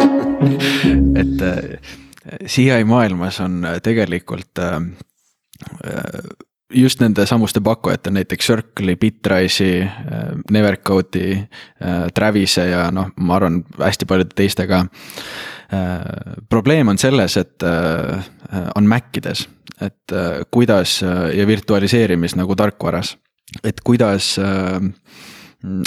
et 1.23 1.47
äh, 1.53 1.95
CI 2.49 2.85
maailmas 2.89 3.41
on 3.45 3.61
tegelikult 3.85 4.65
äh, 4.65 4.81
just 6.75 7.01
nende 7.01 7.27
samuste 7.27 7.61
pakkujate, 7.65 8.11
näiteks 8.11 8.47
Circle'i, 8.47 8.97
Bitrice'i, 8.97 9.83
äh, 9.83 10.33
Nevercode'i, 10.51 11.37
äh, 11.83 12.09
Travis'e 12.15 12.69
ja 12.69 12.89
noh, 12.93 13.13
ma 13.17 13.39
arvan, 13.39 13.63
hästi 13.79 14.09
paljude 14.09 14.37
teistega. 14.37 14.85
Äh, 15.69 16.37
probleem 16.49 16.89
on 16.89 16.99
selles, 16.99 17.37
et 17.37 17.65
on 18.75 18.87
Macides, 18.89 19.49
et 19.85 20.15
kuidas 20.51 21.03
ja 21.05 21.47
virtualiseerimis 21.47 22.35
nagu 22.39 22.57
tarkvaras, 22.57 23.13
et 23.63 23.83
kuidas 23.85 24.33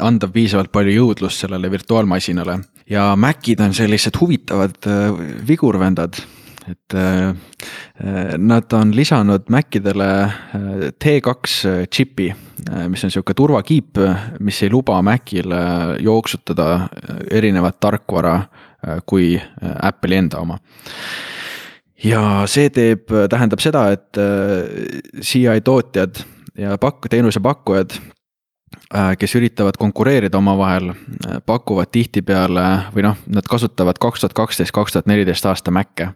anda 0.02 0.30
piisavalt 0.32 0.72
palju 0.72 0.94
jõudlust 0.94 1.44
sellele 1.44 1.72
virtuaalmasinale. 1.72 2.60
Ja 2.92 3.16
Macid 3.16 3.64
on 3.64 3.74
sellised 3.74 4.20
huvitavad 4.22 4.78
vigurvendad. 5.48 6.22
Et 6.70 6.94
äh, 6.94 7.34
nad 8.38 8.74
on 8.74 8.96
lisanud 8.96 9.50
Macidele 9.50 10.10
äh, 10.24 10.92
T2 11.04 11.86
džipi, 11.90 12.30
äh, 12.30 12.88
mis 12.90 13.04
on 13.04 13.14
sihuke 13.14 13.34
turvakiip, 13.38 13.98
mis 14.40 14.62
ei 14.64 14.70
luba 14.70 15.00
Macil 15.02 15.56
jooksutada 16.00 16.88
erinevat 17.32 17.80
tarkvara 17.82 18.36
kui 19.06 19.36
Apple'i 19.62 20.18
enda 20.18 20.42
oma 20.42 20.58
ja 22.04 22.22
see 22.50 22.72
teeb, 22.74 23.12
tähendab 23.30 23.62
seda, 23.62 23.84
et 23.94 24.18
CI 25.22 25.62
tootjad 25.64 26.24
ja 26.58 26.78
pakk, 26.82 27.06
teenusepakkujad, 27.14 27.94
kes 29.22 29.36
üritavad 29.38 29.78
konkureerida 29.78 30.40
omavahel, 30.40 30.96
pakuvad 31.46 31.92
tihtipeale 31.94 32.66
või 32.96 33.06
noh, 33.06 33.22
nad 33.30 33.46
kasutavad 33.48 34.02
kaks 34.02 34.26
tuhat 34.26 34.34
kaksteist, 34.36 34.74
kaks 34.74 34.98
tuhat 34.98 35.12
neliteist 35.12 35.46
aasta 35.46 35.72
Mac'e 35.76 36.10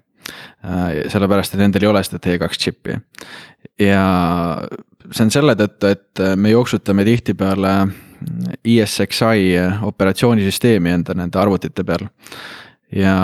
Äh, 0.65 1.05
sellepärast, 1.11 1.53
et 1.53 1.61
nendel 1.61 1.85
ei 1.85 1.91
ole 1.91 2.01
seda 2.05 2.17
T2 2.23 2.57
džipi. 2.57 2.97
ja 3.79 4.05
see 5.11 5.27
on 5.27 5.31
selle 5.33 5.53
tõttu, 5.59 5.91
et 5.93 6.21
me 6.41 6.49
jooksutame 6.49 7.05
tihtipeale 7.05 7.73
ESXi 8.65 9.55
operatsioonisüsteemi 9.87 10.93
enda 10.99 11.15
nende 11.17 11.39
arvutite 11.39 11.83
peal. 11.83 12.07
ja 12.95 13.15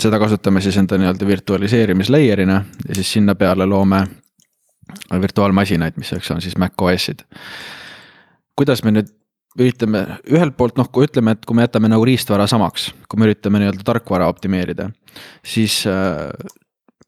seda 0.00 0.18
kasutame 0.18 0.60
siis 0.60 0.76
enda 0.76 0.98
nii-öelda 1.00 1.26
virtualiseerimislayer'ina 1.26 2.64
ja 2.88 2.94
siis 2.94 3.12
sinna 3.12 3.34
peale 3.34 3.66
loome 3.66 4.04
virtuaalmasinaid, 5.20 5.96
mis 5.96 6.12
eks 6.12 6.30
on 6.30 6.40
siis 6.44 6.56
Mac 6.56 6.82
OS-id. 6.82 7.24
kuidas 8.56 8.84
me 8.84 8.92
nüüd 8.94 9.10
üritame 9.58 10.02
ühelt 10.30 10.56
poolt 10.58 10.78
noh, 10.78 10.88
kui 10.90 11.06
ütleme, 11.06 11.34
et 11.34 11.46
kui 11.46 11.56
me 11.56 11.64
jätame 11.66 11.88
nagu 11.90 12.04
riistvara 12.06 12.46
samaks, 12.50 12.90
kui 13.08 13.20
me 13.20 13.28
üritame 13.28 13.62
nii-öelda 13.62 13.86
tarkvara 13.86 14.28
optimeerida, 14.30 14.88
siis 15.46 15.84
äh, 15.86 16.30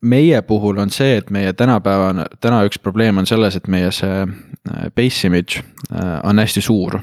meie 0.02 0.42
puhul 0.42 0.78
on 0.78 0.90
see, 0.90 1.16
et 1.20 1.30
meie 1.30 1.52
tänapäevane, 1.56 2.26
täna 2.40 2.62
üks 2.68 2.78
probleem 2.82 3.18
on 3.18 3.26
selles, 3.26 3.56
et 3.56 3.68
meie 3.68 3.90
see 3.94 4.22
äh, 4.26 4.86
base 4.96 5.26
image 5.28 5.62
äh, 5.92 6.20
on 6.24 6.38
hästi 6.38 6.64
suur 6.64 7.00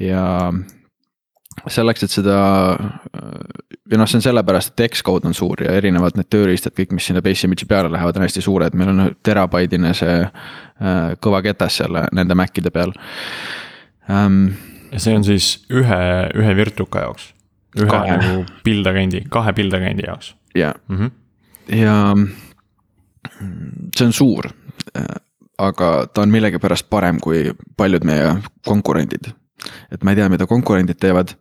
ja 0.00 0.52
selleks, 1.72 2.04
et 2.04 2.12
seda 2.12 2.36
või 3.86 3.98
noh, 4.00 4.08
see 4.08 4.18
on 4.18 4.24
sellepärast, 4.24 4.74
et 4.74 4.96
Xcode 4.96 5.28
on 5.30 5.34
suur 5.36 5.62
ja 5.64 5.74
erinevad 5.78 6.18
need 6.18 6.28
tööriistad, 6.32 6.74
kõik, 6.76 6.92
mis 6.96 7.06
sinna 7.08 7.22
base 7.24 7.46
image'i 7.48 7.68
peale 7.70 7.90
lähevad, 7.92 8.18
on 8.18 8.26
hästi 8.26 8.42
suured, 8.44 8.76
meil 8.78 8.92
on 8.92 9.04
terabaidine 9.26 9.92
see 9.96 10.16
kõva 11.22 11.42
ketas 11.46 11.80
seal 11.80 12.00
nende 12.16 12.36
Macide 12.38 12.72
peal 12.74 12.92
ähm,. 14.12 14.56
ja 14.92 15.02
see 15.02 15.16
on 15.16 15.24
siis 15.26 15.52
ühe, 15.72 16.00
ühe 16.36 16.56
virtuka 16.58 17.06
jaoks? 17.06 17.30
ühe 17.78 17.88
kahe. 17.90 18.18
nagu 18.20 18.44
pildakendi, 18.66 19.24
kahe 19.32 19.54
pildakendi 19.56 20.06
jaoks? 20.08 20.34
jah 20.54 20.74
mm 20.88 20.98
-hmm., 20.98 21.14
ja 21.72 21.96
see 23.96 24.06
on 24.06 24.12
suur, 24.12 24.50
aga 25.58 25.90
ta 26.12 26.22
on 26.22 26.30
millegipärast 26.34 26.90
parem 26.90 27.18
kui 27.22 27.50
paljud 27.76 28.04
meie 28.06 28.36
konkurendid 28.66 29.32
et 29.92 30.04
ma 30.04 30.12
ei 30.12 30.18
tea, 30.18 30.28
mida 30.32 30.46
konkurendid 30.48 30.98
teevad. 31.00 31.34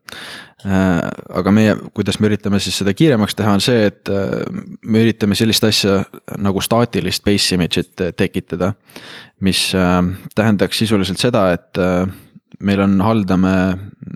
aga 0.66 1.52
meie, 1.54 1.76
kuidas 1.94 2.18
me 2.20 2.30
üritame 2.30 2.60
siis 2.64 2.80
seda 2.80 2.94
kiiremaks 2.98 3.36
teha, 3.38 3.54
on 3.54 3.62
see, 3.62 3.90
et 3.92 4.10
me 4.82 5.04
üritame 5.04 5.38
sellist 5.38 5.66
asja 5.68 6.00
nagu 6.42 6.64
staatilist 6.64 7.26
base 7.26 7.58
image'it 7.58 8.06
tekitada. 8.18 8.74
mis 9.46 9.68
tähendaks 10.36 10.80
sisuliselt 10.80 11.22
seda, 11.22 11.52
et 11.54 11.82
meil 12.64 12.82
on, 12.82 12.98
haldame 13.04 13.54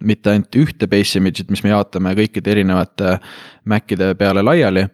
mitte 0.02 0.32
ainult 0.32 0.56
ühte 0.56 0.88
base 0.90 1.20
image'it, 1.20 1.52
mis 1.52 1.64
me 1.64 1.76
jaotame 1.76 2.16
kõikide 2.18 2.56
erinevate 2.56 3.20
Macide 3.70 4.16
peale 4.18 4.42
laiali. 4.42 4.88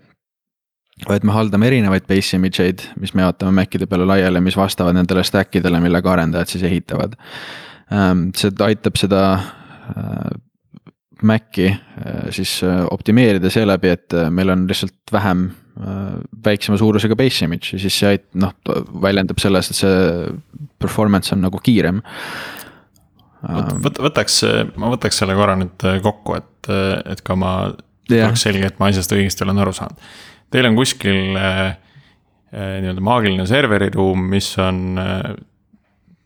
Vaid 1.03 1.25
me 1.27 1.35
haldame 1.35 1.67
erinevaid 1.67 2.07
base 2.07 2.37
image 2.37 2.63
eid, 2.63 2.85
mis 3.01 3.13
me 3.15 3.25
jaotame 3.25 3.51
Macide 3.57 3.87
peale 3.89 4.07
laiali, 4.07 4.41
mis 4.43 4.55
vastavad 4.57 4.95
nendele 4.95 5.25
stack 5.27 5.57
idele, 5.59 5.81
millega 5.83 6.13
arendajad 6.13 6.53
siis 6.53 6.63
ehitavad. 6.69 7.17
Ähm, 7.91 8.29
see 8.37 8.53
aitab 8.63 8.97
seda 8.99 9.21
äh, 9.35 10.31
Maci 11.25 11.67
äh, 11.67 12.31
siis 12.35 12.57
äh, 12.63 12.85
optimeerida 12.91 13.51
seeläbi, 13.51 13.91
et 13.97 14.15
meil 14.31 14.55
on 14.55 14.65
lihtsalt 14.71 15.13
vähem 15.13 15.49
väiksema 16.45 16.77
suurusega 16.79 17.17
base 17.19 17.43
image 17.43 17.73
ja 17.73 17.79
siis 17.83 17.97
see 17.99 18.13
ait-, 18.13 18.29
noh, 18.39 18.53
väljendab 19.03 19.41
selles, 19.43 19.67
et 19.67 19.75
see 19.75 20.29
performance 20.79 21.33
on 21.35 21.41
nagu 21.43 21.59
kiirem 21.59 21.99
võt-, 23.83 23.99
võtaks, 24.05 24.37
ma 24.79 24.93
võtaks 24.93 25.19
selle 25.19 25.35
korra 25.35 25.57
nüüd 25.59 25.83
kokku, 26.05 26.37
et, 26.39 26.69
et 27.11 27.19
ka 27.27 27.35
ma 27.35 27.51
oleks 28.07 28.45
selge, 28.47 28.71
et 28.71 28.79
ma 28.79 28.87
asjast 28.87 29.11
õigesti 29.17 29.43
olen 29.43 29.59
aru 29.65 29.75
saanud. 29.75 29.99
Teil 30.56 30.70
on 30.70 30.78
kuskil 30.78 31.36
äh, 31.36 31.66
äh, 31.68 32.78
nii-öelda 32.84 33.03
maagiline 33.03 33.45
serveriruum, 33.49 34.22
mis 34.32 34.53
on 34.64 34.99
äh, 35.01 35.34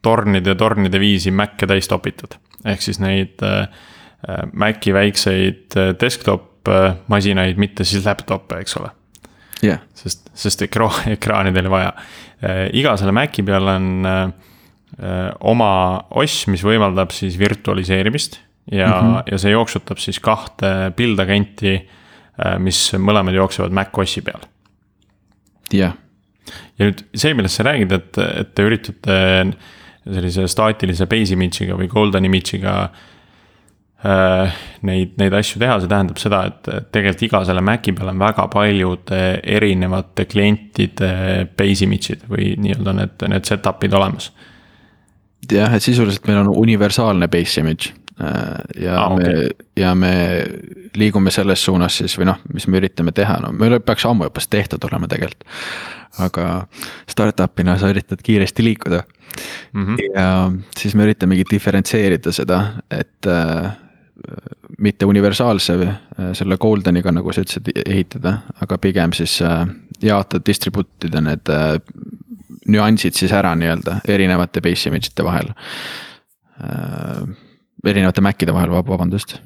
tornide, 0.06 0.54
tornide 0.60 1.02
viisi 1.02 1.34
Mac'e 1.34 1.68
täis 1.70 1.90
topitud. 1.90 2.38
ehk 2.66 2.82
siis 2.84 3.00
neid 3.00 3.40
Maci 4.52 4.92
väikseid 4.92 5.76
desktop 5.96 6.68
masinaid, 7.08 7.56
mitte 7.56 7.86
siis 7.88 8.04
laptop'e, 8.04 8.58
eks 8.60 8.76
ole 8.76 8.90
yeah.. 9.64 9.80
sest, 9.96 10.28
sest 10.36 10.66
ekra-, 10.68 10.92
ekraani 11.16 11.54
teil 11.56 11.70
vaja. 11.72 11.94
iga 12.76 12.98
selle 13.00 13.16
Maci 13.16 13.46
peal 13.48 13.72
on 13.72 13.88
oma 15.48 15.72
oss, 16.20 16.50
mis 16.52 16.66
võimaldab 16.68 17.16
siis 17.16 17.40
virtualiseerimist 17.40 18.42
ja 18.72 18.90
mm, 18.92 19.08
-hmm. 19.08 19.32
ja 19.32 19.38
see 19.38 19.52
jooksutab 19.52 19.98
siis 19.98 20.20
kahte 20.20 20.92
build 20.96 21.20
agent'i, 21.20 21.80
mis 22.62 22.80
mõlemad 22.98 23.36
jooksevad 23.36 23.76
Mac 23.76 23.98
OS-i 23.98 24.24
peal. 24.26 24.46
jah. 25.72 25.96
Yeah.. 25.96 25.98
ja 26.80 26.90
nüüd 26.90 27.04
see, 27.14 27.36
millest 27.38 27.60
sa 27.60 27.68
räägid, 27.68 27.94
et, 27.94 28.18
et 28.18 28.56
te 28.56 28.66
üritate 28.66 29.20
sellise 30.10 30.48
staatilise 30.50 31.08
base 31.10 31.36
image'iga 31.36 31.78
või 31.78 31.90
golden 31.92 32.26
image'iga 32.26 32.76
äh, 34.04 34.60
neid, 34.88 35.16
neid 35.20 35.36
asju 35.36 35.62
teha, 35.62 35.80
see 35.82 35.92
tähendab 35.92 36.22
seda, 36.22 36.42
et 36.50 36.92
tegelikult 36.94 37.26
iga 37.28 37.44
selle 37.48 37.64
Maci 37.66 37.94
peal 37.96 38.14
on 38.14 38.22
väga 38.22 38.48
paljude 38.54 39.24
erinevate 39.58 40.26
klientide 40.30 41.12
base 41.58 41.86
image'id 41.88 42.26
või 42.32 42.54
nii-öelda 42.64 42.96
need, 43.02 43.28
need 43.36 43.50
setup'id 43.50 43.98
olemas. 44.00 44.32
Jah, 45.50 45.74
et 45.74 45.84
sisuliselt 45.84 46.28
meil 46.28 46.44
on 46.44 46.54
universaalne 46.66 47.30
base 47.32 47.62
image. 47.62 47.94
äh, 47.94 48.09
ja 48.82 48.96
ah, 49.00 49.16
me 49.16 49.24
okay. 49.24 49.50
ja 49.80 49.94
me 49.96 50.12
liigume 51.00 51.32
selles 51.32 51.64
suunas 51.64 52.02
siis 52.02 52.18
või 52.20 52.28
noh, 52.28 52.40
mis 52.54 52.68
me 52.68 52.82
üritame 52.82 53.14
teha, 53.16 53.38
no 53.44 53.54
meil 53.56 53.78
peaks 53.80 54.06
ammu 54.10 54.28
juba 54.28 54.44
tehtud 54.50 54.84
olema 54.90 55.08
tegelikult. 55.08 55.48
aga 56.20 56.46
startup'ina 57.08 57.78
sa 57.80 57.92
üritad 57.94 58.20
kiiresti 58.26 58.64
liikuda 58.64 59.04
mm. 59.74 59.86
-hmm. 59.86 59.98
ja 60.16 60.52
siis 60.78 60.96
me 60.96 61.06
üritamegi 61.06 61.46
diferentseerida 61.52 62.32
seda, 62.36 62.64
et 62.92 63.28
äh, 63.28 63.72
mitte 64.80 65.06
universaalse 65.06 65.74
äh, 65.74 66.32
selle 66.34 66.58
Goldeniga, 66.58 67.12
nagu 67.12 67.34
sa 67.34 67.44
ütlesid, 67.44 67.72
ehitada, 67.86 68.40
aga 68.62 68.78
pigem 68.82 69.14
siis 69.16 69.40
äh, 69.42 69.66
jaotada, 70.02 70.44
distribute 70.46 71.10
ida 71.10 71.22
need 71.24 71.52
äh, 71.54 71.78
nüansid 72.70 73.18
siis 73.18 73.34
ära 73.36 73.56
nii-öelda 73.58 74.00
erinevate 74.08 74.62
base 74.62 74.90
image 74.90 75.12
ite 75.12 75.26
vahel. 75.26 75.54
Erinevate 77.86 78.22
Macide 78.22 78.54
vahel, 78.54 78.74
vabandust 78.88 79.40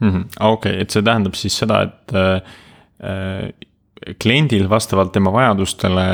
mm 0.00 0.10
-hmm.. 0.10 0.24
okei 0.40 0.72
okay,, 0.72 0.82
et 0.82 0.90
see 0.90 1.02
tähendab 1.02 1.34
siis 1.38 1.58
seda, 1.58 1.82
et 1.82 2.14
äh, 2.14 3.52
kliendil 4.18 4.68
vastavalt 4.70 5.12
tema 5.12 5.32
vajadustele 5.32 6.04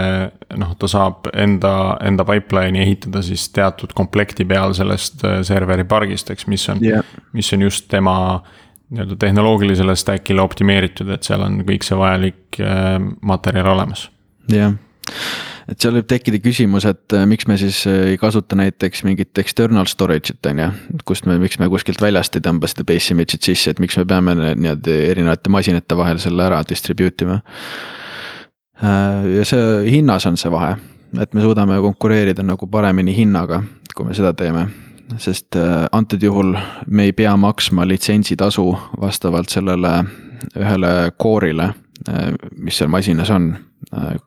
noh, 0.61 0.74
ta 0.78 0.89
saab 0.89 1.28
enda, 1.32 1.97
enda 2.05 2.24
pipeline'i 2.24 2.82
ehitada 2.84 3.22
siis 3.22 3.49
teatud 3.49 3.93
komplekti 3.97 4.45
peal 4.45 4.74
sellest 4.74 5.24
äh, 5.24 5.41
serveri 5.43 5.84
pargist, 5.84 6.30
eks, 6.30 6.47
mis 6.47 6.68
on 6.68 6.84
yeah., 6.84 7.05
mis 7.32 7.53
on 7.53 7.62
just 7.62 7.89
tema 7.89 8.43
nii-öelda 8.89 9.16
tehnoloogilisele 9.20 9.97
stack'ile 9.97 10.41
optimeeritud, 10.41 11.09
et 11.12 11.22
seal 11.22 11.43
on 11.45 11.61
kõik 11.68 11.84
see 11.84 11.97
vajalik 11.99 12.61
äh, 12.61 12.97
materjal 13.20 13.74
olemas. 13.76 14.11
jah 14.49 14.59
yeah 14.59 15.47
et 15.68 15.82
seal 15.82 15.98
võib 15.98 16.08
tekkida 16.08 16.40
küsimus, 16.42 16.86
et 16.88 17.14
äh, 17.16 17.26
miks 17.28 17.48
me 17.48 17.58
siis 17.60 17.82
äh, 17.88 18.12
ei 18.12 18.18
kasuta 18.20 18.56
näiteks 18.58 19.04
mingit 19.06 19.38
external 19.40 19.88
storage'it, 19.90 20.40
on 20.50 20.62
ju. 20.62 20.68
kust 21.08 21.28
me, 21.28 21.38
miks 21.42 21.58
me 21.60 21.68
kuskilt 21.72 22.02
väljast 22.02 22.38
ei 22.38 22.44
tõmba 22.44 22.70
seda 22.70 22.86
base 22.88 23.14
image'it 23.14 23.50
sisse, 23.50 23.74
et 23.74 23.82
miks 23.82 23.98
me 24.00 24.06
peame 24.08 24.36
nii-öelda 24.38 24.98
erinevate 25.12 25.52
masinate 25.52 25.98
vahel 25.98 26.20
selle 26.22 26.46
ära 26.48 26.62
distribute 26.68 27.26
ima. 27.26 27.40
Äh, 28.82 29.28
ja 29.38 29.48
see 29.48 29.90
hinnas 29.92 30.26
on 30.30 30.38
see 30.40 30.52
vahe, 30.52 30.76
et 31.20 31.34
me 31.36 31.44
suudame 31.44 31.80
konkureerida 31.84 32.44
nagu 32.46 32.70
paremini 32.70 33.16
hinnaga, 33.16 33.62
kui 33.94 34.08
me 34.08 34.16
seda 34.16 34.34
teeme 34.36 34.68
sest 35.16 35.56
antud 35.96 36.20
juhul 36.20 36.50
me 36.92 37.06
ei 37.08 37.14
pea 37.16 37.30
maksma 37.40 37.86
litsentsitasu 37.88 38.64
vastavalt 39.00 39.48
sellele 39.48 39.92
ühele 40.52 40.90
core'ile, 41.16 41.70
mis 42.57 42.76
seal 42.78 42.90
masinas 42.92 43.30
on 43.34 43.51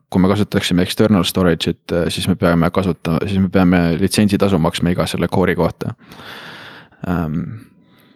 kui 0.09 0.21
me 0.21 0.29
kasutaksime 0.31 0.83
external 0.83 1.23
storage'it, 1.27 1.93
siis 2.09 2.27
me 2.27 2.35
peame 2.39 2.69
kasutama, 2.73 3.19
siis 3.27 3.39
me 3.39 3.49
peame 3.49 3.81
litsentsitasu 3.99 4.59
maksma 4.59 4.93
iga 4.95 5.05
selle 5.09 5.29
core'i 5.31 5.55
kohta. 5.55 5.93
Ähm, 7.09 7.43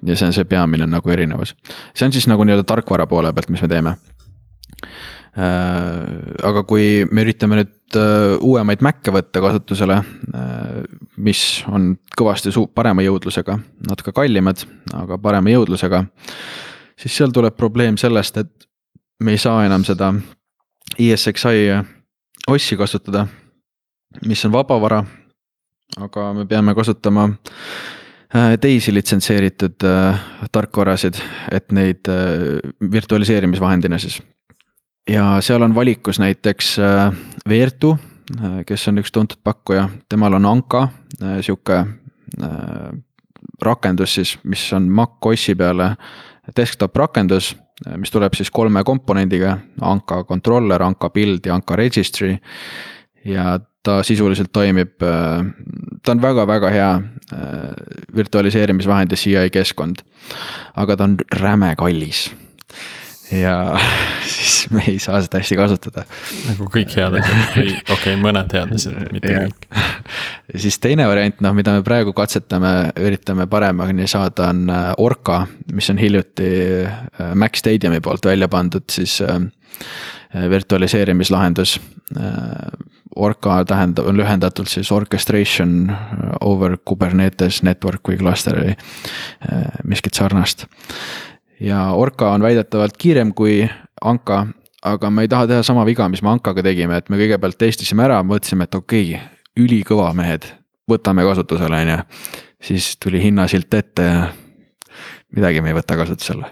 ja 0.06 0.16
see 0.16 0.28
on 0.28 0.34
see 0.36 0.48
peamine 0.50 0.88
nagu 0.90 1.12
erinevus, 1.12 1.56
see 1.96 2.08
on 2.08 2.14
siis 2.14 2.28
nagu 2.30 2.46
nii-öelda 2.46 2.66
tarkvara 2.68 3.08
poole 3.10 3.34
pealt, 3.34 3.52
mis 3.54 3.64
me 3.66 3.70
teeme. 3.72 3.96
Äh, 5.36 6.46
aga 6.48 6.64
kui 6.64 7.04
me 7.12 7.26
üritame 7.26 7.60
nüüd 7.60 7.98
äh, 8.00 8.36
uuemaid 8.40 8.84
Mac'e 8.86 9.12
võtta 9.12 9.42
kasutusele, 9.44 9.98
äh, 10.00 10.78
mis 11.18 11.42
on 11.68 11.94
kõvasti 12.18 12.54
parema 12.76 13.04
jõudlusega, 13.04 13.58
natuke 13.90 14.16
kallimad, 14.16 14.64
aga 14.96 15.20
parema 15.20 15.52
jõudlusega. 15.52 16.06
siis 16.96 17.18
seal 17.18 17.34
tuleb 17.36 17.58
probleem 17.58 17.98
sellest, 17.98 18.38
et 18.38 18.65
me 19.24 19.32
ei 19.32 19.38
saa 19.38 19.66
enam 19.66 19.84
seda 19.84 20.14
ESXi 21.00 21.70
ossi 22.48 22.78
kasutada, 22.78 23.28
mis 24.26 24.46
on 24.46 24.52
vabavara. 24.52 25.04
aga 26.02 26.34
me 26.34 26.46
peame 26.46 26.74
kasutama 26.76 27.30
äh, 28.36 28.58
teisi 28.62 28.94
litsenseeritud 28.94 29.84
äh, 29.84 30.20
tarkvarasid, 30.52 31.16
et 31.52 31.72
neid 31.72 32.10
äh, 32.10 32.60
virtualiseerimisvahendina 32.92 33.98
siis. 33.98 34.22
ja 35.10 35.42
seal 35.42 35.62
on 35.62 35.76
valikus 35.76 36.20
näiteks 36.20 36.78
Vertu, 37.50 37.98
kes 38.66 38.88
on 38.88 38.98
üks 38.98 39.12
tuntud 39.12 39.38
pakkuja, 39.44 39.90
temal 40.10 40.34
on 40.34 40.46
Anka, 40.46 40.88
sihuke 41.42 41.86
rakendus 43.62 44.16
siis, 44.16 44.40
mis 44.44 44.74
on 44.74 44.90
Mac 44.90 45.26
OS-i 45.26 45.56
peale 45.56 45.96
desktop 46.58 46.96
rakendus 46.96 47.56
mis 47.98 48.12
tuleb 48.12 48.34
siis 48.38 48.52
kolme 48.52 48.84
komponendiga, 48.88 49.58
Anka 49.82 50.24
controller, 50.24 50.84
Anka 50.84 51.10
build 51.10 51.46
ja 51.46 51.56
Anka 51.56 51.76
registry. 51.76 52.38
ja 53.26 53.60
ta 53.84 54.04
sisuliselt 54.04 54.50
toimib, 54.54 54.98
ta 54.98 56.12
on 56.12 56.22
väga-väga 56.22 56.70
hea 56.74 56.90
äh, 56.96 57.42
virtualiseerimisvahend 58.16 59.12
ja 59.12 59.18
CI 59.18 59.50
keskkond. 59.52 60.02
aga 60.76 60.98
ta 60.98 61.04
on 61.04 61.18
räme 61.32 61.76
kallis 61.78 62.32
ja 63.32 63.78
siis 64.36 64.68
me 64.72 64.84
ei 64.88 65.00
saa 65.00 65.22
seda 65.22 65.40
hästi 65.42 65.58
kasutada. 65.58 66.06
nagu 66.50 66.68
kõik 66.72 66.94
head 66.98 67.18
asjad 67.20 67.56
või 67.56 67.72
okei 67.74 67.96
okay,, 67.96 68.18
mõned 68.22 68.56
head 68.56 68.74
asjad, 68.76 69.00
mitte 69.16 69.34
kõik. 69.34 69.68
ja 70.54 70.64
siis 70.66 70.80
teine 70.84 71.08
variant, 71.10 71.42
noh, 71.46 71.56
mida 71.58 71.76
me 71.76 71.84
praegu 71.86 72.14
katsetame, 72.18 72.74
üritame 73.02 73.48
paremini 73.52 74.08
saada, 74.12 74.52
on 74.54 74.70
äh, 74.70 74.92
Orca, 75.02 75.44
mis 75.74 75.90
on 75.94 76.02
hiljuti 76.02 76.52
äh, 76.86 77.34
Mac 77.36 77.58
Stadiumi 77.60 78.02
poolt 78.04 78.26
välja 78.26 78.50
pandud 78.52 78.88
siis 78.92 79.20
äh, 79.26 79.40
virtualiseerimislahendus. 80.36 81.78
Orca 83.16 83.62
tähendab, 83.66 84.10
on 84.10 84.18
lühendatult 84.20 84.68
siis 84.68 84.90
orchestration 84.92 85.88
over 86.44 86.76
Kubernetes 86.86 87.62
network 87.64 88.12
või 88.12 88.18
cluster 88.20 88.60
või 88.60 88.74
miskit 89.88 90.20
sarnast 90.20 90.66
ja 91.60 91.92
Orca 91.94 92.32
on 92.32 92.42
väidetavalt 92.42 92.98
kiirem 92.98 93.34
kui 93.34 93.64
Anka, 94.02 94.46
aga 94.84 95.10
me 95.10 95.26
ei 95.26 95.32
taha 95.32 95.48
teha 95.48 95.64
sama 95.64 95.86
viga, 95.86 96.10
mis 96.10 96.24
me 96.24 96.30
Ankaga 96.34 96.64
tegime, 96.66 96.98
et 96.98 97.10
me 97.10 97.20
kõigepealt 97.20 97.58
testisime 97.58 98.06
ära, 98.06 98.22
mõtlesime, 98.24 98.68
et 98.68 98.76
okei 98.76 99.16
okay,, 99.16 99.28
ülikõva 99.60 100.12
mehed, 100.18 100.48
võtame 100.92 101.24
kasutusele, 101.28 101.82
on 101.82 101.94
ju. 101.94 102.00
siis 102.72 102.96
tuli 103.02 103.24
hinnasilt 103.24 103.74
ette 103.74 104.04
ja 104.04 104.28
midagi 105.36 105.62
me 105.62 105.72
ei 105.72 105.78
võta 105.78 105.98
kasutusele. 105.98 106.52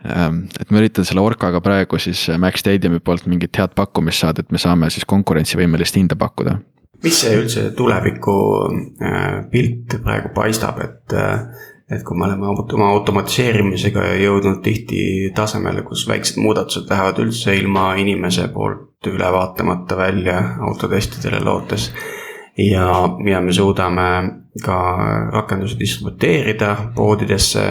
Ehm, 0.00 0.44
et 0.60 0.70
ma 0.70 0.80
üritan 0.80 1.04
selle 1.04 1.20
Orcaga 1.20 1.60
praegu 1.60 1.98
siis 2.00 2.28
Max 2.38 2.62
Stadiumi 2.62 3.02
poolt 3.04 3.26
mingit 3.26 3.58
head 3.58 3.74
pakkumist 3.76 4.24
saada, 4.24 4.40
et 4.44 4.52
me 4.52 4.58
saame 4.58 4.88
siis 4.90 5.04
konkurentsivõimelist 5.10 5.98
hinda 6.00 6.16
pakkuda 6.16 6.60
mis 7.04 7.20
see 7.22 7.36
üldse 7.38 7.62
tuleviku 7.76 8.36
äh, 9.00 9.40
pilt 9.52 9.96
praegu 10.04 10.32
paistab, 10.36 10.80
et 10.84 11.14
äh, 11.16 11.46
et 11.90 12.04
kui 12.06 12.18
me 12.18 12.26
oleme 12.28 12.46
oma 12.46 12.88
automatiseerimisega 12.94 14.04
jõudnud 14.20 14.60
tihti 14.62 15.02
tasemele, 15.34 15.82
kus 15.82 16.06
väiksed 16.08 16.38
muudatused 16.38 16.90
lähevad 16.90 17.18
üldse 17.24 17.56
ilma 17.58 17.94
inimese 17.98 18.46
poolt 18.54 19.08
üle 19.10 19.30
vaatamata 19.32 19.96
välja 19.98 20.38
autotestidele 20.68 21.40
lootes. 21.44 21.90
ja, 22.58 22.86
ja 23.30 23.40
me 23.40 23.52
suudame 23.52 24.06
ka 24.64 24.76
rakenduse 25.32 25.78
distributeerida 25.78 26.76
poodidesse 26.94 27.64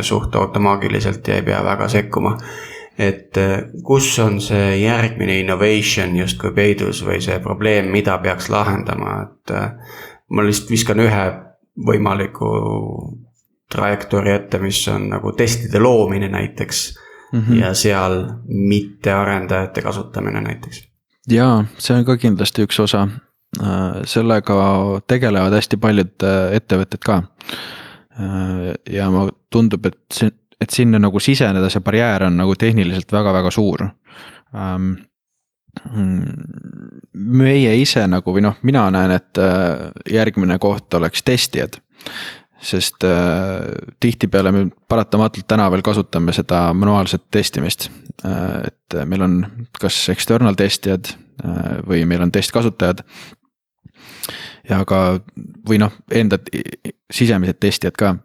suht 0.00 0.34
automaagiliselt 0.34 1.28
ja 1.28 1.34
ei 1.34 1.42
pea 1.42 1.64
väga 1.64 1.88
sekkuma. 1.88 2.36
et 2.98 3.36
kus 3.84 4.18
on 4.18 4.40
see 4.40 4.76
järgmine 4.80 5.40
innovation 5.40 6.16
justkui 6.16 6.52
peidus 6.52 7.04
või 7.04 7.20
see 7.20 7.38
probleem, 7.44 7.90
mida 7.92 8.18
peaks 8.18 8.48
lahendama, 8.48 9.18
et 9.22 9.52
ma 10.30 10.42
lihtsalt 10.42 10.70
viskan 10.70 11.00
ühe 11.04 11.26
võimaliku 11.76 12.48
trajektoori 13.72 14.32
ette, 14.32 14.58
mis 14.62 14.88
on 14.88 15.08
nagu 15.10 15.32
testide 15.32 15.78
loomine 15.82 16.28
näiteks 16.28 16.98
mm. 17.32 17.40
-hmm. 17.40 17.54
ja 17.60 17.74
seal 17.74 18.24
mittearendajate 18.44 19.82
kasutamine 19.82 20.40
näiteks. 20.40 20.88
jaa, 21.30 21.64
see 21.78 21.96
on 21.96 22.04
ka 22.04 22.16
kindlasti 22.16 22.62
üks 22.62 22.80
osa. 22.80 23.08
Äh, 23.62 24.02
sellega 24.04 24.54
tegelevad 25.06 25.54
hästi 25.54 25.76
paljud 25.76 26.22
äh, 26.22 26.54
ettevõtted 26.58 27.00
ka. 27.04 27.22
Äh, 28.20 28.74
ja 28.90 29.10
ma, 29.10 29.28
tundub, 29.50 29.86
et 29.86 29.98
see, 30.12 30.30
et 30.60 30.70
sinna 30.70 30.98
nagu 30.98 31.20
siseneda, 31.20 31.70
see 31.70 31.80
barjäär 31.80 32.26
on 32.26 32.36
nagu 32.36 32.54
tehniliselt 32.54 33.12
väga-väga 33.12 33.50
suur 33.50 33.82
ähm, 34.54 34.92
meie 37.12 37.74
ise 37.76 38.06
nagu 38.08 38.32
või 38.32 38.42
noh, 38.46 38.56
mina 38.62 38.86
näen, 38.90 39.10
et 39.12 39.38
järgmine 40.10 40.56
koht 40.58 40.94
oleks 40.96 41.22
testijad 41.22 41.76
sest 42.62 43.04
äh, 43.04 43.66
tihtipeale 44.00 44.52
me 44.52 44.66
paratamatult 44.88 45.46
täna 45.48 45.68
veel 45.70 45.84
kasutame 45.84 46.32
seda 46.32 46.72
manuaalset 46.74 47.26
testimist 47.30 47.90
äh,. 48.24 48.66
et 48.66 48.98
meil 49.04 49.22
on 49.22 49.40
kas 49.80 50.08
external 50.08 50.56
testijad 50.56 51.12
äh, 51.44 51.80
või 51.86 52.04
meil 52.08 52.22
on 52.24 52.32
testkasutajad. 52.32 53.04
ja 54.68 54.84
ka, 54.84 55.20
või 55.68 55.78
noh, 55.78 55.92
enda 56.10 56.38
sisemised 57.12 57.60
testijad 57.60 57.96
ka. 57.96 58.16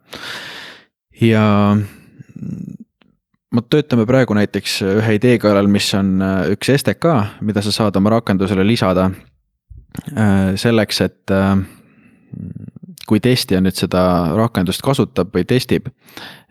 ja 1.21 1.43
me 3.51 3.63
töötame 3.69 4.05
praegu 4.07 4.35
näiteks 4.37 4.77
ühe 4.87 5.17
idee 5.17 5.37
kallal, 5.41 5.67
mis 5.71 5.89
on 5.97 6.15
äh, 6.23 6.53
üks 6.55 6.71
STK, 6.77 7.17
mida 7.45 7.63
sa 7.63 7.73
saad 7.75 7.99
oma 7.99 8.15
rakendusele 8.15 8.65
lisada. 8.67 9.09
Äh, 10.15 10.53
selleks, 10.59 11.01
et 11.03 11.33
äh, 11.35 11.57
kui 13.07 13.19
testija 13.23 13.61
nüüd 13.61 13.77
seda 13.77 14.01
rakendust 14.37 14.83
kasutab 14.85 15.33
või 15.35 15.45
testib, 15.47 15.89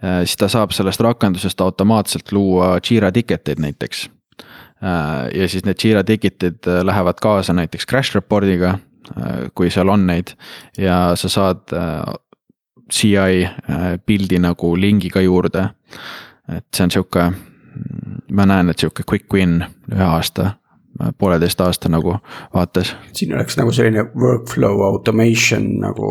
äh, 0.02 0.22
siis 0.24 0.38
ta 0.40 0.48
saab 0.52 0.74
sellest 0.76 1.02
rakendusest 1.04 1.60
automaatselt 1.60 2.32
luua 2.32 2.78
Jira 2.84 3.12
ticket 3.12 3.48
eid 3.48 3.62
näiteks. 3.62 4.06
Äh, 4.80 5.28
ja 5.36 5.48
siis 5.48 5.66
need 5.66 5.82
Jira 5.84 6.04
ticket'id 6.06 6.66
äh, 6.66 6.82
lähevad 6.86 7.20
kaasa 7.22 7.56
näiteks 7.56 7.86
crash 7.86 8.16
report'iga, 8.16 8.78
kui 9.56 9.70
seal 9.72 9.88
on 9.88 10.04
neid 10.06 10.34
ja 10.78 11.16
sa 11.18 11.28
saad 11.32 11.72
CI 12.92 13.48
pildi 14.06 14.38
nagu 14.38 14.74
lingiga 14.76 15.22
juurde. 15.24 15.70
et 16.52 16.66
see 16.76 16.84
on 16.84 16.90
sihuke, 16.90 17.24
ma 18.30 18.46
näen, 18.46 18.70
et 18.70 18.78
sihuke 18.78 19.02
quick 19.08 19.32
win 19.32 19.64
ühe 19.90 20.04
aasta 20.04 20.59
pooleteist 21.18 21.60
aasta 21.60 21.88
nagu 21.92 22.16
vaates. 22.54 22.94
siin 23.12 23.34
oleks 23.34 23.56
nagu 23.60 23.72
selline 23.72 24.04
workflow 24.16 24.82
automation 24.86 25.68
nagu 25.80 26.10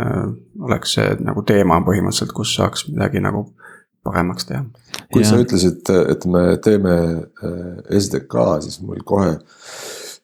äh, 0.00 0.24
oleks 0.60 0.96
see 0.98 1.12
nagu 1.24 1.44
teema 1.46 1.80
põhimõtteliselt, 1.86 2.34
kus 2.36 2.54
saaks 2.58 2.88
midagi 2.90 3.22
nagu 3.24 3.46
paremaks 4.06 4.48
teha. 4.48 4.64
kui 5.12 5.22
ja. 5.22 5.28
sa 5.30 5.38
ütlesid, 5.42 5.86
et 6.12 6.26
me 6.30 6.48
teeme 6.62 6.96
äh, 6.96 8.00
SDK, 8.00 8.42
siis 8.66 8.80
mul 8.84 9.02
kohe 9.06 9.36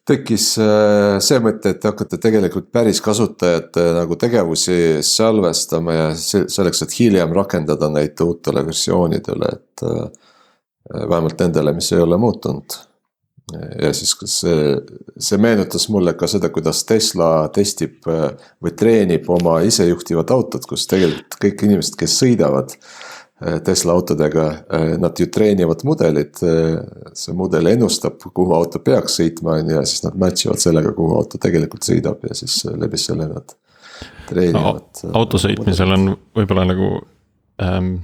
tekkis 0.08 0.48
äh, 0.62 1.18
see 1.22 1.40
mõte, 1.42 1.72
et 1.72 1.82
te 1.82 1.90
hakkate 1.90 2.18
tegelikult 2.22 2.70
päris 2.74 3.00
kasutajate 3.04 3.88
nagu 3.96 4.18
tegevusi 4.18 4.76
salvestama 5.06 5.98
ja 5.98 6.06
selleks, 6.18 6.84
et 6.84 6.96
hiljem 6.98 7.34
rakendada 7.36 7.90
neid 7.92 8.18
uutele 8.24 8.64
versioonidele, 8.66 9.52
et 9.58 9.86
äh, 9.86 10.32
vähemalt 10.92 11.38
nendele, 11.44 11.74
mis 11.76 11.92
ei 11.94 12.02
ole 12.02 12.18
muutunud 12.18 12.80
ja 13.82 13.92
siis 13.92 14.14
see, 14.24 14.76
see 15.18 15.38
meenutas 15.40 15.88
mulle 15.92 16.14
ka 16.18 16.28
seda, 16.30 16.50
kuidas 16.54 16.84
Tesla 16.88 17.48
testib 17.54 18.06
äh, 18.10 18.28
või 18.62 18.74
treenib 18.78 19.28
oma 19.32 19.58
isejuhtivat 19.66 20.30
autot, 20.34 20.66
kus 20.68 20.86
tegelikult 20.90 21.38
kõik 21.42 21.64
inimesed, 21.66 21.96
kes 21.98 22.14
sõidavad 22.22 22.74
äh, 22.76 23.58
Tesla 23.66 23.96
autodega, 23.98 24.46
äh, 24.72 24.86
nad 25.02 25.18
ju 25.18 25.26
treenivad 25.32 25.84
mudelit. 25.88 26.38
see 27.18 27.34
mudel 27.36 27.72
ennustab, 27.72 28.22
kuhu 28.22 28.54
auto 28.56 28.80
peaks 28.84 29.18
sõitma, 29.20 29.58
on 29.60 29.74
ju, 29.74 29.80
ja 29.80 29.84
siis 29.88 30.06
nad 30.06 30.18
match 30.18 30.46
ivad 30.46 30.62
sellega, 30.62 30.94
kuhu 30.96 31.18
auto 31.18 31.40
tegelikult 31.42 31.84
sõidab 31.88 32.22
ja 32.28 32.38
siis 32.38 32.62
läbi 32.70 33.00
selle 33.00 33.28
nad 33.32 33.56
treenivad 34.30 35.02
no,. 35.04 35.16
auto 35.18 35.40
sõitmisel 35.42 35.98
on 35.98 36.12
võib-olla 36.36 36.64
nagu 36.72 36.94
ähm, 37.62 37.96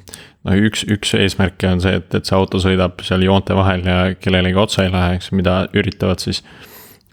no 0.49 0.57
üks, 0.68 0.84
üks 0.88 1.14
eesmärke 1.18 1.68
on 1.70 1.82
see, 1.84 1.99
et, 2.01 2.14
et 2.16 2.28
see 2.28 2.36
auto 2.36 2.61
sõidab 2.62 3.03
seal 3.07 3.24
joonte 3.26 3.57
vahel 3.59 3.84
ja 3.86 3.99
kellelegi 4.18 4.61
otsa 4.61 4.86
ei 4.86 4.92
lähe, 4.94 5.18
eks, 5.18 5.32
mida 5.36 5.61
üritavad 5.76 6.22
siis 6.24 6.42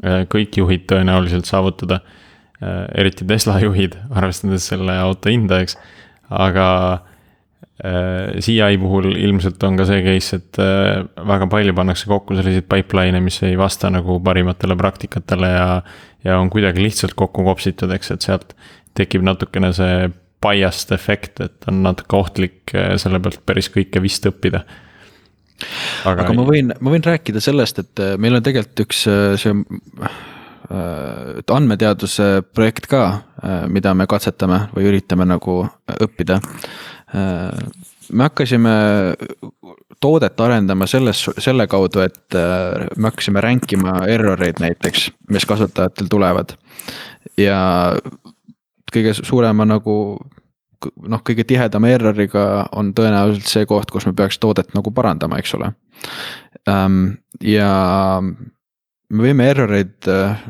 äh, 0.03 0.23
kõik 0.31 0.59
juhid 0.61 0.87
tõenäoliselt 0.91 1.49
saavutada. 1.49 2.01
Äh, 2.61 2.85
eriti 3.01 3.27
Tesla 3.27 3.57
juhid, 3.63 3.97
arvestades 4.13 4.69
selle 4.71 4.95
auto 5.01 5.31
hinda, 5.31 5.59
eks, 5.65 5.75
aga 6.31 6.67
äh, 7.83 8.39
CI 8.39 8.79
puhul 8.81 9.11
ilmselt 9.13 9.63
on 9.67 9.79
ka 9.79 9.87
see 9.89 10.03
case, 10.05 10.39
et 10.39 10.61
väga 11.33 11.49
palju 11.51 11.75
pannakse 11.77 12.09
kokku 12.11 12.37
selliseid 12.37 12.69
pipeline'e, 12.71 13.23
mis 13.23 13.41
ei 13.47 13.59
vasta 13.59 13.91
nagu 13.93 14.21
parimatele 14.23 14.77
praktikatele 14.79 15.51
ja. 15.51 15.69
ja 16.25 16.39
on 16.39 16.49
kuidagi 16.53 16.83
lihtsalt 16.83 17.17
kokku 17.19 17.43
kopsitud, 17.47 17.91
eks, 17.95 18.15
et 18.15 18.29
sealt 18.29 18.55
tekib 18.95 19.25
natukene 19.27 19.73
see 19.75 20.05
biased 20.45 20.93
efekt, 20.95 21.41
et 21.43 21.69
on 21.69 21.81
natuke 21.85 22.17
ohtlik 22.17 22.73
eh, 22.75 22.95
selle 23.01 23.21
pealt 23.23 23.41
päris 23.47 23.69
kõike 23.73 24.01
vist 24.03 24.25
õppida. 24.29 24.63
aga, 26.05 26.25
aga 26.25 26.31
ma 26.35 26.45
võin, 26.47 26.73
ma 26.79 26.93
võin 26.93 27.05
rääkida 27.05 27.43
sellest, 27.43 27.81
et 27.83 28.03
eh, 28.03 28.15
meil 28.21 28.37
on 28.37 28.45
tegelikult 28.45 28.85
üks 28.87 29.05
eh, 29.11 29.35
see 29.41 29.55
andmeteaduse 30.65 32.41
projekt 32.57 32.87
ka, 32.89 33.01
mida 33.69 33.91
me 33.93 34.07
katsetame 34.09 34.63
või 34.73 34.87
üritame 34.89 35.27
nagu 35.29 35.59
õppida. 36.01 36.39
me 37.13 38.25
hakkasime 38.25 38.73
toodet 40.01 40.41
arendama 40.41 40.87
selles, 40.89 41.21
selle 41.37 41.67
kaudu, 41.69 42.01
et 42.01 42.33
me 42.97 43.11
hakkasime 43.11 43.45
rank 43.45 43.77
ima 43.77 43.93
error 44.09 44.41
eid 44.41 44.57
näiteks, 44.65 45.11
mis 45.29 45.45
kasutajatel 45.45 46.09
tulevad. 46.09 46.57
ja 47.37 47.61
kõige 48.95 49.13
suurema 49.21 49.67
nagu 49.69 49.95
noh, 51.09 51.21
kõige 51.25 51.45
tihedama 51.47 51.91
error'iga 51.93 52.45
on 52.77 52.93
tõenäoliselt 52.97 53.49
see 53.51 53.69
koht, 53.69 53.91
kus 53.93 54.07
me 54.09 54.13
peaks 54.17 54.39
toodet 54.41 54.73
nagu 54.77 54.91
parandama, 54.95 55.39
eks 55.41 55.55
ole. 55.57 55.71
Ehm, 56.69 57.15
ja 57.43 57.71
me 58.21 59.25
võime 59.27 59.49
error 59.51 59.73
eid 59.77 60.09
äh, 60.11 60.45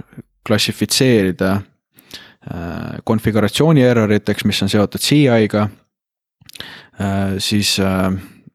klassifitseerida 0.48 1.52
äh, 1.56 3.00
konfiguratsiooni 3.04 3.84
error 3.86 4.14
iteks, 4.16 4.46
mis 4.48 4.62
on 4.66 4.72
seotud 4.72 5.04
CI-ga. 5.04 5.68
Äh, 7.02 7.36
siis 7.44 7.76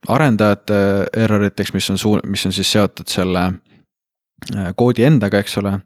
arendajate 0.08 0.80
error 1.20 1.44
iteks, 1.50 1.74
mis 1.76 1.90
on 1.92 2.00
suu-, 2.00 2.20
mis 2.26 2.46
on 2.48 2.56
siis 2.56 2.70
seotud 2.72 3.10
selle 3.10 3.50
koodi 4.76 5.04
endaga, 5.04 5.38
eks 5.42 5.58
ole 5.60 5.78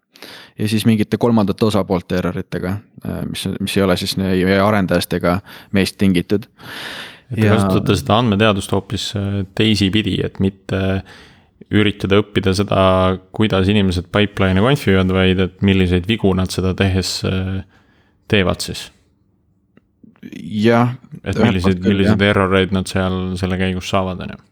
ja 0.59 0.68
siis 0.68 0.86
mingite 0.86 1.18
kolmandate 1.20 1.64
osapoolte 1.64 2.18
erroritega, 2.18 2.76
äh, 3.07 3.20
mis, 3.28 3.46
mis 3.61 3.76
ei 3.76 3.82
ole 3.82 3.96
siis 4.00 4.16
ei 4.22 4.44
arendajast 4.61 5.18
ega 5.18 5.38
meist 5.76 5.98
tingitud. 6.00 6.46
et 7.30 7.40
te 7.40 7.46
ja... 7.46 7.55
kasutate 7.57 7.96
seda 7.98 8.18
andmeteadust 8.22 8.72
hoopis 8.72 9.11
äh, 9.18 9.42
teisipidi, 9.55 10.18
et 10.24 10.40
mitte 10.44 10.80
üritada 11.74 12.18
õppida 12.20 12.52
seda, 12.55 12.80
kuidas 13.34 13.68
inimesed 13.72 14.11
pipeline'e 14.12 14.62
config 14.62 14.94
ivad, 14.94 15.12
vaid 15.16 15.40
et 15.46 15.62
milliseid 15.64 16.09
vigu 16.09 16.34
nad 16.36 16.52
seda 16.52 16.74
tehes 16.78 17.16
äh, 17.28 17.62
teevad 18.30 18.64
siis? 18.64 18.90
jah. 20.64 20.94
et 21.22 21.36
milliseid, 21.36 21.82
milliseid 21.84 22.22
erroreid 22.24 22.72
nad 22.72 22.88
seal 22.88 23.34
selle 23.40 23.59
käigus 23.61 23.90
saavad, 23.90 24.22
on 24.24 24.36
ju. 24.36 24.42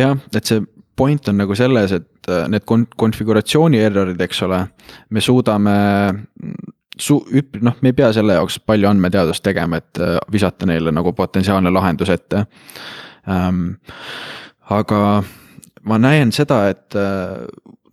jah, 0.00 0.16
et 0.34 0.48
see 0.48 0.64
point 0.98 1.30
on 1.30 1.38
nagu 1.38 1.56
selles, 1.58 1.94
et 1.94 2.30
äh, 2.30 2.46
need 2.50 2.66
kon-, 2.68 2.88
konfiguratsiooni 2.98 3.80
error'id, 3.86 4.20
eks 4.26 4.42
ole, 4.46 4.60
me 5.14 5.22
suudame 5.24 5.76
su-, 6.98 7.20
üp-, 7.38 7.60
noh, 7.64 7.78
me 7.82 7.92
ei 7.92 7.98
pea 7.98 8.10
selle 8.16 8.38
jaoks 8.38 8.58
palju 8.66 8.90
andmeteadust 8.90 9.44
tegema, 9.46 9.80
et 9.80 10.02
äh, 10.02 10.16
visata 10.32 10.68
neile 10.68 10.94
nagu 10.94 11.14
potentsiaalne 11.16 11.72
lahendus 11.74 12.12
ette 12.14 12.44
ähm,. 13.30 13.78
aga 14.74 15.22
ma 15.88 15.98
näen 16.02 16.34
seda, 16.34 16.64
et 16.72 16.98
äh, 16.98 17.46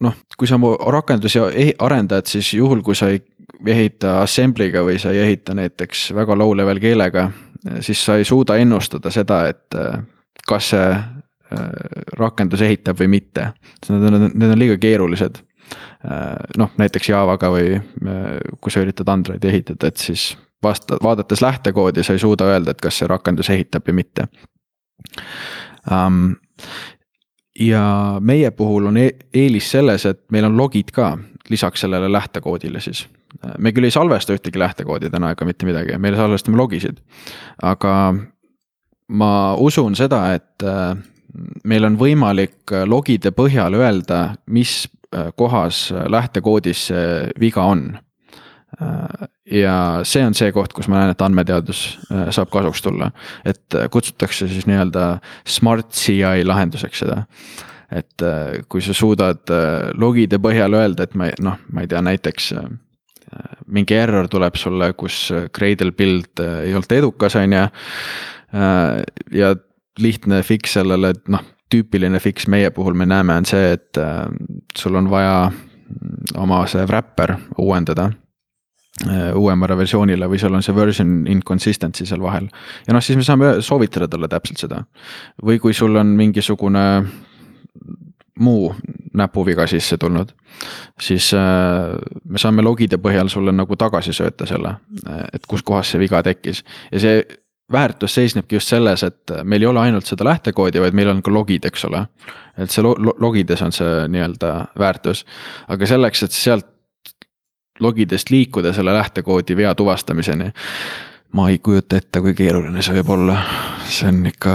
noh, 0.04 0.18
kui 0.38 0.50
sa 0.50 0.60
mu 0.60 0.74
rakendusi 0.76 1.42
arendad, 1.80 2.28
siis 2.28 2.54
juhul, 2.58 2.84
kui 2.84 2.98
sa 2.98 3.12
ei 3.14 3.22
ehita 3.66 4.20
assembly'ga 4.24 4.82
või 4.84 4.98
sa 5.00 5.14
ei 5.16 5.22
ehita 5.24 5.56
näiteks 5.56 6.10
väga 6.18 6.36
low 6.38 6.52
level 6.58 6.82
keelega, 6.84 7.30
siis 7.86 8.02
sa 8.04 8.18
ei 8.20 8.26
suuda 8.28 8.58
ennustada 8.62 9.10
seda, 9.14 9.46
et 9.50 9.78
kas 10.46 10.74
see 10.74 10.90
rakendus 12.18 12.62
ehitab 12.66 13.00
või 13.00 13.12
mitte. 13.20 13.52
Need 13.90 14.08
on, 14.10 14.32
need 14.34 14.52
on 14.52 14.60
liiga 14.60 14.78
keerulised. 14.82 15.42
Äh, 16.06 16.36
noh, 16.58 16.72
näiteks 16.78 17.10
Javaga 17.10 17.50
või 17.50 17.78
äh, 17.78 18.26
kui 18.62 18.74
sa 18.74 18.84
üritad 18.84 19.10
Androidi 19.10 19.50
ehitada, 19.50 19.90
et 19.90 19.98
siis 19.98 20.36
vasta, 20.64 20.98
vaadates 21.04 21.42
lähtekoodi, 21.42 22.04
sa 22.04 22.14
ei 22.14 22.22
suuda 22.22 22.46
öelda, 22.52 22.76
et 22.76 22.82
kas 22.82 23.00
see 23.02 23.10
rakendus 23.10 23.50
ehitab 23.54 23.88
või 23.90 24.02
mitte 24.02 24.28
um,. 25.92 26.36
ja 27.60 27.86
meie 28.20 28.52
puhul 28.52 28.92
on 28.92 28.98
e 29.02 29.10
eelis 29.34 29.72
selles, 29.72 30.06
et 30.06 30.22
meil 30.32 30.46
on 30.46 30.58
logid 30.58 30.92
ka 30.94 31.16
lisaks 31.50 31.86
sellele 31.86 32.12
lähtekoodile 32.12 32.82
siis. 32.82 33.08
me 33.58 33.72
küll 33.72 33.90
ei 33.90 33.96
salvesta 33.96 34.38
ühtegi 34.38 34.60
lähtekoodi 34.60 35.10
täna 35.10 35.32
ega 35.34 35.46
mitte 35.46 35.66
midagi, 35.66 35.98
me 35.98 36.14
salvestame 36.16 36.58
logisid. 36.58 37.02
aga 37.62 38.16
ma 39.08 39.34
usun 39.56 39.96
seda, 39.96 40.34
et 40.34 40.70
meil 41.68 41.88
on 41.88 41.98
võimalik 42.00 42.74
äh, 42.74 42.86
logide 42.88 43.32
põhjal 43.36 43.78
öelda, 43.78 44.36
mis 44.52 44.86
äh, 45.12 45.32
kohas 45.38 45.88
äh, 45.94 46.08
lähtekoodis 46.12 46.88
see 46.92 47.06
viga 47.42 47.68
on. 47.72 47.94
ja 49.48 50.02
see 50.04 50.20
on 50.28 50.34
see 50.36 50.50
koht, 50.52 50.74
kus 50.76 50.90
ma 50.92 50.98
näen, 50.98 51.14
et 51.14 51.22
andmeteadus 51.24 51.84
saab 52.36 52.50
kasuks 52.52 52.82
tulla. 52.84 53.08
et 53.48 53.78
kutsutakse 53.94 54.50
siis 54.52 54.66
nii-öelda 54.68 55.22
smart 55.48 55.94
CI 55.96 56.44
lahenduseks 56.44 57.00
seda. 57.06 57.22
et 57.88 58.26
kui 58.68 58.84
sa 58.84 58.92
suudad 58.92 59.54
logide 59.96 60.42
põhjal 60.44 60.76
öelda, 60.76 61.08
et 61.08 61.16
ma 61.16 61.30
noh, 61.40 61.62
ma 61.72 61.86
ei 61.86 61.88
tea, 61.88 62.02
näiteks 62.04 62.52
mingi 63.72 63.96
error 63.96 64.28
tuleb 64.28 64.60
sulle, 64.60 64.92
kus 65.00 65.30
Gradle 65.56 65.96
build 65.96 66.44
ei 66.44 66.76
olnud 66.76 66.98
edukas, 67.00 67.40
on 67.40 67.56
ju. 67.56 67.64
ja 69.40 69.56
lihtne 70.00 70.42
fix 70.44 70.76
sellele, 70.76 71.14
et 71.16 71.30
noh, 71.32 71.44
tüüpiline 71.72 72.20
fix 72.22 72.48
meie 72.52 72.70
puhul 72.72 72.98
me 72.98 73.08
näeme, 73.10 73.40
on 73.42 73.48
see, 73.50 73.74
et 73.78 73.98
äh, 73.98 74.28
sul 74.78 74.96
on 74.96 75.10
vaja 75.10 75.50
oma 76.42 76.64
see 76.70 76.86
wrapper 76.86 77.36
uuendada 77.62 78.10
äh, 79.06 79.32
uuemale 79.36 79.78
versioonile 79.78 80.30
või 80.30 80.40
sul 80.42 80.56
on 80.56 80.66
see 80.66 80.76
version 80.76 81.14
inconsistency 81.30 82.06
seal 82.06 82.24
vahel. 82.24 82.50
ja 82.88 82.96
noh, 82.96 83.04
siis 83.04 83.18
me 83.20 83.26
saame 83.28 83.56
soovitada 83.66 84.08
talle 84.08 84.30
täpselt 84.32 84.66
seda. 84.66 84.84
või 85.46 85.60
kui 85.60 85.74
sul 85.74 85.96
on 85.96 86.16
mingisugune 86.18 86.86
muu 88.40 88.74
näpuviga 89.16 89.64
sisse 89.68 89.98
tulnud, 89.98 90.34
siis 91.02 91.32
äh, 91.34 91.96
me 92.28 92.42
saame 92.42 92.66
logide 92.66 93.00
põhjal 93.02 93.30
sulle 93.32 93.54
nagu 93.56 93.78
tagasi 93.80 94.14
sööta 94.14 94.46
selle, 94.50 94.76
et 95.34 95.46
kus 95.48 95.64
kohas 95.64 95.94
see 95.94 96.02
viga 96.02 96.22
tekkis 96.24 96.64
ja 96.92 97.00
see 97.00 97.24
väärtus 97.72 98.16
seisnebki 98.16 98.56
just 98.56 98.70
selles, 98.70 99.04
et 99.04 99.32
meil 99.44 99.64
ei 99.64 99.68
ole 99.68 99.80
ainult 99.82 100.06
seda 100.06 100.26
lähtekoodi, 100.28 100.82
vaid 100.82 100.94
meil 100.98 101.10
on 101.10 101.22
ka 101.26 101.34
logid, 101.34 101.66
eks 101.66 101.86
ole. 101.90 102.06
et 102.58 102.72
see 102.72 102.84
logides 102.86 103.62
on 103.66 103.74
see 103.76 104.06
nii-öelda 104.14 104.52
väärtus, 104.80 105.26
aga 105.68 105.90
selleks, 105.90 106.24
et 106.24 106.36
sealt 106.36 106.70
logidest 107.80 108.30
liikuda 108.32 108.74
selle 108.74 108.94
lähtekoodi 108.94 109.58
vea 109.58 109.76
tuvastamiseni. 109.76 110.52
ma 111.34 111.50
ei 111.50 111.60
kujuta 111.60 111.98
ette, 111.98 112.22
kui 112.22 112.34
keeruline 112.34 112.82
see 112.82 112.96
võib 113.02 113.10
olla, 113.18 113.42
see 113.92 114.08
on 114.08 114.22
ikka, 114.30 114.54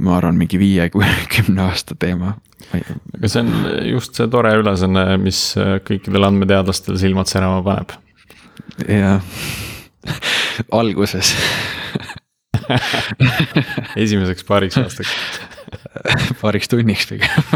ma 0.00 0.16
arvan, 0.18 0.36
mingi 0.36 0.58
viie, 0.58 0.90
kümne 1.36 1.62
aasta 1.68 1.94
teema. 1.94 2.34
aga 2.74 3.28
see 3.28 3.46
on 3.46 3.54
just 3.92 4.18
see 4.18 4.28
tore 4.28 4.52
ülesanne, 4.58 5.06
mis 5.22 5.54
kõikidel 5.86 6.28
andmeteadlastel 6.28 6.98
silmad 7.00 7.30
särama 7.30 7.62
paneb. 7.62 7.96
jah, 8.88 9.22
alguses 10.72 11.34
esimeseks 14.04 14.46
paariks 14.46 14.78
aastaks 14.80 15.14
paariks 16.42 16.70
tunniks 16.70 17.08
pigem 17.10 17.48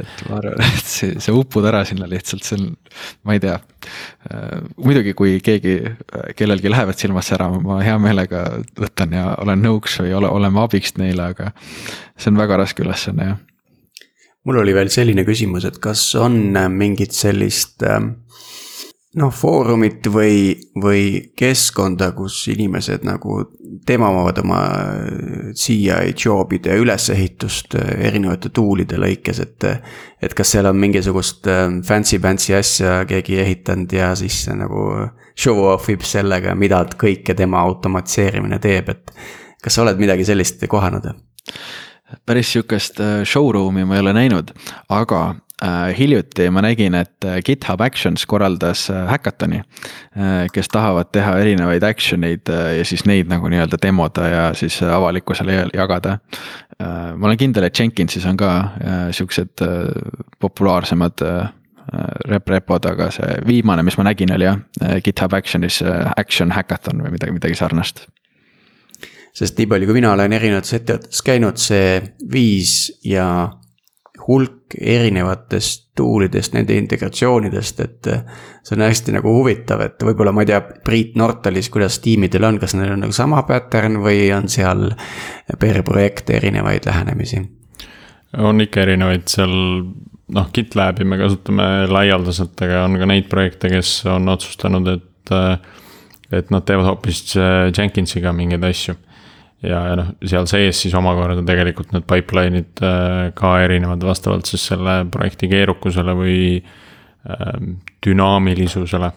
et 0.00 0.24
ma 0.28 0.38
arvan, 0.40 0.58
et 0.64 0.88
see, 0.88 1.14
see 1.22 1.34
upud 1.34 1.66
ära 1.68 1.84
sinna 1.86 2.08
lihtsalt, 2.10 2.44
see 2.46 2.58
on, 2.58 2.72
ma 3.26 3.36
ei 3.36 3.42
tea. 3.42 3.56
muidugi, 4.82 5.14
kui 5.16 5.36
keegi, 5.44 5.76
kellelgi 6.38 6.72
lähevad 6.72 6.98
silmad 6.98 7.26
särama, 7.26 7.60
ma 7.62 7.78
hea 7.84 7.96
meelega 8.02 8.44
võtan 8.80 9.14
ja 9.14 9.28
olen 9.44 9.62
nõuks 9.62 10.00
või 10.02 10.14
ole, 10.18 10.30
oleme 10.30 10.62
abiks 10.64 10.96
neile, 10.98 11.30
aga 11.34 11.52
see 12.16 12.32
on 12.32 12.40
väga 12.42 12.58
raske 12.64 12.82
ülesanne, 12.84 13.30
jah. 13.30 14.08
mul 14.44 14.60
oli 14.64 14.74
veel 14.76 14.90
selline 14.92 15.26
küsimus, 15.26 15.66
et 15.68 15.78
kas 15.82 16.02
on 16.18 16.58
mingit 16.74 17.14
sellist 17.14 17.86
äh, 17.86 18.00
noh, 19.18 19.30
foorumit 19.34 20.06
või, 20.10 20.54
või 20.80 21.04
keskkonda, 21.38 22.10
kus 22.16 22.36
inimesed 22.52 23.04
nagu 23.06 23.40
temavad 23.86 24.38
oma 24.42 24.60
CI 25.56 26.14
job'ide 26.18 26.76
ülesehitust 26.80 27.76
erinevate 27.78 28.50
tool'ide 28.54 28.98
lõikes, 29.00 29.40
et. 29.44 29.68
et 30.24 30.34
kas 30.34 30.54
seal 30.54 30.66
on 30.70 30.78
mingisugust 30.80 31.46
fancy-pantsy 31.86 32.56
asja 32.56 33.04
keegi 33.08 33.38
ehitanud 33.42 33.92
ja 33.92 34.14
siis 34.18 34.44
nagu 34.50 34.86
show 35.36 35.62
off 35.68 35.90
ib 35.92 36.04
sellega, 36.06 36.54
mida 36.54 36.82
kõike 36.98 37.36
tema 37.36 37.62
automatiseerimine 37.68 38.58
teeb, 38.58 38.90
et. 38.94 39.16
kas 39.62 39.78
sa 39.78 39.86
oled 39.86 40.00
midagi 40.00 40.26
sellist 40.26 40.64
kohanud? 40.68 41.12
päris 42.26 42.52
sihukest 42.52 43.00
showroom'i 43.26 43.82
ma 43.84 43.96
ei 43.96 44.02
ole 44.04 44.12
näinud, 44.14 44.52
aga 44.92 45.22
Äh, 45.34 45.53
hiljuti 45.98 46.48
ma 46.50 46.62
nägin, 46.64 46.94
et 46.98 47.24
äh, 47.24 47.38
GitHub 47.44 47.80
Actions 47.80 48.26
korraldas 48.26 48.88
häkatoni, 49.08 49.60
äh, 49.60 50.32
kes 50.52 50.68
tahavad 50.72 51.10
teha 51.14 51.36
erinevaid 51.42 51.82
action 51.86 52.24
eid 52.24 52.50
ja 52.50 52.84
siis 52.84 53.04
neid 53.08 53.30
nagu 53.30 53.48
nii-öelda 53.50 53.78
demoda 53.82 54.28
ja 54.28 54.44
siis 54.54 54.80
avalikkusele 54.82 55.66
jagada. 55.74 56.18
ma 57.16 57.26
olen 57.26 57.38
kindel, 57.38 57.64
et 57.68 57.78
Jenkinsis 57.78 58.24
on 58.26 58.36
ka 58.36 58.48
siuksed 59.14 59.62
populaarsemad 60.42 61.22
rep-repod, 62.26 62.88
aga 62.90 63.10
see 63.14 63.36
viimane, 63.46 63.84
mis 63.86 63.96
ma 64.00 64.08
nägin, 64.08 64.32
oli 64.34 64.48
jah, 64.48 64.58
GitHub 65.04 65.36
Actionis 65.38 65.78
Action 66.16 66.50
Hackathon 66.50 67.04
või 67.04 67.14
midagi, 67.14 67.36
midagi 67.36 67.54
sarnast 67.54 68.08
sest 69.34 69.58
nii 69.58 69.68
palju, 69.70 69.86
kui 69.88 69.98
mina 69.98 70.12
olen 70.14 70.34
erinevates 70.34 70.76
ettevõtetes 70.78 71.22
käinud, 71.26 71.58
see 71.58 72.00
viis 72.30 72.74
ja 73.06 73.26
hulk 74.28 74.76
erinevatest 74.80 75.90
tool 75.96 76.24
idest, 76.26 76.54
nende 76.56 76.76
integratsioonidest, 76.78 77.80
et. 77.84 78.08
see 78.64 78.76
on 78.78 78.84
hästi 78.86 79.12
nagu 79.12 79.32
huvitav, 79.36 79.82
et 79.84 80.00
võib-olla 80.00 80.32
ma 80.32 80.44
ei 80.44 80.48
tea, 80.48 80.60
Priit 80.84 81.18
Nortalis, 81.20 81.68
kuidas 81.72 81.98
tiimidel 82.00 82.46
on, 82.48 82.58
kas 82.62 82.74
neil 82.74 82.94
on 82.94 83.04
nagu 83.04 83.12
sama 83.12 83.42
pattern 83.44 84.00
või 84.02 84.30
on 84.34 84.48
seal 84.48 84.88
per 85.60 85.82
projekt 85.84 86.32
erinevaid 86.32 86.88
lähenemisi? 86.88 87.44
on 88.34 88.58
ikka 88.64 88.82
erinevaid 88.82 89.28
seal, 89.30 89.52
noh, 90.34 90.48
GitLabi 90.50 91.04
me 91.06 91.20
kasutame 91.20 91.68
laialdaselt, 91.86 92.56
aga 92.66 92.82
on 92.88 92.96
ka 92.98 93.06
neid 93.06 93.28
projekte, 93.30 93.70
kes 93.70 94.00
on 94.10 94.28
otsustanud, 94.32 94.90
et. 94.96 95.34
et 96.34 96.48
nad 96.50 96.64
teevad 96.66 96.88
hoopis 96.88 97.36
Jenkinsiga 97.76 98.32
mingeid 98.34 98.64
asju 98.66 98.96
ja, 99.68 99.80
ja 99.90 99.98
noh, 99.98 100.12
seal 100.24 100.46
sees 100.50 100.80
siis 100.84 100.94
omakorda 100.98 101.42
tegelikult 101.46 101.92
need 101.94 102.06
pipeline'id 102.08 102.82
äh, 102.84 103.28
ka 103.36 103.56
erinevad 103.64 104.04
vastavalt 104.06 104.48
siis 104.50 104.64
selle 104.70 105.02
projekti 105.12 105.48
keerukusele 105.50 106.16
või 106.18 106.38
ähm, 106.58 107.78
dünaamilisusele. 108.06 109.12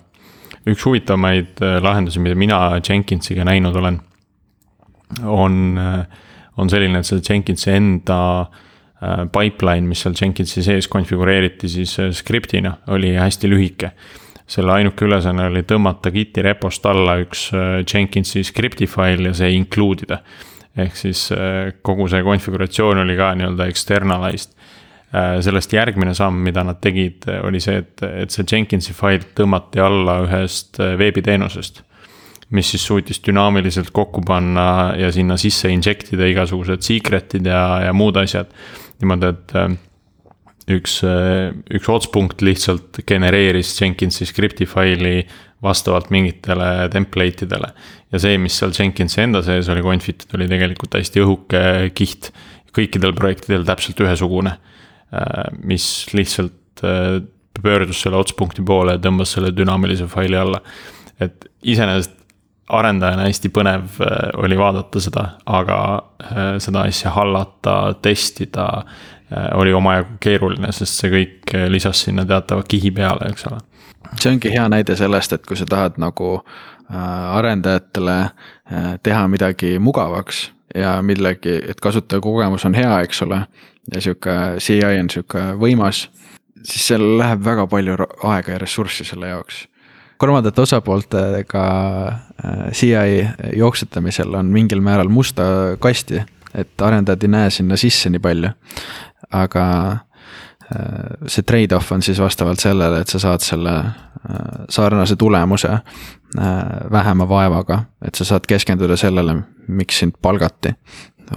üks 0.67 0.85
huvitavamaid 0.85 1.63
äh, 1.63 1.79
lahendusi, 1.83 2.21
mida 2.23 2.35
mina 2.35 2.61
Jenkinsiga 2.81 3.45
näinud 3.47 3.75
olen, 3.75 3.99
on, 5.23 5.59
äh, 5.81 6.23
on 6.57 6.69
selline, 6.69 6.99
et 6.99 7.09
see 7.09 7.21
Jenkinsi 7.29 7.71
enda 7.75 8.21
pipeline, 9.29 9.85
mis 9.85 9.99
seal 10.01 10.15
Jenkinsi 10.17 10.63
sees 10.65 10.87
konfigureeriti 10.89 11.69
siis 11.69 11.91
skriptina, 12.17 12.71
oli 12.89 13.11
hästi 13.13 13.49
lühike 13.51 13.91
selle 14.47 14.71
ainuke 14.77 15.05
ülesanne 15.05 15.49
oli 15.51 15.63
tõmmata 15.67 16.11
Giti 16.15 16.43
repost 16.45 16.85
alla 16.87 17.17
üks 17.21 17.49
äh, 17.55 17.81
Jenkinsi 17.83 18.45
script'i 18.47 18.87
fail 18.87 19.27
ja 19.27 19.33
see 19.35 19.51
include 19.57 20.07
ida. 20.07 20.21
ehk 20.77 20.95
siis 20.95 21.27
äh, 21.35 21.73
kogu 21.81 22.07
see 22.07 22.23
konfiguratsioon 22.23 23.03
oli 23.03 23.17
ka 23.17 23.33
nii-öelda 23.35 23.67
externalized. 23.67 24.53
Äh, 25.15 25.37
sellest 25.43 25.73
järgmine 25.73 26.13
samm, 26.15 26.39
mida 26.43 26.63
nad 26.67 26.79
tegid, 26.83 27.27
oli 27.43 27.59
see, 27.63 27.81
et, 27.83 28.03
et 28.03 28.31
see 28.31 28.47
Jenkinsi 28.47 28.95
fail 28.95 29.23
tõmmati 29.35 29.83
alla 29.83 30.21
ühest 30.25 30.79
veebiteenusest 30.79 31.83
mis 32.55 32.69
siis 32.71 32.85
suutis 32.87 33.19
dünaamiliselt 33.25 33.89
kokku 33.91 34.21
panna 34.23 34.93
ja 34.95 35.09
sinna 35.11 35.35
sisse 35.35 35.67
inject 35.67 36.13
ida 36.15 36.29
igasugused 36.31 36.79
secret'id 36.85 37.49
ja, 37.49 37.63
ja 37.83 37.91
muud 37.91 38.15
asjad. 38.21 38.47
niimoodi, 39.01 39.33
et 39.33 39.55
üks, 40.67 40.99
üks 41.73 41.89
otspunkt 41.91 42.41
lihtsalt 42.43 42.99
genereeris 43.07 43.71
Jenkinsi 43.79 44.27
skripti 44.27 44.67
faili 44.67 45.21
vastavalt 45.63 46.11
mingitele 46.13 46.89
template 46.93 47.47
idele. 47.47 47.71
ja 48.11 48.19
see, 48.21 48.37
mis 48.41 48.57
seal 48.59 48.73
Jenkinsi 48.75 49.23
enda 49.23 49.41
sees 49.45 49.69
oli 49.73 49.83
confitud, 49.85 50.35
oli 50.37 50.49
tegelikult 50.49 50.99
hästi 50.99 51.23
õhuke 51.23 51.63
kiht. 51.97 52.31
kõikidel 52.77 53.15
projektidel 53.17 53.63
täpselt 53.65 53.97
ühesugune, 54.05 54.51
mis 55.65 56.05
lihtsalt 56.13 56.83
äh, 56.85 57.23
pöördus 57.57 58.03
selle 58.03 58.19
otspunkti 58.19 58.61
poole 58.61 58.93
ja 58.93 59.01
tõmbas 59.01 59.33
selle 59.33 59.49
dünaamilise 59.55 60.05
faili 60.11 60.37
alla. 60.37 60.61
et 61.19 61.47
iseenesest 61.63 62.13
arendajana 62.67 63.25
hästi 63.25 63.49
põnev 63.49 63.97
äh, 64.03 64.29
oli 64.43 64.57
vaadata 64.59 65.01
seda, 65.01 65.25
aga 65.45 65.79
äh, 66.21 66.57
seda 66.61 66.85
asja 66.85 67.15
hallata, 67.15 67.95
testida 68.03 68.67
Äh, 68.85 69.16
oli 69.53 69.73
omajagu 69.73 70.17
keeruline, 70.23 70.71
sest 70.71 71.01
see 71.01 71.11
kõik 71.11 71.55
äh, 71.55 71.67
lisas 71.71 72.05
sinna 72.05 72.25
teatava 72.25 72.63
kihi 72.67 72.91
peale, 72.95 73.31
eks 73.31 73.47
ole. 73.49 73.59
see 74.15 74.31
ongi 74.31 74.51
hea 74.53 74.67
näide 74.71 74.95
sellest, 74.95 75.33
et 75.35 75.45
kui 75.47 75.57
sa 75.59 75.67
tahad 75.67 75.99
nagu 76.01 76.37
äh, 76.37 76.97
arendajatele 77.37 78.19
teha 79.03 79.27
midagi 79.31 79.77
mugavaks 79.79 80.49
ja 80.75 80.97
millegi, 81.01 81.55
et 81.71 81.79
kasutajakogemus 81.83 82.65
on 82.67 82.75
hea, 82.75 82.99
eks 83.07 83.21
ole. 83.23 83.41
ja 83.93 84.01
sihuke 84.03 84.37
CI 84.59 84.83
on 84.99 85.09
sihuke 85.09 85.43
võimas, 85.59 86.07
siis 86.63 86.87
seal 86.91 87.03
läheb 87.19 87.43
väga 87.43 87.67
palju 87.71 87.95
aega 88.27 88.55
ja 88.55 88.61
ressurssi 88.63 89.07
selle 89.07 89.33
jaoks 89.33 89.65
kolmandate 90.17 90.61
osapooltega 90.61 91.65
CI 92.73 93.27
jooksutamisel 93.55 94.33
on 94.33 94.49
mingil 94.51 94.81
määral 94.81 95.11
musta 95.13 95.43
kasti, 95.79 96.23
et 96.55 96.81
arendajad 96.81 97.23
ei 97.23 97.29
näe 97.29 97.49
sinna 97.49 97.77
sisse 97.77 98.09
nii 98.09 98.19
palju 98.23 98.49
aga 99.31 99.91
äh, 99.91 101.27
see 101.27 101.43
trade-off 101.43 101.91
on 101.91 102.01
siis 102.01 102.19
vastavalt 102.19 102.59
sellele, 102.59 103.01
et 103.01 103.09
sa 103.09 103.19
saad 103.19 103.43
selle 103.43 103.75
äh, 103.79 104.63
sarnase 104.69 105.15
tulemuse 105.15 105.71
äh, 105.71 105.81
vähema 106.91 107.29
vaevaga, 107.29 107.83
et 108.05 108.15
sa 108.15 108.25
saad 108.25 108.47
keskenduda 108.47 108.97
sellele, 108.97 109.41
miks 109.67 109.99
sind 109.99 110.17
palgati. 110.21 110.75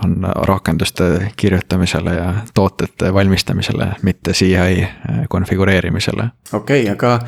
on 0.04 0.26
rakenduste 0.46 1.32
kirjutamisele 1.36 2.14
ja 2.14 2.34
tootete 2.54 3.14
valmistamisele, 3.14 3.88
mitte 4.02 4.32
CI 4.32 4.86
konfigureerimisele. 5.28 6.28
okei 6.52 6.82
okay,, 6.82 6.92
aga 6.92 7.18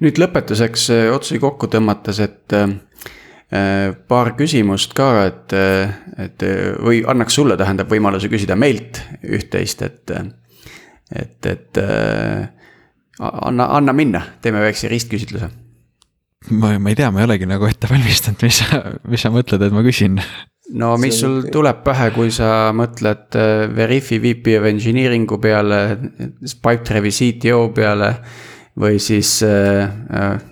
nüüd 0.00 0.20
lõpetuseks 0.22 0.86
otsi 1.14 1.38
kokku 1.38 1.66
tõmmates, 1.66 2.20
et 2.22 2.54
paar 4.08 4.32
küsimust 4.38 4.94
ka, 4.96 5.08
et, 5.28 5.52
et 6.24 6.44
või 6.80 7.02
annaks 7.08 7.36
sulle, 7.36 7.56
tähendab, 7.60 7.90
võimaluse 7.92 8.30
küsida 8.32 8.56
meilt 8.56 9.02
üht-teist, 9.22 9.82
et. 9.84 10.12
et, 11.12 11.50
et 11.50 11.80
anna, 13.20 13.66
anna 13.76 13.92
minna, 13.92 14.22
teeme 14.42 14.62
väikse 14.64 14.88
ristküsitluse. 14.88 15.50
ma, 16.50 16.78
ma 16.78 16.92
ei 16.92 16.96
tea, 16.98 17.10
ma 17.12 17.20
ei 17.20 17.28
olegi 17.28 17.48
nagu 17.50 17.68
ette 17.68 17.90
valmistanud, 17.90 18.40
mis 18.42 18.62
sa, 18.62 18.80
mis 19.08 19.22
sa 19.26 19.32
mõtled, 19.34 19.66
et 19.66 19.74
ma 19.74 19.82
küsin? 19.84 20.16
no 20.72 20.94
mis 21.00 21.18
sul 21.20 21.42
tuleb 21.52 21.82
pähe, 21.84 22.08
kui 22.14 22.32
sa 22.32 22.70
mõtled 22.76 23.36
Veriffi 23.76 24.16
VP 24.22 24.56
of 24.60 24.70
Engineering'u 24.70 25.38
peale, 25.42 25.82
Pipedrive'i 26.40 27.12
CTO 27.12 27.66
peale 27.76 28.14
või 28.80 28.96
siis 29.02 29.42
äh, 29.44 29.92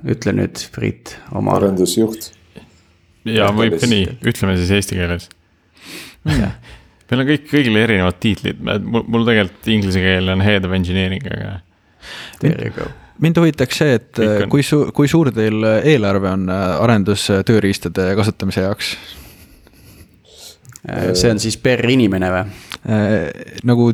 ütle 0.04 0.36
nüüd, 0.36 0.60
Priit, 0.74 1.16
oma. 1.32 1.56
arendusjuht 1.56 2.34
ja 3.28 3.50
võib 3.54 3.76
ka 3.80 3.88
nii, 3.90 4.06
ütleme 4.30 4.56
siis 4.60 4.70
eesti 4.78 4.98
keeles 4.98 5.28
meil 6.24 7.22
on 7.24 7.26
kõik, 7.26 7.46
kõigil 7.50 7.76
erinevad 7.80 8.20
tiitlid, 8.22 8.60
mul, 8.62 9.04
mul 9.08 9.28
tegelikult 9.28 9.70
inglise 9.72 10.02
keel 10.04 10.30
on 10.32 10.44
head 10.44 10.66
of 10.68 10.74
engineering, 10.76 11.24
aga. 11.26 11.60
There 12.40 12.56
you 12.68 12.74
go 12.76 12.90
mind 13.20 13.36
huvitaks 13.36 13.80
see, 13.82 13.96
et 13.98 14.20
kui 14.48 14.62
su-, 14.64 14.86
kui 14.96 15.08
suur 15.10 15.28
teil 15.34 15.64
eelarve 15.84 16.30
on 16.30 16.48
äh, 16.48 16.62
arendustööriistade 16.80 18.14
kasutamise 18.16 18.64
jaoks? 18.64 18.94
Äh, 20.88 21.10
see 21.12 21.32
on 21.32 21.42
siis 21.42 21.60
per 21.60 21.84
inimene 21.90 22.32
või? 22.32 22.56
nagu 23.68 23.90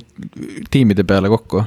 tiimide 0.70 1.02
peale 1.02 1.26
kokku? 1.32 1.64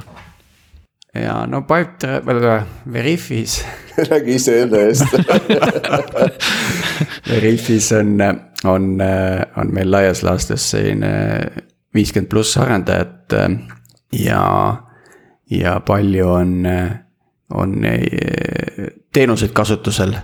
ja 1.12 1.34
no 1.50 1.60
Pipedrive, 1.68 2.62
Veriffis 2.92 3.58
räägi 4.08 4.38
iseenda 4.38 4.80
eest 4.86 5.04
Veriffis 7.30 7.92
on, 7.96 8.18
on, 8.64 8.86
on 9.56 9.74
meil 9.74 9.90
laias 9.90 10.22
laastus 10.26 10.70
selline 10.74 11.10
viiskümmend 11.94 12.30
pluss 12.30 12.58
arendajat 12.60 13.34
ja, 14.14 14.42
ja 15.50 15.80
palju 15.86 16.28
on, 16.28 16.54
on 17.50 17.74
teenuseid 19.12 19.52
kasutusel. 19.56 20.14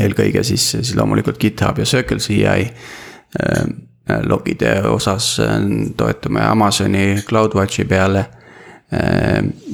eelkõige 0.00 0.42
siis, 0.42 0.70
siis 0.72 0.94
loomulikult 0.98 1.38
GitHub 1.38 1.78
ja 1.78 1.86
Circle 1.86 2.18
CI 2.18 2.72
logide 4.26 4.80
osas 4.90 5.36
toetume 5.96 6.42
Amazoni 6.42 7.22
CloudWatchi 7.28 7.84
peale 7.84 8.24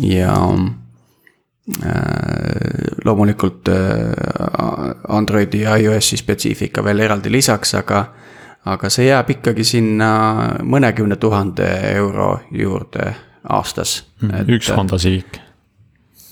ja 0.03 0.35
loomulikult 3.05 3.69
äh, 3.69 3.75
Androidi 5.09 5.61
ja 5.61 5.77
iOS-i 5.77 6.17
spetsiifika 6.17 6.85
veel 6.85 6.99
eraldi 7.05 7.33
lisaks, 7.33 7.75
aga. 7.75 8.05
aga 8.69 8.89
see 8.91 9.07
jääb 9.07 9.31
ikkagi 9.33 9.65
sinna 9.65 10.09
mõnekümne 10.67 11.17
tuhande 11.17 11.69
euro 11.95 12.41
juurde 12.53 13.15
aastas 13.45 14.05
mm. 14.21 14.31
-hmm. 14.31 14.51
üks 14.57 14.73
Honda 14.77 14.97
Civic 14.99 15.39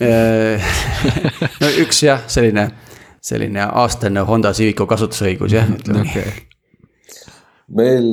äh, 0.03 0.65
no 1.61 1.69
üks 1.85 2.03
jah, 2.03 2.25
selline, 2.27 2.71
selline 3.21 3.69
aastane 3.73 4.21
Honda 4.21 4.53
Civicu 4.53 4.87
kasutusõigus 4.87 5.53
jah, 5.53 5.69
ütleme 5.69 6.03
nii 6.03 6.11
okay.. 6.11 6.33
meil, 7.69 8.11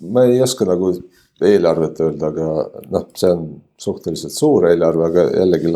ma 0.00 0.24
ei 0.24 0.42
oska 0.42 0.64
nagu 0.64 0.92
eelarvet 1.40 2.00
öelda, 2.00 2.32
aga 2.32 2.82
noh, 2.90 3.08
see 3.14 3.30
on 3.30 3.48
suhteliselt 3.80 4.32
suur 4.32 4.68
eelarve, 4.70 5.10
aga 5.10 5.26
jällegi 5.36 5.72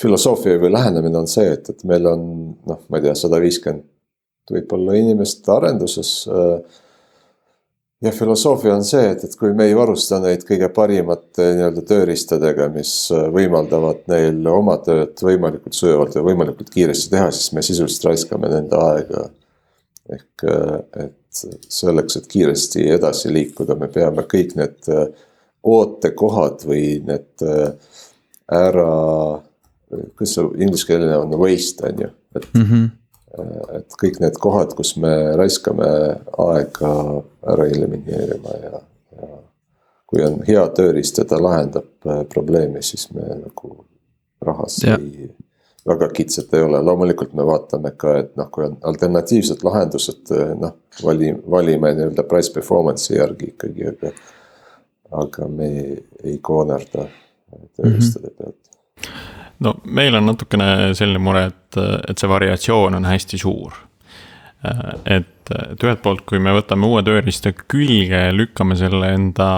filosoofia 0.00 0.58
või 0.60 0.72
lähenemine 0.72 1.20
on 1.20 1.28
see, 1.30 1.50
et, 1.52 1.68
et 1.72 1.84
meil 1.88 2.08
on 2.08 2.24
noh, 2.68 2.82
ma 2.88 2.98
ei 2.98 3.06
tea, 3.06 3.14
sada 3.18 3.40
viiskümmend 3.42 3.84
võib-olla 4.52 4.94
inimest 4.94 5.48
arenduses. 5.50 6.10
ja 8.04 8.12
filosoofia 8.14 8.76
on 8.76 8.84
see, 8.86 9.08
et, 9.10 9.24
et 9.26 9.34
kui 9.40 9.52
me 9.56 9.66
ei 9.66 9.74
varusta 9.76 10.20
neid 10.22 10.44
kõige 10.46 10.68
parimate 10.74 11.48
nii-öelda 11.56 11.82
tööriistadega, 11.88 12.68
mis 12.74 12.92
võimaldavad 13.34 14.04
neil 14.12 14.46
oma 14.52 14.78
tööd 14.86 15.18
võimalikult 15.28 15.74
sujuvalt 15.74 16.14
ja 16.14 16.22
võimalikult 16.22 16.70
kiiresti 16.70 17.10
teha, 17.16 17.32
siis 17.34 17.52
me 17.56 17.64
sisuliselt 17.66 18.10
raiskame 18.12 18.52
nende 18.52 18.80
aega. 18.80 19.28
ehk 20.14 20.44
et 21.02 21.14
selleks, 21.68 22.16
et 22.16 22.26
kiiresti 22.30 22.86
edasi 22.94 23.32
liikuda, 23.32 23.74
me 23.78 23.88
peame 23.92 24.24
kõik 24.30 24.54
need 24.58 24.90
äh, 24.92 25.08
ootekohad 25.66 26.66
või 26.68 26.84
need 27.06 27.46
äh, 27.46 27.72
ära, 28.52 28.90
kuidas 29.90 30.36
see 30.36 30.46
ingliskeelne 30.62 31.18
on, 31.18 31.34
waste 31.40 31.90
on 31.90 32.06
ju, 32.06 32.12
et 32.36 32.48
mm. 32.54 32.70
-hmm 32.70 32.94
et 33.76 33.96
kõik 34.00 34.14
need 34.22 34.38
kohad, 34.40 34.70
kus 34.72 34.94
me 34.96 35.10
raiskame 35.36 35.86
aega 36.40 36.92
ära 37.52 37.66
elimineerima 37.68 38.54
ja, 38.62 38.78
ja. 39.12 39.26
kui 40.08 40.22
on 40.24 40.38
hea 40.46 40.62
tööriist 40.78 41.20
ja 41.20 41.26
ta 41.28 41.36
lahendab 41.36 42.08
probleemi, 42.32 42.80
siis 42.80 43.10
me 43.12 43.26
nagu 43.42 43.74
rahas 44.40 44.78
ja. 44.80 44.96
ei 44.96 45.28
väga 45.86 46.08
kitsad 46.08 46.54
ei 46.54 46.62
ole, 46.62 46.80
loomulikult 46.82 47.34
me 47.34 47.46
vaatame 47.46 47.92
ka, 47.96 48.16
et 48.22 48.32
noh, 48.38 48.48
kui 48.52 48.66
on 48.66 48.76
alternatiivsed 48.90 49.62
lahendused, 49.66 50.32
noh, 50.60 50.74
vali, 51.04 51.30
valime 51.50 51.92
nii-öelda 51.94 52.24
price 52.26 52.52
performance'i 52.54 53.18
järgi 53.20 53.52
ikkagi, 53.52 53.92
aga. 53.92 54.12
Aga 55.14 55.48
me 55.48 55.68
ei, 55.70 55.96
ei 56.24 56.38
koonerda 56.42 57.06
tööriistade 57.76 58.32
mhm. 58.32 58.36
pealt. 58.38 59.10
no 59.62 59.74
meil 59.84 60.18
on 60.18 60.26
natukene 60.30 60.94
selline 60.98 61.22
mure, 61.22 61.46
et, 61.52 61.80
et 62.10 62.18
see 62.18 62.30
variatsioon 62.30 62.98
on 62.98 63.08
hästi 63.08 63.40
suur. 63.40 63.76
et, 65.04 65.52
et 65.54 65.84
ühelt 65.84 66.02
poolt, 66.02 66.24
kui 66.26 66.40
me 66.42 66.54
võtame 66.56 66.88
uue 66.88 67.04
tööriista 67.06 67.52
külge, 67.54 68.24
lükkame 68.34 68.76
selle 68.78 69.12
enda, 69.14 69.50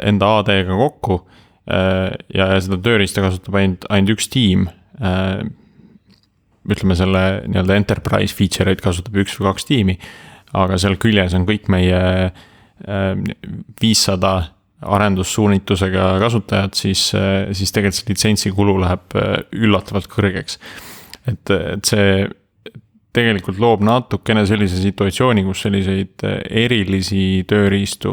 enda 0.00 0.30
AD-ga 0.38 0.78
kokku 0.78 1.20
ja 1.68 2.46
seda 2.64 2.78
tööriista 2.80 3.20
kasutab 3.20 3.58
ainult, 3.60 3.84
ainult 3.92 4.14
üks 4.16 4.30
tiim 4.32 4.68
ütleme 6.68 6.96
selle 6.98 7.24
nii-öelda 7.48 7.76
enterprise 7.78 8.36
feature 8.36 8.72
eid 8.72 8.82
kasutab 8.84 9.16
üks 9.22 9.36
või 9.38 9.50
kaks 9.50 9.68
tiimi. 9.68 9.98
aga 10.56 10.78
seal 10.80 10.96
küljes 10.96 11.34
on 11.36 11.44
kõik 11.48 11.68
meie 11.68 11.98
viissada 13.82 14.32
arendussuunitlusega 14.82 16.18
kasutajad, 16.22 16.74
siis, 16.74 17.08
äh, 17.14 17.48
siis 17.52 17.72
tegelikult 17.74 17.98
see 17.98 18.12
litsentsi 18.12 18.52
kulu 18.54 18.76
läheb 18.84 19.16
üllatavalt 19.56 20.06
kõrgeks. 20.12 20.58
et, 21.26 21.50
et 21.50 21.84
see 21.84 22.28
tegelikult 23.18 23.58
loob 23.58 23.82
natukene 23.82 24.44
sellise 24.46 24.78
situatsiooni, 24.78 25.42
kus 25.44 25.64
selliseid 25.64 26.22
erilisi 26.46 27.42
tööriistu, 27.48 28.12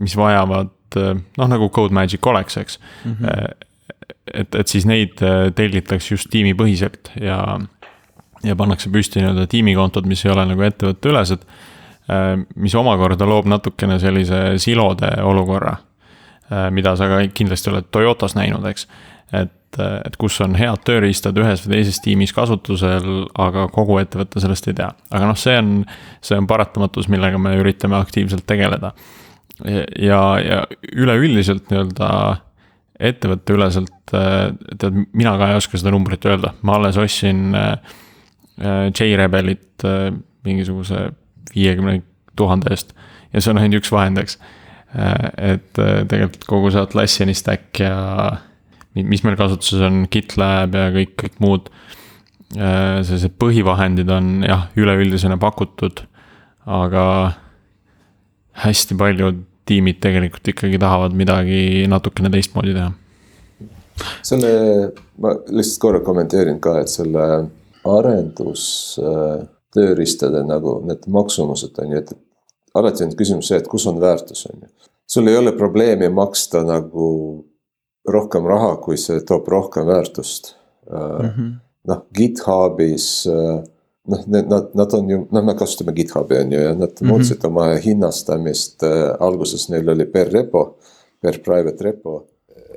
mis 0.00 0.14
vajavad 0.16 0.96
noh, 0.96 1.48
nagu 1.50 1.68
CodeMagic 1.74 2.26
oleks, 2.26 2.56
eks 2.56 2.78
mm. 3.04 3.16
-hmm 3.20 3.66
et, 4.34 4.54
et 4.54 4.68
siis 4.68 4.84
neid 4.86 5.20
tellitakse 5.56 6.14
just 6.14 6.28
tiimipõhiselt 6.30 7.10
ja, 7.20 7.58
ja 8.44 8.56
pannakse 8.56 8.90
püsti 8.92 9.22
nii-öelda 9.22 9.46
tiimikontod, 9.50 10.06
mis 10.08 10.24
ei 10.24 10.32
ole 10.32 10.44
nagu 10.50 10.64
ettevõtteülesed. 10.66 11.44
Äh, 11.44 11.67
mis 12.56 12.74
omakorda 12.78 13.26
loob 13.28 13.48
natukene 13.50 13.98
sellise 14.00 14.56
silode 14.62 15.10
olukorra, 15.22 15.76
äh, 16.48 16.68
mida 16.74 16.96
sa 16.96 17.10
ka 17.10 17.20
kindlasti 17.34 17.72
oled 17.72 17.90
Toyotas 17.92 18.36
näinud, 18.38 18.64
eks. 18.70 18.88
et, 19.32 19.54
et 19.78 20.16
kus 20.16 20.38
on 20.40 20.56
head 20.56 20.80
tööriistad 20.88 21.36
ühes 21.36 21.66
või 21.66 21.76
teises 21.76 22.00
tiimis 22.00 22.32
kasutusel, 22.32 23.26
aga 23.36 23.66
kogu 23.72 23.98
ettevõte 24.00 24.40
sellest 24.40 24.70
ei 24.70 24.78
tea. 24.80 24.88
aga 25.10 25.28
noh, 25.28 25.38
see 25.38 25.58
on, 25.60 25.72
see 26.24 26.40
on 26.40 26.48
paratamatus, 26.48 27.10
millega 27.12 27.38
me 27.38 27.56
üritame 27.60 27.98
aktiivselt 28.00 28.46
tegeleda. 28.48 28.94
ja, 29.98 30.20
ja 30.38 30.62
üleüldiselt 30.94 31.68
nii-öelda 31.68 32.10
ettevõtteüleselt, 32.98 34.14
äh, 34.16 34.50
tead, 34.78 35.04
mina 35.12 35.36
ka 35.38 35.52
ei 35.52 35.58
oska 35.58 35.78
seda 35.78 35.92
numbrit 35.94 36.24
öelda, 36.26 36.54
ma 36.66 36.78
alles 36.78 36.98
ostsin 36.98 37.54
äh, 37.54 37.70
äh, 38.58 38.88
J-Rebelit 38.90 39.84
mingisuguse 40.46 41.10
viiekümne 41.54 42.00
tuhande 42.38 42.70
eest 42.74 42.94
ja 43.32 43.42
see 43.42 43.52
on 43.52 43.60
ainult 43.60 43.82
üks 43.82 43.92
vahend, 43.92 44.20
eks. 44.22 44.38
et 44.94 45.72
tegelikult 45.74 46.46
kogu 46.48 46.70
see 46.72 46.82
Atlassiani 46.82 47.34
stack 47.36 47.82
ja 47.82 47.94
mis 48.98 49.22
meil 49.24 49.36
kasutuses 49.38 49.82
on, 49.84 50.06
GitLab 50.10 50.76
ja 50.76 50.88
kõik, 50.94 51.14
kõik 51.20 51.42
muud. 51.44 51.68
sellised 52.56 53.34
põhivahendid 53.36 54.08
on 54.08 54.38
jah, 54.46 54.70
üleüldisena 54.80 55.36
pakutud, 55.40 56.00
aga 56.64 57.04
hästi 58.64 58.96
paljud 58.98 59.44
tiimid 59.68 60.00
tegelikult 60.00 60.48
ikkagi 60.48 60.80
tahavad 60.80 61.12
midagi 61.12 61.84
natukene 61.92 62.32
teistmoodi 62.32 62.72
teha. 62.72 62.88
selle, 64.24 64.50
ma 65.20 65.34
lihtsalt 65.50 65.82
korra 65.82 66.00
kommenteerin 66.06 66.60
ka, 66.62 66.78
et 66.80 66.88
selle 66.88 67.28
arendustööriistade 69.78 70.42
nagu 70.46 70.80
need 70.86 71.06
maksumused 71.06 71.78
on 71.78 71.92
ju, 71.92 71.98
et 71.98 72.12
alati 72.74 73.04
on 73.04 73.14
küsimus 73.16 73.48
see, 73.48 73.58
et 73.58 73.68
kus 73.68 73.86
on 73.86 74.00
väärtus, 74.00 74.46
on 74.50 74.62
ju. 74.62 74.68
sul 75.06 75.28
ei 75.28 75.36
ole 75.36 75.52
probleemi 75.52 76.08
maksta 76.08 76.62
nagu 76.64 77.44
rohkem 78.08 78.46
raha, 78.46 78.76
kui 78.76 78.96
see 78.96 79.20
toob 79.20 79.48
rohkem 79.48 79.86
väärtust 79.86 80.54
mm 80.90 81.28
-hmm.. 81.28 81.52
noh, 81.88 82.06
GitHubis 82.14 83.26
äh, 83.26 83.62
noh, 84.08 84.24
need, 84.26 84.48
nad, 84.48 84.74
nad 84.74 84.94
on 84.94 85.10
ju, 85.10 85.26
noh, 85.30 85.44
me 85.44 85.54
kasutame 85.54 85.92
GitHubi 85.92 86.38
on 86.38 86.52
ju 86.52 86.60
ja 86.60 86.74
nad 86.74 86.88
mm 86.88 86.94
-hmm. 86.94 87.12
muutsid 87.12 87.44
oma 87.44 87.74
hinnastamist 87.74 88.82
äh,, 88.82 89.16
alguses 89.20 89.68
neil 89.68 89.88
oli 89.88 90.06
per 90.06 90.32
repo, 90.32 90.76
per 91.20 91.42
private 91.42 91.84
repo. 91.84 92.26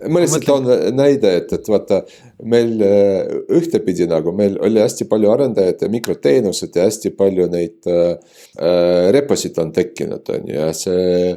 Ma 0.09 0.21
lihtsalt 0.23 0.45
toon 0.47 0.67
näide, 0.97 1.35
et, 1.41 1.53
et 1.53 1.69
vaata 1.69 2.01
meil 2.49 2.81
äh, 2.85 3.33
ühtepidi 3.57 4.07
nagu 4.09 4.33
meil 4.35 4.57
oli 4.63 4.81
hästi 4.81 5.05
palju 5.11 5.31
arendajaid 5.33 5.83
ja 5.85 5.91
mikroteenused 5.91 6.75
ja 6.75 6.87
hästi 6.87 7.13
palju 7.17 7.47
neid 7.51 7.89
äh, 7.91 8.15
äh 8.57 9.11
reposid 9.13 9.59
on 9.61 9.73
tekkinud, 9.75 10.29
on 10.33 10.49
ju, 10.49 10.57
ja 10.57 10.71
see 10.77 11.35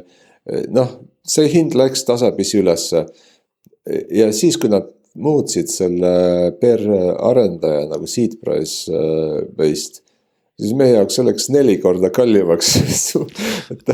noh, 0.73 0.97
see 1.25 1.47
hind 1.51 1.77
läks 1.77 2.05
tasapisi 2.05 2.59
ülesse. 2.61 3.05
ja 4.13 4.31
siis, 4.33 4.57
kui 4.57 4.69
nad 4.69 4.89
muutsid 5.15 5.69
selle 5.71 6.15
per 6.61 6.81
arendaja 7.23 7.85
nagu 7.91 8.07
seed 8.09 8.39
price 8.41 8.91
äh, 8.91 9.45
based. 9.57 10.01
siis 10.59 10.71
meie 10.77 10.95
jaoks 10.95 11.17
see 11.17 11.25
läks 11.27 11.49
neli 11.51 11.77
korda 11.83 12.09
kallimaks 12.15 12.75
et, 13.73 13.89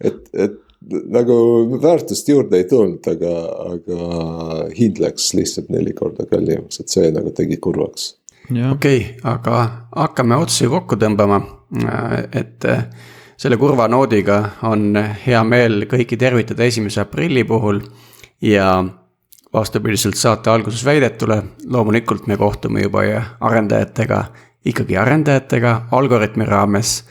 et, 0.00 0.20
et 0.32 0.60
nagu 0.90 1.36
väärtust 1.82 2.28
juurde 2.28 2.60
ei 2.60 2.68
tulnud, 2.68 3.04
aga, 3.08 3.32
aga 3.74 4.68
hind 4.76 5.00
läks 5.02 5.32
lihtsalt 5.36 5.70
neli 5.72 5.94
korda 5.96 6.26
kallimaks, 6.30 6.80
et 6.80 6.92
see 6.92 7.10
nagu 7.14 7.32
tegi 7.36 7.56
kurvaks. 7.62 8.14
okei 8.50 8.70
okay,, 8.70 9.02
aga 9.24 9.60
hakkame 9.96 10.36
otsi 10.36 10.68
kokku 10.68 10.98
tõmbama, 11.00 11.40
et 12.32 12.68
selle 13.36 13.56
kurva 13.60 13.88
noodiga 13.90 14.40
on 14.68 14.92
hea 15.26 15.44
meel 15.44 15.86
kõiki 15.90 16.18
tervitada 16.20 16.66
esimese 16.68 17.02
aprilli 17.02 17.44
puhul 17.48 17.80
ja 18.44 18.84
vastupidiselt 19.54 20.18
saate 20.18 20.50
alguses 20.50 20.84
väidetule, 20.84 21.42
loomulikult 21.70 22.26
me 22.26 22.36
kohtume 22.36 22.82
juba 22.82 23.04
arendajatega, 23.40 24.24
ikkagi 24.66 24.96
arendajatega 24.98 25.74
Algorütmi 25.92 26.44
raames, 26.44 27.04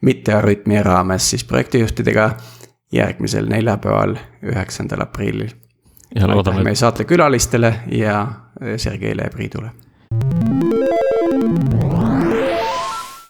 mitte 0.00 0.34
Arütmia 0.34 0.82
raames 0.82 1.30
siis 1.30 1.44
projektijuhtidega 1.44 2.30
järgmisel 2.92 3.48
neljapäeval, 3.48 4.16
üheksandal 4.42 5.02
aprillil. 5.04 5.50
aitäh 6.16 6.62
meie 6.62 6.74
saatekülalistele 6.74 7.74
ja 7.92 8.26
Sergeile 8.76 9.22
ja 9.22 9.30
Priidule. 9.30 9.70